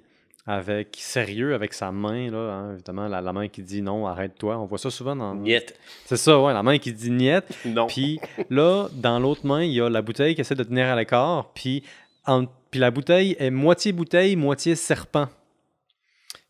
avec 0.48 0.96
sérieux, 1.00 1.54
avec 1.54 1.74
sa 1.74 1.90
main, 1.90 2.30
là, 2.30 2.38
hein, 2.52 2.74
évidemment, 2.74 3.08
la, 3.08 3.20
la 3.20 3.32
main 3.32 3.48
qui 3.48 3.62
dit 3.62 3.82
non, 3.82 4.06
arrête-toi. 4.06 4.56
On 4.58 4.66
voit 4.66 4.78
ça 4.78 4.90
souvent 4.90 5.16
dans. 5.16 5.34
Niet. 5.34 5.74
C'est 6.04 6.16
ça, 6.16 6.40
ouais, 6.40 6.52
la 6.52 6.62
main 6.62 6.78
qui 6.78 6.92
dit 6.92 7.10
niet. 7.10 7.42
Non. 7.66 7.88
Puis 7.88 8.20
là, 8.48 8.86
dans 8.92 9.18
l'autre 9.18 9.44
main, 9.44 9.64
il 9.64 9.72
y 9.72 9.80
a 9.80 9.88
la 9.90 10.02
bouteille 10.02 10.34
qui 10.36 10.40
essaie 10.42 10.54
de 10.54 10.62
tenir 10.62 10.86
à 10.86 10.94
l'écart. 10.96 11.50
Puis, 11.52 11.82
en- 12.26 12.44
puis 12.70 12.78
la 12.78 12.92
bouteille 12.92 13.34
est 13.40 13.50
moitié 13.50 13.90
bouteille, 13.92 14.36
moitié 14.36 14.76
serpent. 14.76 15.26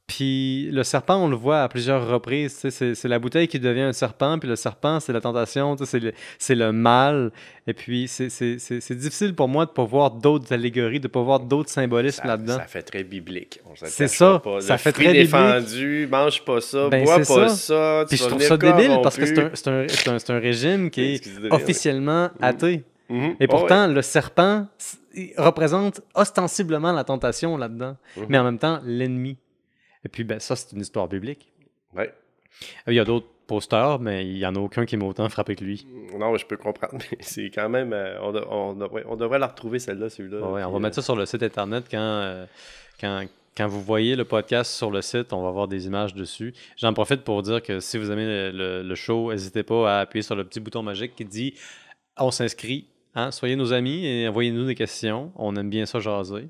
Puis 0.07 0.71
le 0.71 0.85
serpent, 0.85 1.17
on 1.17 1.29
le 1.29 1.35
voit 1.35 1.63
à 1.63 1.69
plusieurs 1.69 2.07
reprises. 2.07 2.69
C'est 2.71 3.09
la 3.09 3.19
bouteille 3.19 3.49
qui 3.49 3.59
devient 3.59 3.83
un 3.83 3.93
serpent, 3.93 4.39
puis 4.39 4.49
le 4.49 4.55
serpent, 4.55 5.01
c'est 5.01 5.13
la 5.13 5.21
tentation, 5.21 5.77
c'est 5.85 5.99
le, 5.99 6.13
le, 6.51 6.73
mal. 6.73 7.33
Et 7.67 7.75
puis 7.75 8.07
c'est 8.07 8.95
difficile 8.95 9.35
pour 9.35 9.49
moi 9.49 9.65
de 9.65 9.71
ne 9.71 9.75
pas 9.75 9.85
voir 9.85 10.13
d'autres 10.13 10.53
allégories, 10.53 11.01
de 11.01 11.09
ne 11.09 11.13
pas 11.13 11.23
voir 11.23 11.41
d'autres 11.41 11.71
symbolismes 11.71 12.27
là-dedans. 12.27 12.57
Ça 12.57 12.67
fait 12.67 12.83
très 12.83 13.03
biblique. 13.03 13.61
C'est 13.75 14.07
ça. 14.07 14.41
Ça 14.61 14.79
fait 14.79 14.93
très 14.93 15.13
défendu, 15.13 16.07
mange 16.09 16.45
pas 16.45 16.61
ça, 16.61 16.89
ben, 16.89 17.05
bois 17.05 17.19
pas 17.19 17.49
ça. 17.49 18.05
puis 18.09 18.17
je 18.17 18.25
trouve 18.27 18.43
ça 18.43 18.57
débile 18.57 19.01
parce 19.03 19.17
que 19.17 19.27
c'est 19.27 19.69
un, 19.69 19.87
un, 20.13 20.37
un, 20.37 20.39
régime 20.39 20.91
qui 20.91 21.15
est 21.15 21.29
officiellement 21.51 22.31
athée. 22.41 22.85
Mm-hmm. 23.11 23.37
Et 23.41 23.49
pourtant, 23.49 23.89
le 23.89 24.03
serpent 24.03 24.67
représente 25.37 26.01
ostensiblement 26.15 26.93
la 26.93 27.03
tentation 27.03 27.57
là-dedans, 27.57 27.97
mm-hmm. 28.17 28.27
mais 28.29 28.39
en 28.39 28.45
même 28.45 28.59
temps 28.59 28.79
l'ennemi. 28.85 29.37
Et 30.07 30.09
puis, 30.09 30.23
ben, 30.23 30.39
ça, 30.39 30.55
c'est 30.55 30.71
une 30.71 30.83
histoire 30.83 31.09
biblique. 31.09 31.53
Oui. 31.97 32.05
Il 32.87 32.95
y 32.95 33.01
a 33.01 33.05
d'autres 33.05 33.27
posters, 33.49 33.99
mais 33.99 34.25
il 34.25 34.35
n'y 34.35 34.47
en 34.47 34.55
a 34.55 34.61
aucun 34.61 34.87
qui 34.87 34.97
m'a 34.97 35.05
autant 35.05 35.29
frappé 35.29 35.57
que 35.57 35.65
lui. 35.65 35.85
Non, 36.17 36.37
je 36.37 36.47
peux 36.47 36.57
comprendre, 36.57 36.99
mais 37.11 37.19
c'est 37.23 37.51
quand 37.51 37.69
même. 37.69 37.93
Euh, 37.93 38.17
on, 38.21 38.75
devrait, 38.75 39.41
la 39.41 39.49
retrouver, 39.49 39.81
celle-là, 39.81 40.09
celui-là. 40.09 40.39
on 40.43 40.71
va 40.71 40.79
mettre 40.79 40.95
ça 40.95 41.03
sur 41.03 41.17
le 41.17 41.27
site 41.27 41.43
Internet 41.43 41.87
quand, 41.91 41.99
euh, 41.99 42.47
quand, 43.01 43.27
quand, 43.57 43.67
vous 43.67 43.83
voyez 43.83 44.15
le 44.15 44.25
podcast 44.25 44.71
sur 44.71 44.93
le 44.93 45.03
site, 45.03 45.33
on 45.33 45.43
va 45.43 45.49
avoir 45.49 45.67
des 45.67 45.87
images 45.87 46.15
dessus. 46.15 46.55
J'en 46.77 46.93
profite 46.93 47.23
pour 47.23 47.43
dire 47.43 47.61
que 47.61 47.81
si 47.81 47.99
vous 47.99 48.13
aimez 48.13 48.53
le, 48.53 48.95
show, 48.95 49.33
n'hésitez 49.33 49.65
pas 49.65 49.99
à 49.99 50.01
appuyer 50.03 50.23
sur 50.23 50.37
le 50.37 50.45
petit 50.45 50.61
bouton 50.61 50.85
magique 50.85 51.17
qui 51.17 51.25
dit 51.25 51.55
on 52.17 52.31
s'inscrit. 52.31 52.87
Hein, 53.17 53.33
soyez 53.33 53.57
nos 53.57 53.73
amis 53.73 54.07
et 54.07 54.29
envoyez-nous 54.29 54.67
des 54.67 54.77
questions. 54.77 55.33
On 55.35 55.57
aime 55.57 55.69
bien 55.69 55.85
ça 55.85 55.99
jaser. 55.99 56.49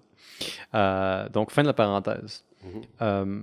Euh, 0.74 1.28
donc, 1.30 1.50
fin 1.50 1.62
de 1.62 1.68
la 1.68 1.72
parenthèse. 1.72 2.44
Mhm. 2.66 2.82
Euh, 3.02 3.40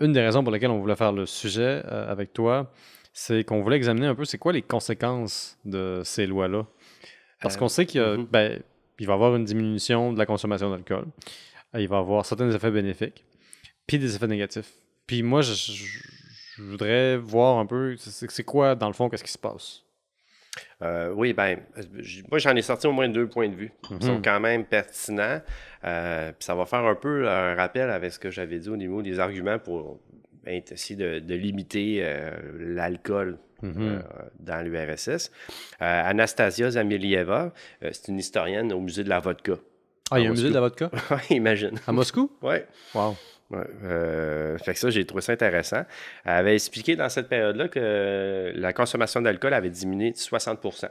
une 0.00 0.12
des 0.12 0.20
raisons 0.20 0.42
pour 0.42 0.52
lesquelles 0.52 0.70
on 0.70 0.80
voulait 0.80 0.96
faire 0.96 1.12
le 1.12 1.26
sujet 1.26 1.82
euh, 1.84 2.10
avec 2.10 2.32
toi, 2.32 2.70
c'est 3.12 3.44
qu'on 3.44 3.62
voulait 3.62 3.76
examiner 3.76 4.06
un 4.06 4.14
peu 4.14 4.24
c'est 4.24 4.38
quoi 4.38 4.52
les 4.52 4.62
conséquences 4.62 5.56
de 5.64 6.02
ces 6.04 6.26
lois-là. 6.26 6.66
Parce 7.40 7.56
qu'on 7.56 7.68
sait 7.68 7.86
qu'il 7.86 8.00
mhm. 8.00 8.26
ben, 8.30 8.60
va 9.00 9.04
y 9.04 9.10
avoir 9.10 9.36
une 9.36 9.44
diminution 9.44 10.12
de 10.12 10.18
la 10.18 10.26
consommation 10.26 10.70
d'alcool. 10.70 11.06
Il 11.76 11.88
va 11.88 11.96
y 11.96 11.98
avoir 11.98 12.24
certains 12.24 12.50
effets 12.50 12.70
bénéfiques, 12.70 13.24
puis 13.86 13.98
des 13.98 14.14
effets 14.16 14.26
négatifs. 14.26 14.72
Puis 15.06 15.22
moi, 15.22 15.42
je 15.42 16.62
voudrais 16.62 17.16
voir 17.16 17.58
un 17.58 17.66
peu, 17.66 17.96
c'est 17.98 18.44
quoi, 18.44 18.74
dans 18.74 18.86
le 18.86 18.94
fond, 18.94 19.08
qu'est-ce 19.08 19.24
qui 19.24 19.32
se 19.32 19.38
passe? 19.38 19.83
Euh, 20.82 21.12
oui, 21.14 21.32
ben, 21.32 21.58
moi 22.30 22.38
j'en 22.38 22.54
ai 22.54 22.62
sorti 22.62 22.86
au 22.86 22.92
moins 22.92 23.08
deux 23.08 23.26
points 23.26 23.48
de 23.48 23.54
vue 23.54 23.72
qui 23.82 24.06
sont 24.06 24.16
mhm. 24.16 24.22
quand 24.22 24.40
même 24.40 24.64
pertinents. 24.64 25.40
Euh, 25.84 26.32
puis 26.32 26.44
ça 26.44 26.54
va 26.54 26.66
faire 26.66 26.84
un 26.84 26.94
peu 26.94 27.28
un 27.28 27.54
rappel 27.54 27.90
avec 27.90 28.12
ce 28.12 28.18
que 28.18 28.30
j'avais 28.30 28.58
dit 28.58 28.68
au 28.68 28.76
niveau 28.76 29.02
des 29.02 29.18
arguments 29.20 29.58
pour 29.58 29.98
essayer 30.46 30.96
de, 31.20 31.34
limiter 31.34 32.00
euh, 32.02 32.30
l'alcool 32.58 33.38
mhm. 33.62 34.02
dans 34.40 34.64
l'URSS. 34.64 35.30
Anastasia 35.80 36.70
Zamilieva, 36.70 37.52
c'est 37.80 38.08
une 38.08 38.18
historienne 38.18 38.72
au 38.72 38.80
musée 38.80 39.04
de 39.04 39.08
la 39.08 39.20
vodka. 39.20 39.54
Ah, 40.10 40.20
il 40.20 40.24
y 40.24 40.26
a 40.26 40.30
un 40.30 40.32
musée 40.32 40.50
de 40.50 40.54
la 40.54 40.60
vodka? 40.60 40.90
oui, 41.10 41.36
imagine. 41.36 41.78
À 41.86 41.92
Moscou? 41.92 42.30
oui. 42.42 42.56
Wow. 42.94 43.16
Euh, 43.84 44.58
fait 44.58 44.74
que 44.74 44.78
ça, 44.78 44.90
j'ai 44.90 45.04
trouvé 45.04 45.22
ça 45.22 45.32
intéressant. 45.32 45.82
Elle 46.24 46.32
avait 46.32 46.54
expliqué 46.54 46.96
dans 46.96 47.08
cette 47.08 47.28
période-là 47.28 47.68
que 47.68 48.52
la 48.54 48.72
consommation 48.72 49.20
d'alcool 49.20 49.54
avait 49.54 49.70
diminué 49.70 50.10
de 50.10 50.16
60% 50.16 50.88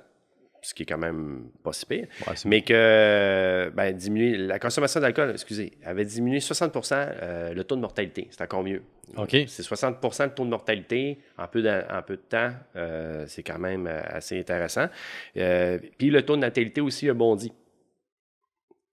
ce 0.66 0.74
qui 0.74 0.84
est 0.84 0.86
quand 0.86 0.98
même 0.98 1.50
pas 1.62 1.74
si 1.74 1.86
pire, 1.86 2.08
mais 2.46 2.62
que 2.62 3.70
ben, 3.76 3.92
diminuer, 3.94 4.38
la 4.38 4.60
consommation 4.60 5.02
d'alcool, 5.02 5.32
excusez, 5.32 5.74
avait 5.84 6.06
diminué 6.06 6.40
60% 6.40 6.94
euh, 6.94 7.54
le 7.54 7.64
taux 7.66 7.76
de 7.76 7.82
mortalité. 7.82 8.28
C'est 8.32 8.44
encore 8.44 8.64
mieux. 8.64 8.82
OK. 9.18 9.32
C'est 9.48 9.62
60% 9.62 10.24
le 10.24 10.34
taux 10.34 10.46
de 10.46 10.50
mortalité 10.50 11.20
en 11.38 11.48
peu 11.48 11.62
de, 11.62 11.70
en 11.70 12.02
peu 12.02 12.16
de 12.16 12.22
temps. 12.22 12.52
Euh, 12.78 13.26
c'est 13.28 13.44
quand 13.44 13.60
même 13.60 13.88
assez 13.88 14.40
intéressant. 14.40 14.88
puis 15.34 16.10
le 16.10 16.22
taux 16.22 16.38
de 16.38 16.42
natalité 16.42 16.80
aussi 16.80 17.10
a 17.10 17.14
bondi. 17.14 17.52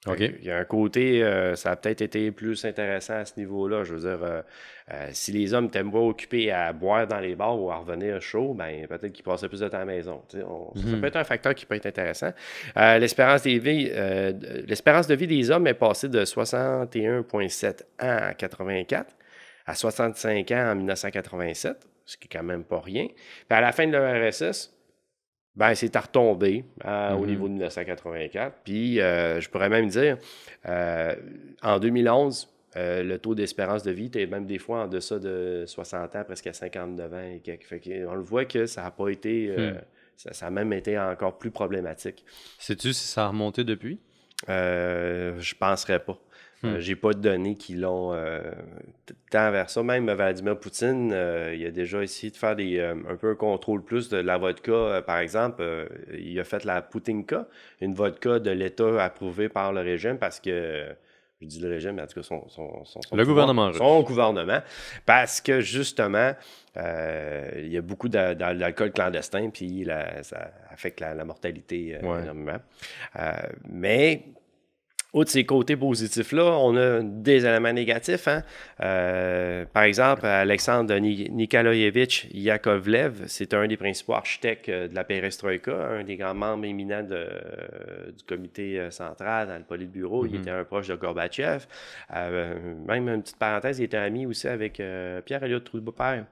Il 0.06 0.44
y 0.44 0.50
a 0.50 0.56
un 0.56 0.64
côté, 0.64 1.22
euh, 1.22 1.54
ça 1.56 1.72
a 1.72 1.76
peut-être 1.76 2.00
été 2.00 2.30
plus 2.30 2.64
intéressant 2.64 3.16
à 3.16 3.24
ce 3.26 3.38
niveau-là. 3.38 3.84
Je 3.84 3.94
veux 3.94 4.08
dire, 4.08 4.24
euh, 4.24 4.40
euh, 4.92 5.08
si 5.12 5.30
les 5.30 5.52
hommes 5.52 5.66
étaient 5.66 5.84
pas 5.84 5.98
occupés 5.98 6.50
à 6.50 6.72
boire 6.72 7.06
dans 7.06 7.20
les 7.20 7.34
bars 7.34 7.60
ou 7.60 7.70
à 7.70 7.76
revenir 7.76 8.20
chaud, 8.22 8.54
ben 8.54 8.86
peut-être 8.86 9.12
qu'ils 9.12 9.24
passaient 9.24 9.48
plus 9.48 9.60
de 9.60 9.68
temps 9.68 9.76
à 9.76 9.80
la 9.80 9.84
maison. 9.84 10.22
Ça 10.30 10.38
mhm. 10.38 11.00
peut 11.02 11.06
être 11.06 11.16
un 11.16 11.24
facteur 11.24 11.54
qui 11.54 11.66
peut 11.66 11.74
être 11.74 11.84
intéressant. 11.84 12.32
l'espérance, 12.76 13.42
de 13.42 13.50
vie, 13.50 13.90
l'espérance 14.66 15.06
de 15.06 15.14
vie 15.14 15.26
des 15.26 15.50
hommes 15.50 15.66
est 15.66 15.74
passée 15.74 16.08
de 16.08 16.24
61,7 16.24 17.82
ans 18.00 18.30
en 18.30 18.32
84 18.32 19.14
à 19.66 19.74
65 19.74 20.50
ans 20.52 20.72
en 20.72 20.76
1987, 20.76 21.76
ce 22.06 22.16
qui 22.16 22.24
est 22.24 22.38
quand 22.38 22.42
même 22.42 22.64
pas 22.64 22.80
rien. 22.80 23.06
Puis 23.06 23.58
à 23.58 23.60
la 23.60 23.72
fin 23.72 23.86
de 23.86 23.92
l'ERSS, 23.92 24.72
ben, 25.56 25.74
c'est 25.74 25.94
à 25.96 26.00
retomber 26.00 26.64
euh, 26.84 27.12
au 27.14 27.24
mm-hmm. 27.24 27.26
niveau 27.26 27.48
de 27.48 27.52
1984. 27.54 28.56
Puis, 28.64 29.00
euh, 29.00 29.40
je 29.40 29.50
pourrais 29.50 29.68
même 29.68 29.88
dire, 29.88 30.16
euh, 30.66 31.14
en 31.62 31.78
2011, 31.78 32.48
le 32.76 33.16
taux 33.16 33.34
d'espérance 33.34 33.82
de 33.82 33.90
vie 33.90 34.06
était 34.06 34.26
même 34.26 34.46
des 34.46 34.58
fois 34.58 34.84
en 34.84 34.86
deçà 34.88 35.18
de 35.18 35.64
60 35.66 36.16
ans, 36.16 36.24
presque 36.24 36.46
à 36.46 36.52
59 36.52 37.12
ans 37.12 37.18
et 37.18 37.58
Fait 37.62 38.04
on 38.06 38.14
le 38.14 38.22
voit 38.22 38.44
que 38.44 38.66
ça 38.66 38.82
n'a 38.82 38.90
pas 38.90 39.08
été. 39.08 39.54
Hmm. 39.56 39.80
Ça, 40.16 40.46
a 40.46 40.50
même 40.50 40.72
été 40.74 40.98
encore 40.98 41.38
plus 41.38 41.50
problématique. 41.50 42.26
Sais-tu 42.58 42.92
si 42.92 43.08
ça 43.08 43.24
a 43.24 43.28
remonté 43.28 43.64
depuis? 43.64 43.98
je 44.46 45.54
penserais 45.54 45.98
pas. 45.98 46.18
Euh, 46.64 46.76
hmm. 46.76 46.80
J'ai 46.80 46.96
pas 46.96 47.12
de 47.12 47.20
données 47.20 47.54
qui 47.54 47.74
l'ont 47.74 48.12
euh, 48.12 48.42
tant 49.30 49.50
vers 49.50 49.70
ça. 49.70 49.82
Même 49.82 50.10
Vladimir 50.10 50.58
Poutine, 50.58 51.10
euh, 51.12 51.54
il 51.56 51.64
a 51.66 51.70
déjà 51.70 52.02
essayé 52.02 52.30
de 52.30 52.36
faire 52.36 52.54
des, 52.54 52.80
un 52.80 53.16
peu 53.16 53.30
un 53.30 53.34
contrôle 53.34 53.82
plus 53.82 54.08
de 54.08 54.18
la 54.18 54.36
vodka. 54.36 55.02
par 55.06 55.18
exemple, 55.18 55.88
il 56.12 56.38
a 56.38 56.44
fait 56.44 56.64
la 56.64 56.82
Poutinka, 56.82 57.46
une 57.80 57.94
vodka 57.94 58.38
de 58.38 58.50
l'État 58.50 59.02
approuvée 59.02 59.48
par 59.48 59.72
le 59.72 59.80
régime 59.80 60.18
parce 60.18 60.40
que 60.40 60.86
je 61.40 61.46
dis 61.46 61.60
le 61.60 61.70
régime, 61.70 61.92
mais 61.92 62.02
en 62.02 62.06
tout 62.06 62.20
cas 62.20 62.22
son, 62.22 62.46
son, 62.50 62.84
son, 62.84 63.00
le 63.16 63.24
gouvernement 63.24 63.72
son 63.72 64.02
gouvernement, 64.02 64.60
parce 65.06 65.40
que 65.40 65.62
justement, 65.62 66.34
il 66.76 67.68
y 67.68 67.78
a 67.78 67.80
beaucoup 67.80 68.10
d'alcool 68.10 68.92
clandestin, 68.92 69.48
puis 69.48 69.86
ça 70.20 70.50
affecte 70.70 71.00
la, 71.00 71.24
mortalité 71.24 71.96
énormément. 72.02 72.58
mais 73.70 74.24
Outre 75.12 75.30
ces 75.30 75.44
côtés 75.44 75.76
positifs-là, 75.76 76.56
on 76.58 76.76
a 76.76 77.00
des 77.02 77.44
éléments 77.44 77.72
négatifs. 77.72 78.28
Hein. 78.28 78.44
Euh, 78.80 79.64
par 79.72 79.82
exemple, 79.82 80.24
Alexandre 80.24 80.96
Nikolaevich 80.98 82.28
Yakovlev, 82.32 83.24
c'est 83.26 83.52
un 83.54 83.66
des 83.66 83.76
principaux 83.76 84.14
architectes 84.14 84.68
euh, 84.68 84.86
de 84.86 84.94
la 84.94 85.02
perestroïka, 85.02 85.72
un 85.72 86.04
des 86.04 86.16
grands 86.16 86.34
membres 86.34 86.64
éminents 86.64 87.02
de, 87.02 87.26
du 88.16 88.22
comité 88.24 88.78
euh, 88.78 88.92
central 88.92 89.48
dans 89.48 89.56
le 89.56 89.64
Politburo. 89.64 90.26
Il 90.26 90.32
mm-hmm. 90.32 90.40
était 90.40 90.50
un 90.50 90.64
proche 90.64 90.86
de 90.86 90.94
Gorbatchev. 90.94 91.66
même 92.14 93.08
une 93.08 93.22
petite 93.22 93.38
parenthèse, 93.38 93.80
il 93.80 93.84
était 93.84 93.96
ami 93.96 94.26
aussi 94.26 94.46
avec 94.46 94.80
Pierre-Éliott 95.24 95.64
Trudeau-Père. 95.64 96.26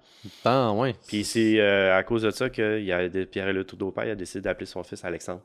Ah, 0.44 0.72
oui. 0.72 0.94
Puis 1.08 1.24
c'est 1.24 1.60
à 1.60 2.02
cause 2.04 2.22
de 2.22 2.30
ça 2.30 2.48
que 2.48 3.24
Pierre-Éliott 3.24 3.66
Trudeau-Père 3.66 4.12
a 4.12 4.14
décidé 4.14 4.42
d'appeler 4.42 4.66
son 4.66 4.84
fils 4.84 5.04
Alexandre 5.04 5.42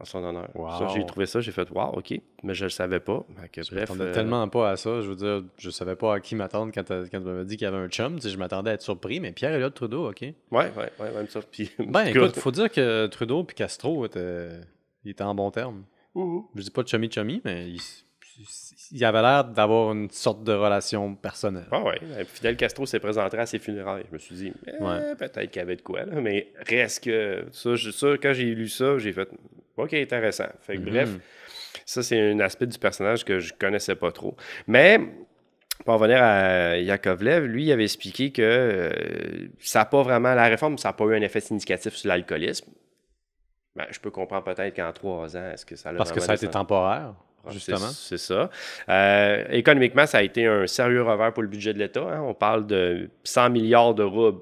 en 0.00 0.04
son 0.04 0.22
honneur. 0.24 0.48
j'ai 0.94 1.04
trouvé 1.04 1.26
ça, 1.26 1.40
j'ai 1.40 1.52
fait 1.52 1.68
wow, 1.70 1.90
ok, 1.94 2.14
mais 2.42 2.54
je 2.54 2.64
le 2.64 2.70
savais 2.70 3.00
pas. 3.00 3.24
je 3.56 3.74
bref, 3.74 3.90
euh, 3.98 4.12
tellement 4.12 4.46
pas 4.48 4.70
à 4.70 4.76
ça. 4.76 5.00
Je 5.00 5.08
veux 5.08 5.16
dire, 5.16 5.42
je 5.56 5.70
savais 5.70 5.96
pas 5.96 6.14
à 6.14 6.20
qui 6.20 6.34
m'attendre 6.34 6.72
quand, 6.72 6.88
quand 6.88 7.18
tu 7.18 7.24
m'avais 7.24 7.44
dit 7.44 7.56
qu'il 7.56 7.64
y 7.64 7.68
avait 7.68 7.78
un 7.78 7.88
chum. 7.88 8.20
je 8.20 8.36
m'attendais 8.36 8.70
à 8.70 8.74
être 8.74 8.82
surpris, 8.82 9.20
mais 9.20 9.32
Pierre 9.32 9.52
Elliott 9.52 9.74
Trudeau, 9.74 10.08
ok. 10.10 10.20
Ouais, 10.22 10.34
ouais, 10.50 10.70
ouais, 11.00 11.12
même 11.12 11.28
ça. 11.28 11.40
Puis, 11.50 11.70
ben 11.78 12.04
écoute, 12.06 12.36
faut 12.36 12.50
dire 12.52 12.70
que 12.70 13.06
Trudeau 13.06 13.46
et 13.48 13.54
Castro 13.54 14.04
étaient, 14.06 14.50
ils 15.04 15.10
étaient 15.10 15.24
en 15.24 15.34
bon 15.34 15.50
terme. 15.50 15.84
Je 16.14 16.20
Je 16.56 16.62
dis 16.62 16.70
pas 16.70 16.84
chummy 16.84 17.10
chummy, 17.10 17.40
mais 17.44 17.68
il 18.92 19.04
avait 19.04 19.22
l'air 19.22 19.44
d'avoir 19.44 19.92
une 19.92 20.10
sorte 20.10 20.44
de 20.44 20.52
relation 20.52 21.14
personnelle. 21.14 21.66
Ah 21.70 21.82
ouais. 21.82 21.98
Fidel 22.24 22.56
Castro 22.56 22.86
s'est 22.86 23.00
présenté 23.00 23.38
à 23.38 23.46
ses 23.46 23.58
funérailles. 23.58 24.04
Je 24.08 24.14
me 24.14 24.18
suis 24.18 24.34
dit, 24.34 24.52
eh, 24.66 25.14
peut-être 25.16 25.50
qu'il 25.50 25.60
y 25.60 25.62
avait 25.62 25.76
de 25.76 25.82
quoi, 25.82 26.04
là. 26.04 26.20
mais 26.20 26.48
reste 26.66 27.04
que 27.04 27.44
ça, 27.52 27.70
ça 27.76 28.06
quand 28.20 28.32
j'ai 28.32 28.54
lu 28.54 28.68
ça, 28.68 28.98
j'ai 28.98 29.12
fait, 29.12 29.28
OK, 29.76 29.94
intéressant. 29.94 30.48
Fait 30.60 30.76
que, 30.76 30.82
bref, 30.82 31.10
mhm. 31.10 31.20
ça, 31.84 32.02
c'est 32.02 32.32
un 32.32 32.40
aspect 32.40 32.66
du 32.66 32.78
personnage 32.78 33.24
que 33.24 33.38
je 33.38 33.52
connaissais 33.52 33.96
pas 33.96 34.12
trop. 34.12 34.36
Mais, 34.66 35.00
pour 35.84 35.94
revenir 35.94 36.22
à 36.22 36.76
Yakovlev, 36.78 37.44
lui, 37.44 37.64
il 37.64 37.72
avait 37.72 37.84
expliqué 37.84 38.32
que 38.32 38.42
euh, 38.42 39.48
ça 39.60 39.80
n'a 39.80 39.84
pas 39.84 40.02
vraiment, 40.02 40.34
la 40.34 40.48
réforme, 40.48 40.78
ça 40.78 40.88
n'a 40.88 40.92
pas 40.94 41.04
eu 41.04 41.16
un 41.16 41.22
effet 41.22 41.40
significatif 41.40 41.94
sur 41.94 42.08
l'alcoolisme. 42.08 42.70
Ben, 43.76 43.86
je 43.90 44.00
peux 44.00 44.10
comprendre 44.10 44.42
peut-être 44.42 44.74
qu'en 44.74 44.92
trois 44.92 45.36
ans, 45.36 45.50
est-ce 45.52 45.64
que 45.64 45.76
ça 45.76 45.90
a 45.90 45.94
Parce 45.94 46.10
que 46.10 46.20
ça 46.20 46.32
a 46.32 46.34
été 46.34 46.48
temporaire. 46.48 47.14
Justement. 47.50 47.78
C'est 47.78 48.18
ça. 48.18 48.50
Euh, 48.88 49.44
économiquement, 49.50 50.06
ça 50.06 50.18
a 50.18 50.22
été 50.22 50.46
un 50.46 50.66
sérieux 50.66 51.02
revers 51.02 51.32
pour 51.32 51.42
le 51.42 51.48
budget 51.48 51.72
de 51.72 51.78
l'État. 51.78 52.02
Hein. 52.02 52.20
On 52.22 52.34
parle 52.34 52.66
de 52.66 53.10
100 53.24 53.50
milliards 53.50 53.94
de 53.94 54.02
roubles 54.02 54.40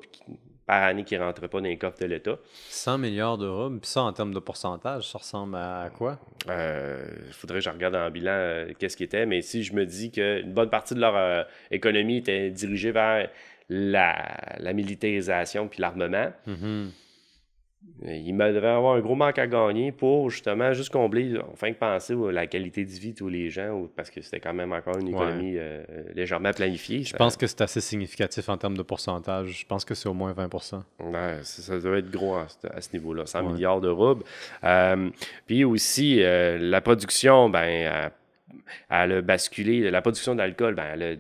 par 0.67 0.83
année 0.83 1.05
qui 1.05 1.17
ne 1.17 1.23
rentrent 1.23 1.47
pas 1.47 1.61
dans 1.61 1.69
les 1.69 1.77
coffres 1.77 2.01
de 2.01 2.07
l'État. 2.07 2.37
100 2.71 2.99
milliards 2.99 3.39
d'euros, 3.39 3.71
puis 3.71 3.89
ça, 3.89 4.03
en 4.03 4.13
termes 4.13 4.35
de 4.35 4.41
pourcentage, 4.41 5.09
ça 5.09 5.19
ressemble 5.19 5.57
à 5.57 5.91
quoi? 5.97 6.19
Il 6.47 6.51
euh, 6.51 7.07
faudrait 7.31 7.59
que 7.59 7.65
je 7.65 7.71
regarde 7.71 7.95
en 7.95 8.11
bilan 8.11 8.33
euh, 8.33 8.73
qu'est-ce 8.77 8.97
qui 8.97 9.05
était, 9.05 9.27
mais 9.27 9.43
si 9.43 9.63
je 9.63 9.73
me 9.75 9.87
dis 9.87 10.11
qu'une 10.11 10.53
bonne 10.53 10.71
partie 10.71 10.95
de 10.95 11.01
leur 11.01 11.47
économie 11.71 12.17
était 12.17 12.51
dirigée 12.51 12.91
vers 12.91 13.29
la, 13.69 14.73
militarisation 14.73 15.69
puis 15.69 15.81
l'armement, 15.81 16.33
mm-hmm. 16.49 16.89
Il 18.03 18.37
devait 18.37 18.69
avoir 18.69 18.97
un 18.97 19.01
gros 19.01 19.15
manque 19.15 19.39
à 19.39 19.47
gagner 19.47 19.91
pour 19.91 20.29
justement 20.31 20.73
juste 20.73 20.93
combler, 20.93 21.35
enfin 21.53 21.73
que 21.73 21.79
penser 21.79 22.13
à 22.13 22.33
la 22.33 22.47
qualité 22.47 22.85
de 22.85 22.91
vie 22.91 23.13
de 23.13 23.17
tous 23.17 23.29
les 23.29 23.49
gens, 23.49 23.89
parce 23.97 24.11
que 24.11 24.21
c'était 24.21 24.39
quand 24.39 24.53
même 24.53 24.73
encore 24.73 24.99
une 24.99 25.09
économie 25.09 25.55
euh, 25.57 25.83
légèrement 26.15 26.53
planifiée. 26.53 27.03
Je 27.05 27.17
pense 27.17 27.37
que 27.37 27.47
c'est 27.47 27.63
assez 27.63 27.81
significatif 27.81 28.49
en 28.49 28.59
termes 28.59 28.77
de 28.77 28.83
pourcentage. 28.83 29.61
Je 29.61 29.67
pense 29.67 29.85
que 29.85 29.95
c'est 29.95 30.09
au 30.09 30.15
moins 30.15 30.33
20 30.33 30.55
ouais, 31.01 31.39
ça 31.43 31.79
doit 31.79 31.99
être 31.99 32.11
gros 32.11 32.37
à, 32.37 32.47
ce 32.81 32.93
niveau-là, 32.93 33.25
100 33.25 33.43
milliards 33.45 33.81
de 33.81 33.89
roubles. 33.89 34.25
Euh, 34.63 35.09
puis 35.47 35.65
aussi, 35.65 36.23
euh, 36.23 36.59
la 36.59 36.83
production, 36.83 37.49
ben, 37.49 38.11
elle 38.91 39.13
a 39.13 39.23
basculé, 39.23 39.91
la 39.91 40.03
production 40.03 40.35
d'alcool, 40.35 40.75
ben, 40.75 40.85
elle 40.93 41.03
a 41.03 41.17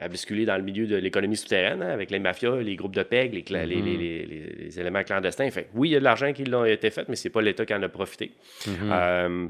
à 0.00 0.08
basculer 0.08 0.46
dans 0.46 0.56
le 0.56 0.62
milieu 0.62 0.86
de 0.86 0.96
l'économie 0.96 1.36
souterraine, 1.36 1.82
hein, 1.82 1.90
avec 1.90 2.10
les 2.10 2.18
mafias, 2.18 2.56
les 2.56 2.74
groupes 2.74 2.94
de 2.94 3.02
PEG, 3.02 3.34
mm-hmm. 3.50 3.64
les, 3.66 4.80
éléments 4.80 5.04
clandestins. 5.04 5.50
Fait, 5.50 5.68
oui, 5.74 5.90
il 5.90 5.92
y 5.92 5.96
a 5.96 5.98
de 5.98 6.04
l'argent 6.04 6.32
qui 6.32 6.42
a 6.52 6.68
été 6.68 6.90
fait, 6.90 7.08
mais 7.08 7.16
c'est 7.16 7.30
pas 7.30 7.42
l'État 7.42 7.66
qui 7.66 7.74
en 7.74 7.82
a 7.82 7.88
profité. 7.88 8.32
Mm-hmm. 8.64 8.70
Euh, 8.90 9.46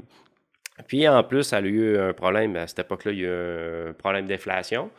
puis 0.87 1.07
en 1.07 1.23
plus, 1.23 1.43
ça 1.43 1.57
a 1.57 1.61
eu 1.61 1.97
un 1.97 2.13
problème, 2.13 2.55
à 2.57 2.67
cette 2.67 2.79
époque-là, 2.79 3.11
il 3.13 3.19
y 3.19 3.25
a 3.25 3.29
eu 3.29 3.89
un 3.89 3.93
problème 3.93 4.27
d'inflation. 4.27 4.91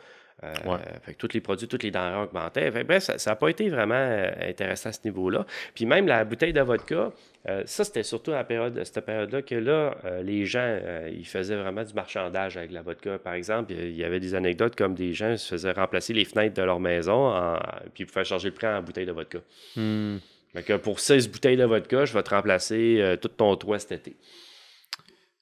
Euh, 0.43 0.77
fait 1.03 1.13
que 1.13 1.17
tous 1.17 1.33
les 1.33 1.41
produits, 1.41 1.67
toutes 1.67 1.83
les 1.83 1.91
denrées 1.91 2.23
augmentaient. 2.23 2.69
bref, 2.83 3.03
ça 3.03 3.31
n'a 3.31 3.35
pas 3.35 3.49
été 3.49 3.69
vraiment 3.69 3.93
euh, 3.95 4.31
intéressant 4.41 4.89
à 4.89 4.91
ce 4.91 4.99
niveau-là. 5.05 5.45
Puis 5.73 5.85
même 5.85 6.07
la 6.07 6.25
bouteille 6.25 6.53
de 6.53 6.61
vodka, 6.61 7.11
euh, 7.47 7.63
ça, 7.65 7.83
c'était 7.83 8.03
surtout 8.03 8.33
à 8.33 8.43
période, 8.43 8.81
cette 8.83 9.05
période-là 9.05 9.41
que 9.41 9.55
là, 9.55 9.95
les 10.21 10.45
gens, 10.45 10.79
ils 11.11 11.27
faisaient 11.27 11.55
vraiment 11.55 11.83
du 11.83 11.93
marchandage 11.93 12.57
avec 12.57 12.71
la 12.71 12.81
vodka. 12.81 13.19
Par 13.19 13.33
exemple, 13.33 13.73
il 13.73 13.95
y 13.95 14.03
avait 14.03 14.19
des 14.19 14.35
anecdotes 14.35 14.75
comme 14.75 14.95
des 14.95 15.13
gens 15.13 15.37
se 15.37 15.49
faisaient 15.49 15.71
remplacer 15.71 16.13
les 16.13 16.25
fenêtres 16.25 16.55
de 16.55 16.63
leur 16.63 16.79
maison, 16.79 17.29
en, 17.29 17.57
puis 17.93 18.03
ils 18.03 18.05
pouvaient 18.05 18.25
changer 18.25 18.49
le 18.49 18.55
prix 18.55 18.67
en 18.67 18.81
bouteille 18.81 19.05
de 19.05 19.11
vodka. 19.11 19.39
Hmm. 19.75 20.17
que 20.65 20.77
pour 20.77 20.99
16 20.99 21.29
bouteilles 21.29 21.57
de 21.57 21.65
vodka, 21.65 22.05
je 22.05 22.13
vais 22.13 22.23
te 22.23 22.29
remplacer 22.29 23.17
tout 23.21 23.29
ton 23.29 23.55
toit 23.55 23.79
cet 23.79 23.91
été. 23.93 24.15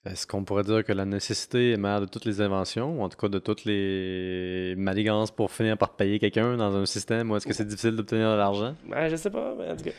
Est-ce 0.04 0.26
qu'on 0.26 0.44
pourrait 0.44 0.64
dire 0.64 0.84
que 0.84 0.94
la 0.94 1.06
nécessité 1.06 1.74
est 1.74 1.78
mère 1.78 2.02
de 2.02 2.08
toutes 2.08 2.26
les 2.26 2.42
inventions, 2.42 3.00
ou 3.00 3.04
en 3.04 3.10
tout 3.10 3.18
cas 3.18 3.28
de 3.28 3.38
toutes 3.38 3.66
les 3.66 4.74
manigances 4.76 5.30
pour 5.30 5.52
finir 5.52 5.78
par 5.78 5.96
payer 5.96 6.18
quelqu'un 6.18 6.58
dans 6.58 6.76
un 6.76 6.88
système 6.88 7.30
où 7.30 7.36
est-ce 7.36 7.46
que 7.46 7.54
c'est 7.54 7.68
difficile 7.68 7.96
d'obtenir 7.96 8.32
de 8.32 8.38
l'argent? 8.38 8.76
Ben, 8.90 9.10
je 9.10 9.16
sais 9.16 9.30
pas, 9.30 9.54
mais 9.60 9.70
en 9.70 9.76
tout 9.76 9.84
cas, 9.84 9.92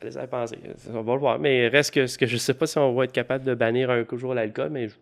allez 0.00 0.14
y 0.16 0.26
penser. 0.26 0.58
On 0.88 1.02
va 1.02 1.12
le 1.12 1.20
voir. 1.20 1.38
Mais 1.38 1.68
reste 1.68 1.92
que, 1.92 2.06
ce 2.06 2.16
que 2.16 2.24
je 2.24 2.38
sais 2.38 2.54
pas 2.54 2.66
si 2.66 2.78
on 2.78 2.94
va 2.94 3.04
être 3.04 3.12
capable 3.12 3.44
de 3.44 3.54
bannir 3.54 3.90
un 3.90 4.06
jour 4.16 4.32
l'alcool, 4.32 4.70
mais 4.70 4.88
je 4.88 4.94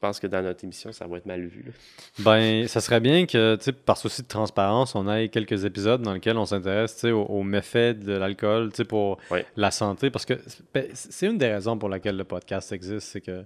pense 0.00 0.20
que 0.20 0.26
dans 0.26 0.42
notre 0.42 0.64
émission, 0.64 0.92
ça 0.92 1.06
va 1.06 1.18
être 1.18 1.26
mal 1.26 1.44
vu. 1.46 1.72
Ben, 2.20 2.66
ça 2.68 2.80
serait 2.80 3.00
bien 3.00 3.26
que, 3.26 3.56
par 3.70 3.96
souci 3.96 4.22
de 4.22 4.28
transparence, 4.28 4.94
on 4.94 5.10
ait 5.10 5.28
quelques 5.28 5.64
épisodes 5.64 6.02
dans 6.02 6.12
lesquels 6.12 6.38
on 6.38 6.46
s'intéresse 6.46 7.04
aux, 7.04 7.42
méfaits 7.42 7.98
de 7.98 8.12
l'alcool 8.12 8.70
pour 8.88 9.18
la 9.56 9.70
santé. 9.70 10.10
Parce 10.10 10.26
que 10.26 10.34
ben, 10.74 10.86
c'est 10.94 11.26
une 11.26 11.38
des 11.38 11.52
raisons 11.52 11.78
pour 11.78 11.88
laquelle 11.88 12.16
le 12.16 12.24
podcast 12.24 12.72
existe. 12.72 13.08
C'est 13.08 13.20
que, 13.20 13.44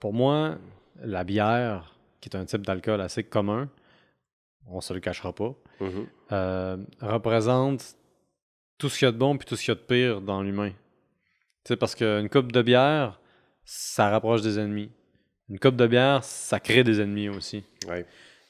pour 0.00 0.12
moi, 0.12 0.56
la 1.02 1.24
bière, 1.24 1.94
qui 2.20 2.28
est 2.28 2.36
un 2.36 2.44
type 2.44 2.66
d'alcool 2.66 3.00
assez 3.00 3.24
commun, 3.24 3.68
on 4.68 4.80
se 4.80 4.92
le 4.92 5.00
cachera 5.00 5.32
pas, 5.32 5.54
mm-hmm. 5.80 6.06
euh, 6.32 6.76
représente 7.00 7.96
tout 8.78 8.88
ce 8.88 8.98
qu'il 8.98 9.06
y 9.06 9.08
a 9.08 9.12
de 9.12 9.18
bon 9.18 9.36
puis 9.36 9.46
tout 9.46 9.56
ce 9.56 9.62
qu'il 9.62 9.74
y 9.74 9.76
a 9.76 9.80
de 9.80 9.80
pire 9.80 10.20
dans 10.20 10.42
l'humain. 10.42 10.72
Parce 11.80 11.94
qu'une 11.94 12.28
coupe 12.28 12.52
de 12.52 12.62
bière, 12.62 13.20
ça 13.64 14.10
rapproche 14.10 14.42
des 14.42 14.58
ennemis. 14.58 14.90
Une 15.48 15.58
coupe 15.58 15.76
de 15.76 15.86
bière, 15.86 16.24
ça 16.24 16.60
crée 16.60 16.84
des 16.84 17.00
ennemis 17.00 17.28
aussi. 17.28 17.62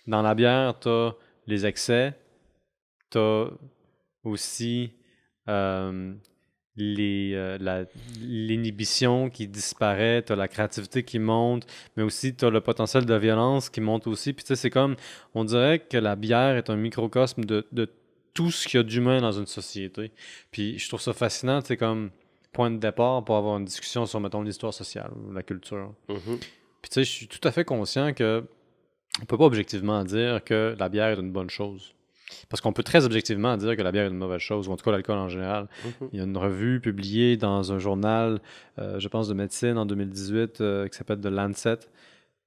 Dans 0.06 0.22
la 0.22 0.34
bière, 0.34 0.78
tu 0.78 0.88
as 0.88 1.14
les 1.46 1.66
excès, 1.66 2.14
tu 3.10 3.18
as 3.18 3.48
aussi 4.24 4.92
euh, 5.48 6.14
euh, 6.78 7.86
l'inhibition 8.20 9.30
qui 9.30 9.48
disparaît, 9.48 10.22
tu 10.22 10.32
as 10.32 10.36
la 10.36 10.48
créativité 10.48 11.02
qui 11.02 11.18
monte, 11.18 11.66
mais 11.96 12.02
aussi 12.02 12.34
tu 12.34 12.44
as 12.44 12.50
le 12.50 12.60
potentiel 12.60 13.06
de 13.06 13.14
violence 13.14 13.70
qui 13.70 13.80
monte 13.80 14.06
aussi. 14.06 14.32
Puis 14.32 14.44
tu 14.44 14.48
sais, 14.48 14.56
c'est 14.56 14.70
comme, 14.70 14.96
on 15.34 15.44
dirait 15.44 15.78
que 15.78 15.96
la 15.96 16.16
bière 16.16 16.56
est 16.56 16.68
un 16.68 16.76
microcosme 16.76 17.44
de, 17.44 17.66
de 17.72 17.88
tout 18.34 18.50
ce 18.50 18.68
qu'il 18.68 18.78
y 18.78 18.80
a 18.80 18.82
d'humain 18.82 19.20
dans 19.20 19.32
une 19.32 19.46
société. 19.46 20.12
Puis 20.50 20.78
je 20.78 20.88
trouve 20.88 21.00
ça 21.00 21.14
fascinant, 21.14 21.60
c'est 21.64 21.78
comme 21.78 22.10
point 22.52 22.70
de 22.70 22.78
départ 22.78 23.24
pour 23.24 23.36
avoir 23.36 23.56
une 23.58 23.64
discussion 23.64 24.04
sur, 24.04 24.20
mettons, 24.20 24.42
l'histoire 24.42 24.74
sociale 24.74 25.10
ou 25.16 25.32
la 25.32 25.42
culture. 25.42 25.94
Mm-hmm. 26.08 26.40
Puis 26.82 26.90
tu 26.90 26.94
sais, 26.94 27.04
je 27.04 27.10
suis 27.10 27.28
tout 27.28 27.46
à 27.46 27.52
fait 27.52 27.64
conscient 27.64 28.12
que 28.12 28.44
on 29.22 29.24
peut 29.24 29.38
pas 29.38 29.44
objectivement 29.44 30.04
dire 30.04 30.44
que 30.44 30.76
la 30.78 30.88
bière 30.88 31.08
est 31.08 31.20
une 31.20 31.32
bonne 31.32 31.50
chose. 31.50 31.94
Parce 32.48 32.60
qu'on 32.60 32.72
peut 32.72 32.82
très 32.82 33.04
objectivement 33.04 33.56
dire 33.56 33.76
que 33.76 33.82
la 33.82 33.92
bière 33.92 34.04
est 34.04 34.10
une 34.10 34.16
mauvaise 34.16 34.40
chose, 34.40 34.68
ou 34.68 34.72
en 34.72 34.76
tout 34.76 34.84
cas 34.84 34.90
l'alcool 34.90 35.16
en 35.16 35.28
général. 35.28 35.68
Mhm. 35.84 36.08
Il 36.12 36.18
y 36.18 36.20
a 36.20 36.24
une 36.24 36.36
revue 36.36 36.80
publiée 36.80 37.36
dans 37.36 37.72
un 37.72 37.78
journal, 37.78 38.40
euh, 38.78 38.98
je 38.98 39.08
pense, 39.08 39.28
de 39.28 39.34
médecine 39.34 39.78
en 39.78 39.86
2018 39.86 40.60
euh, 40.60 40.88
qui 40.88 40.96
s'appelle 40.96 41.20
The 41.20 41.26
Lancet. 41.26 41.78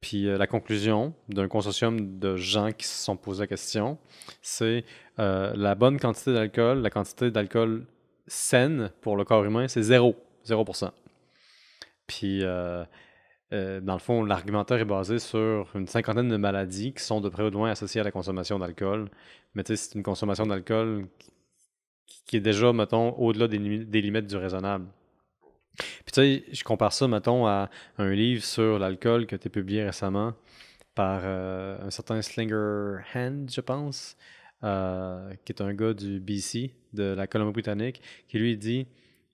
Puis 0.02 0.28
euh, 0.28 0.38
la 0.38 0.48
conclusion 0.48 1.14
d'un 1.30 1.48
consortium 1.48 2.20
de 2.20 2.36
gens 2.36 2.72
qui 2.72 2.88
se 2.88 3.04
sont 3.04 3.18
posé 3.18 3.42
la 3.42 3.48
question, 3.48 3.98
c'est 4.42 4.86
la 5.18 5.76
bonne 5.76 6.00
quantité 6.00 6.34
d'alcool, 6.34 6.82
la 6.82 6.90
quantité 6.90 7.30
d'alcool 7.30 7.86
saine 8.28 8.90
pour 9.02 9.18
le 9.18 9.26
corps 9.26 9.44
humain, 9.44 9.68
c'est 9.68 9.82
zéro. 9.82 10.16
0%. 10.46 10.92
Puis 12.08 12.42
euh, 13.52 13.82
dans 13.82 13.94
le 13.94 14.00
fond, 14.00 14.24
l'argumentaire 14.24 14.78
est 14.78 14.86
basé 14.86 15.18
sur 15.18 15.70
une 15.76 15.88
cinquantaine 15.88 16.30
de 16.30 16.38
maladies 16.38 16.94
qui 16.94 17.04
sont 17.04 17.20
de 17.20 17.30
près 17.30 17.44
ou 17.44 17.50
de 17.50 17.56
loin 17.56 17.72
associées 17.72 18.02
à 18.02 18.04
la 18.04 18.12
consommation 18.12 18.60
d'alcool. 18.60 19.10
Mais 19.56 19.64
tu 19.64 19.76
sais, 19.76 19.88
c'est 19.88 19.96
une 19.96 20.04
consommation 20.04 20.46
d'alcool 20.46 21.08
qui, 22.26 22.38
est 22.38 22.42
déjà, 22.42 22.72
mettons, 22.74 23.14
au-delà 23.18 23.48
des, 23.48 23.58
limites 23.58 24.28
du 24.28 24.36
raisonnable. 24.38 24.86
Puis 25.78 26.12
tu 26.14 26.22
sais, 26.22 26.44
je 26.52 26.64
compare 26.64 26.94
ça, 26.94 27.08
mettons, 27.08 27.48
à 27.48 27.70
un 27.98 28.12
livre 28.12 28.44
sur 28.44 28.78
l'alcool 28.78 29.26
qui 29.26 29.34
a 29.36 29.38
été 29.38 29.50
publié 29.50 29.84
récemment 29.84 30.34
par 30.94 31.22
euh, 31.24 31.80
un 31.82 31.90
certain 31.90 32.22
Slinger 32.22 32.98
Hand, 33.16 33.50
je 33.52 33.62
pense, 33.62 34.18
euh, 34.64 35.34
qui 35.46 35.54
est 35.54 35.62
un 35.62 35.74
gars 35.74 35.94
du 35.94 36.20
BC, 36.20 36.76
de 36.94 37.04
la 37.04 37.26
Colombie-Britannique, 37.26 38.02
qui 38.28 38.38
lui 38.38 38.58
dit 38.58 38.88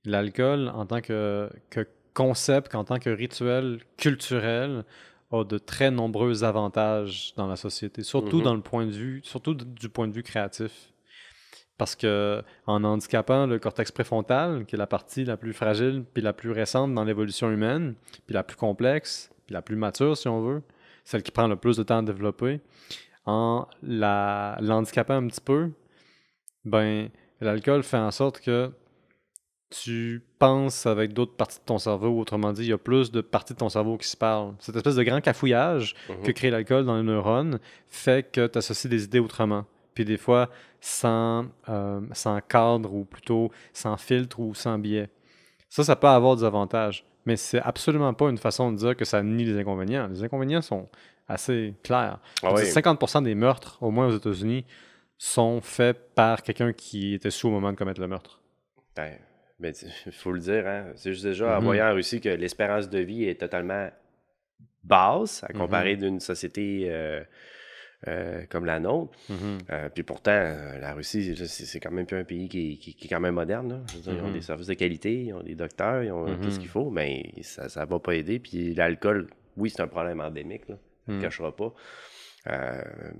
l'alcool 0.05 0.69
en 0.69 0.85
tant 0.85 1.01
que, 1.01 1.49
que 1.69 1.87
concept 2.15 2.71
qu'en 2.71 2.83
tant 2.83 2.97
que 2.97 3.11
rituel 3.11 3.81
culturel 3.97 4.83
a 5.31 5.43
de 5.43 5.59
très 5.59 5.91
nombreux 5.91 6.43
avantages 6.43 7.33
dans 7.35 7.45
la 7.45 7.57
société, 7.57 8.01
surtout 8.01 8.37
mhm. 8.37 8.43
dans 8.43 8.55
le 8.55 8.61
point 8.61 8.85
de 8.87 8.91
vue, 8.91 9.21
surtout 9.23 9.53
du 9.53 9.89
point 9.89 10.07
de 10.07 10.13
vue 10.13 10.23
créatif. 10.23 10.91
Parce 11.77 11.95
que 11.95 12.41
en 12.67 12.85
handicapant 12.85 13.45
le 13.45 13.59
cortex 13.59 13.91
préfrontal, 13.91 14.65
qui 14.65 14.75
est 14.75 14.77
la 14.77 14.87
partie 14.87 15.25
la 15.25 15.35
plus 15.35 15.51
fragile 15.51 16.05
puis 16.13 16.23
la 16.23 16.31
plus 16.31 16.51
récente 16.51 16.93
dans 16.93 17.03
l'évolution 17.03 17.51
humaine, 17.51 17.95
puis 18.25 18.33
la 18.33 18.43
plus 18.43 18.55
complexe, 18.55 19.29
puis 19.45 19.53
la 19.53 19.61
plus 19.61 19.75
mature 19.75 20.15
si 20.15 20.29
on 20.29 20.41
veut, 20.41 20.63
celle 21.03 21.21
qui 21.21 21.31
prend 21.31 21.47
le 21.47 21.57
plus 21.57 21.75
de 21.75 21.83
temps 21.83 21.97
à 21.97 22.01
développer, 22.01 22.61
en 23.25 23.67
l'handicapant 23.83 25.15
un 25.15 25.27
petit 25.27 25.41
peu, 25.41 25.71
ben 26.63 27.09
l'alcool 27.41 27.83
fait 27.83 27.97
en 27.97 28.11
sorte 28.11 28.39
que 28.39 28.71
tu 29.69 30.23
penses 30.45 30.85
avec 30.85 31.13
d'autres 31.13 31.35
parties 31.35 31.59
de 31.59 31.65
ton 31.65 31.79
cerveau. 31.79 32.19
Autrement 32.19 32.53
dit, 32.53 32.63
il 32.63 32.69
y 32.69 32.73
a 32.73 32.77
plus 32.77 33.11
de 33.11 33.21
parties 33.21 33.53
de 33.53 33.59
ton 33.59 33.69
cerveau 33.69 33.97
qui 33.97 34.07
se 34.07 34.15
parlent. 34.15 34.53
Cette 34.59 34.75
espèce 34.75 34.95
de 34.95 35.03
grand 35.03 35.21
cafouillage 35.21 35.95
mhm. 36.09 36.21
que 36.23 36.31
crée 36.31 36.51
l'alcool 36.51 36.85
dans 36.85 36.97
les 36.97 37.03
neurones 37.03 37.59
fait 37.87 38.31
que 38.31 38.45
tu 38.45 38.57
associes 38.57 38.89
des 38.89 39.05
idées 39.05 39.19
autrement. 39.19 39.65
Puis 39.95 40.05
des 40.05 40.17
fois, 40.17 40.49
sans, 40.81 41.45
euh, 41.69 42.01
sans 42.11 42.39
cadre 42.41 42.93
ou 42.93 43.05
plutôt 43.05 43.51
sans 43.73 43.97
filtre 43.97 44.39
ou 44.39 44.53
sans 44.53 44.77
biais. 44.77 45.09
Ça, 45.69 45.83
ça 45.83 45.95
peut 45.95 46.07
avoir 46.07 46.35
des 46.35 46.43
avantages. 46.43 47.05
Mais 47.25 47.37
c'est 47.37 47.61
absolument 47.61 48.13
pas 48.13 48.29
une 48.29 48.37
façon 48.37 48.71
de 48.71 48.77
dire 48.77 48.95
que 48.95 49.05
ça 49.05 49.23
nie 49.23 49.45
les 49.45 49.57
inconvénients. 49.57 50.07
Les 50.07 50.23
inconvénients 50.23 50.61
sont 50.61 50.87
assez 51.27 51.73
clairs. 51.81 52.19
50% 52.43 53.17
ah 53.17 53.21
des 53.21 53.33
meurtres, 53.33 53.79
au 53.81 53.89
moins 53.89 54.07
aux 54.07 54.15
États-Unis, 54.15 54.63
sont 55.17 55.59
faits 55.61 56.13
par 56.13 56.43
quelqu'un 56.43 56.71
qui 56.71 57.15
était 57.15 57.31
sous 57.31 57.47
au 57.47 57.51
moment 57.51 57.71
de 57.71 57.77
commettre 57.77 57.99
le 57.99 58.07
meurtre. 58.07 58.41
Ben, 58.95 59.17
mais 59.59 59.71
il 60.05 60.11
faut 60.11 60.31
le 60.31 60.39
dire, 60.39 60.67
hein? 60.67 60.85
c'est 60.95 61.11
juste 61.13 61.25
déjà 61.25 61.57
en 61.57 61.59
mm-hmm. 61.59 61.63
voyant 61.63 61.91
en 61.91 61.93
Russie 61.93 62.21
que 62.21 62.29
l'espérance 62.29 62.89
de 62.89 62.99
vie 62.99 63.25
est 63.25 63.39
totalement 63.39 63.89
basse 64.83 65.43
à 65.43 65.53
comparer 65.53 65.95
mm-hmm. 65.95 65.99
d'une 65.99 66.19
société 66.19 66.85
euh, 66.89 67.23
euh, 68.07 68.43
comme 68.49 68.65
la 68.65 68.79
nôtre. 68.79 69.17
Mm-hmm. 69.31 69.59
Euh, 69.71 69.89
puis 69.89 70.03
pourtant, 70.03 70.55
la 70.79 70.93
Russie, 70.93 71.35
c'est 71.47 71.79
quand 71.79 71.91
même 71.91 72.05
plus 72.05 72.17
un 72.17 72.23
pays 72.23 72.49
qui, 72.49 72.97
est 73.01 73.07
quand 73.07 73.19
même 73.19 73.35
moderne. 73.35 73.85
ils 73.95 74.09
ont 74.09 74.31
des 74.31 74.41
services 74.41 74.67
de 74.67 74.73
qualité, 74.73 75.23
ils 75.23 75.33
ont 75.33 75.41
des 75.41 75.55
docteurs, 75.55 76.03
ils 76.03 76.11
ont 76.11 76.37
tout 76.37 76.51
ce 76.51 76.59
qu'il 76.59 76.69
faut, 76.69 76.89
mais 76.89 77.31
ça 77.41 77.63
ne 77.63 77.89
va 77.89 77.99
pas 77.99 78.13
aider. 78.13 78.39
Puis 78.39 78.73
l'alcool, 78.75 79.27
oui, 79.57 79.69
c'est 79.69 79.81
un 79.81 79.87
problème 79.87 80.19
endémique, 80.19 80.67
là. 80.67 80.75
on 81.07 81.11
ne 81.11 81.17
le 81.17 81.21
mm. 81.21 81.23
cachera 81.23 81.55
pas. 81.55 81.73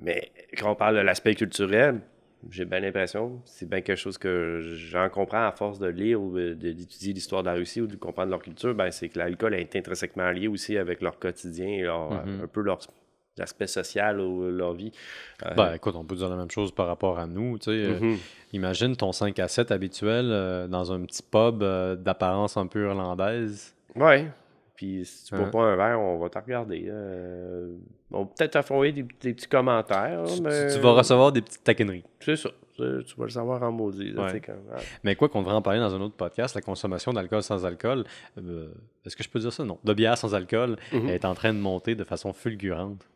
mais 0.03 0.31
quand 0.57 0.71
on 0.71 0.75
parle 0.75 0.97
de 0.97 1.01
l'aspect 1.01 1.33
culturel, 1.33 2.01
j'ai 2.49 2.65
bien 2.65 2.79
l'impression, 2.79 3.41
c'est 3.45 3.67
bien 3.67 3.81
quelque 3.81 3.97
chose 3.97 4.17
que 4.17 4.59
j'en 4.61 5.09
comprends 5.09 5.47
à 5.47 5.51
force 5.51 5.79
de 5.79 5.87
lire 5.87 6.21
ou 6.21 6.37
d'étudier 6.37 7.13
l'histoire 7.13 7.43
de 7.43 7.47
la 7.47 7.53
Russie 7.55 7.81
ou 7.81 7.87
de 7.87 7.95
comprendre 7.95 8.31
leur 8.31 8.41
culture, 8.41 8.73
ben, 8.73 8.91
c'est 8.91 9.09
que 9.09 9.19
l'alcool 9.19 9.53
est 9.55 9.75
intrinsèquement 9.75 10.31
lié 10.31 10.47
aussi 10.47 10.77
avec 10.77 11.01
leur 11.01 11.19
quotidien 11.19 11.67
et 11.67 11.83
mm-hmm. 11.83 12.43
un 12.43 12.47
peu 12.47 12.61
leur 12.61 12.79
l'aspect 13.37 13.67
social 13.67 14.19
ou 14.19 14.49
leur 14.49 14.73
vie. 14.73 14.91
Euh, 15.45 15.53
ben, 15.55 15.73
écoute, 15.73 15.95
on 15.95 16.03
peut 16.03 16.15
dire 16.15 16.29
la 16.29 16.35
même 16.35 16.51
chose 16.51 16.71
par 16.71 16.87
rapport 16.87 17.19
à 17.19 17.27
nous. 17.27 17.57
Tu 17.57 17.65
sais, 17.65 17.71
euh, 17.71 17.99
mhm. 17.99 18.17
imagine 18.53 18.95
ton 18.95 19.11
5 19.11 19.37
à 19.39 19.47
7 19.47 19.71
habituel 19.71 20.29
euh, 20.31 20.67
dans 20.67 20.91
un 20.91 21.03
petit 21.05 21.23
pub 21.23 21.63
d'apparence 22.01 22.57
un 22.57 22.67
peu 22.67 22.85
irlandaise. 22.87 23.75
Ouais. 23.95 24.29
Puis 24.75 25.05
si 25.05 25.25
tu 25.25 25.35
bois 25.35 25.45
hein? 25.45 25.49
pas 25.49 25.61
un 25.63 25.75
verre, 25.75 25.99
on 25.99 26.17
va 26.17 26.29
te 26.29 26.37
regarder. 26.37 26.91
on 28.11 28.23
va 28.23 28.25
peut-être 28.25 28.59
t'envoyer 28.61 28.91
des, 28.91 29.03
des, 29.03 29.33
petits 29.33 29.47
commentaires. 29.47 30.23
mais... 30.43 30.73
tu, 30.73 30.79
vas 30.79 30.91
recevoir 30.91 31.31
des 31.31 31.41
petites 31.41 31.63
taquineries. 31.63 32.03
C'est 32.19 32.35
ça. 32.35 32.49
Tu 32.75 32.83
vas 33.17 33.23
le 33.23 33.29
savoir 33.29 33.63
en 33.63 33.71
maudit. 33.71 34.13
Mais 35.03 35.15
quoi 35.15 35.29
qu'on 35.29 35.39
devrait 35.41 35.55
en 35.55 35.61
parler 35.61 35.79
dans 35.79 35.95
un 35.95 36.01
autre 36.01 36.15
podcast, 36.15 36.55
la 36.55 36.61
consommation 36.61 37.13
d'alcool 37.13 37.41
sans 37.41 37.65
alcool, 37.65 38.03
euh, 38.37 38.67
est-ce 39.05 39.15
que 39.15 39.23
je 39.23 39.29
peux 39.29 39.39
dire 39.39 39.53
ça? 39.53 39.63
Non. 39.63 39.79
De 39.83 39.93
bière 39.93 40.17
sans 40.17 40.35
alcool 40.35 40.75
mm-hmm. 40.91 41.09
est 41.09 41.23
en 41.23 41.35
train 41.35 41.53
de 41.53 41.59
monter 41.59 41.95
de 41.95 42.03
façon 42.03 42.33
fulgurante. 42.33 43.07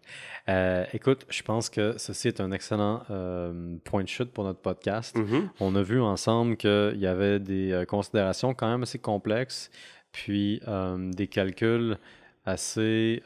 Euh, 0.48 0.86
écoute, 0.94 1.26
je 1.30 1.44
pense 1.44 1.70
que 1.70 1.96
ceci 1.98 2.30
est 2.30 2.40
un 2.40 2.52
excellent 2.52 3.04
euh, 3.12 3.76
point 3.84 4.04
de 4.04 4.08
chute 4.08 4.32
pour 4.32 4.46
notre 4.46 4.60
podcast. 4.60 5.18
Mm-hmm. 5.18 5.50
On 5.60 5.76
a 5.76 5.82
vu 5.82 6.00
ensemble 6.00 6.56
qu'il 6.56 6.98
y 6.98 7.08
avait 7.08 7.40
des 7.40 7.84
considérations 7.88 8.54
quand 8.54 8.70
même 8.70 8.84
assez 8.84 9.00
complexes, 9.00 9.70
puis 10.12 10.62
des 10.98 11.28
calculs 11.28 11.98
assez 12.46 13.22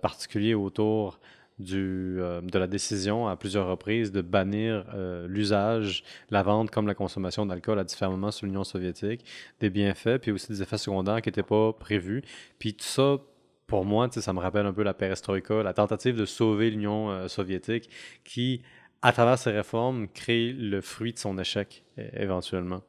particuliers 0.00 0.54
autour 0.54 1.18
du, 1.58 2.18
euh, 2.20 2.40
de 2.40 2.58
la 2.58 2.66
décision 2.66 3.28
à 3.28 3.36
plusieurs 3.36 3.66
reprises 3.66 4.12
de 4.12 4.20
bannir 4.20 4.84
euh, 4.94 5.26
l'usage, 5.26 6.04
la 6.30 6.42
vente 6.42 6.70
comme 6.70 6.86
la 6.86 6.94
consommation 6.94 7.46
d'alcool 7.46 7.78
à 7.78 7.84
différents 7.84 8.12
moments 8.12 8.30
sous 8.30 8.46
l'Union 8.46 8.64
soviétique, 8.64 9.24
des 9.60 9.70
bienfaits, 9.70 10.18
puis 10.20 10.32
aussi 10.32 10.48
des 10.48 10.62
effets 10.62 10.78
secondaires 10.78 11.22
qui 11.22 11.28
n'étaient 11.28 11.42
pas 11.42 11.72
prévus. 11.72 12.22
Puis 12.58 12.74
tout 12.74 12.84
ça, 12.84 13.18
pour 13.66 13.84
moi, 13.84 14.08
ça 14.10 14.32
me 14.32 14.40
rappelle 14.40 14.66
un 14.66 14.72
peu 14.72 14.82
la 14.82 14.94
perestroïka, 14.94 15.62
la 15.62 15.72
tentative 15.72 16.16
de 16.16 16.24
sauver 16.24 16.70
l'Union 16.70 17.10
euh, 17.10 17.28
soviétique 17.28 17.90
qui, 18.24 18.62
à 19.02 19.12
travers 19.12 19.38
ces 19.38 19.50
réformes, 19.50 20.08
crée 20.08 20.52
le 20.52 20.80
fruit 20.80 21.12
de 21.12 21.18
son 21.18 21.38
échec 21.38 21.84
éventuellement. 21.96 22.82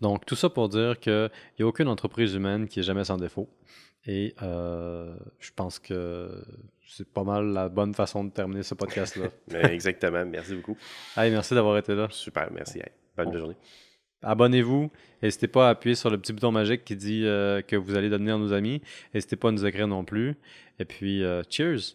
Donc 0.00 0.26
tout 0.26 0.36
ça 0.36 0.48
pour 0.48 0.68
dire 0.68 0.98
qu'il 0.98 1.30
n'y 1.58 1.64
a 1.64 1.66
aucune 1.66 1.88
entreprise 1.88 2.34
humaine 2.34 2.68
qui 2.68 2.80
est 2.80 2.84
jamais 2.84 3.04
sans 3.04 3.16
défaut. 3.16 3.48
Et 4.06 4.34
je 4.40 5.50
pense 5.54 5.78
que 5.78 6.42
c'est 6.86 7.08
pas 7.08 7.24
mal 7.24 7.52
la 7.52 7.68
bonne 7.68 7.94
façon 7.94 8.24
de 8.24 8.30
terminer 8.30 8.62
ce 8.62 8.74
podcast-là. 8.74 9.28
Exactement. 9.70 10.24
Merci 10.24 10.54
beaucoup. 10.54 10.76
Allez, 11.16 11.30
merci 11.30 11.54
d'avoir 11.54 11.76
été 11.76 11.94
là. 11.94 12.08
Super, 12.10 12.50
merci. 12.52 12.80
bonne 13.16 13.36
journée. 13.36 13.56
Abonnez-vous. 14.22 14.90
N'hésitez 15.22 15.48
pas 15.48 15.68
à 15.68 15.70
appuyer 15.70 15.94
sur 15.94 16.10
le 16.10 16.18
petit 16.18 16.32
bouton 16.32 16.50
magique 16.50 16.84
qui 16.84 16.96
dit 16.96 17.24
euh, 17.24 17.62
que 17.62 17.76
vous 17.76 17.94
allez 17.96 18.08
devenir 18.08 18.38
nos 18.38 18.52
amis. 18.52 18.82
N'hésitez 19.14 19.36
pas 19.36 19.48
à 19.48 19.52
nous 19.52 19.64
écrire 19.64 19.86
non 19.86 20.04
plus. 20.04 20.36
Et 20.78 20.84
puis, 20.84 21.22
euh, 21.22 21.42
cheers! 21.48 21.94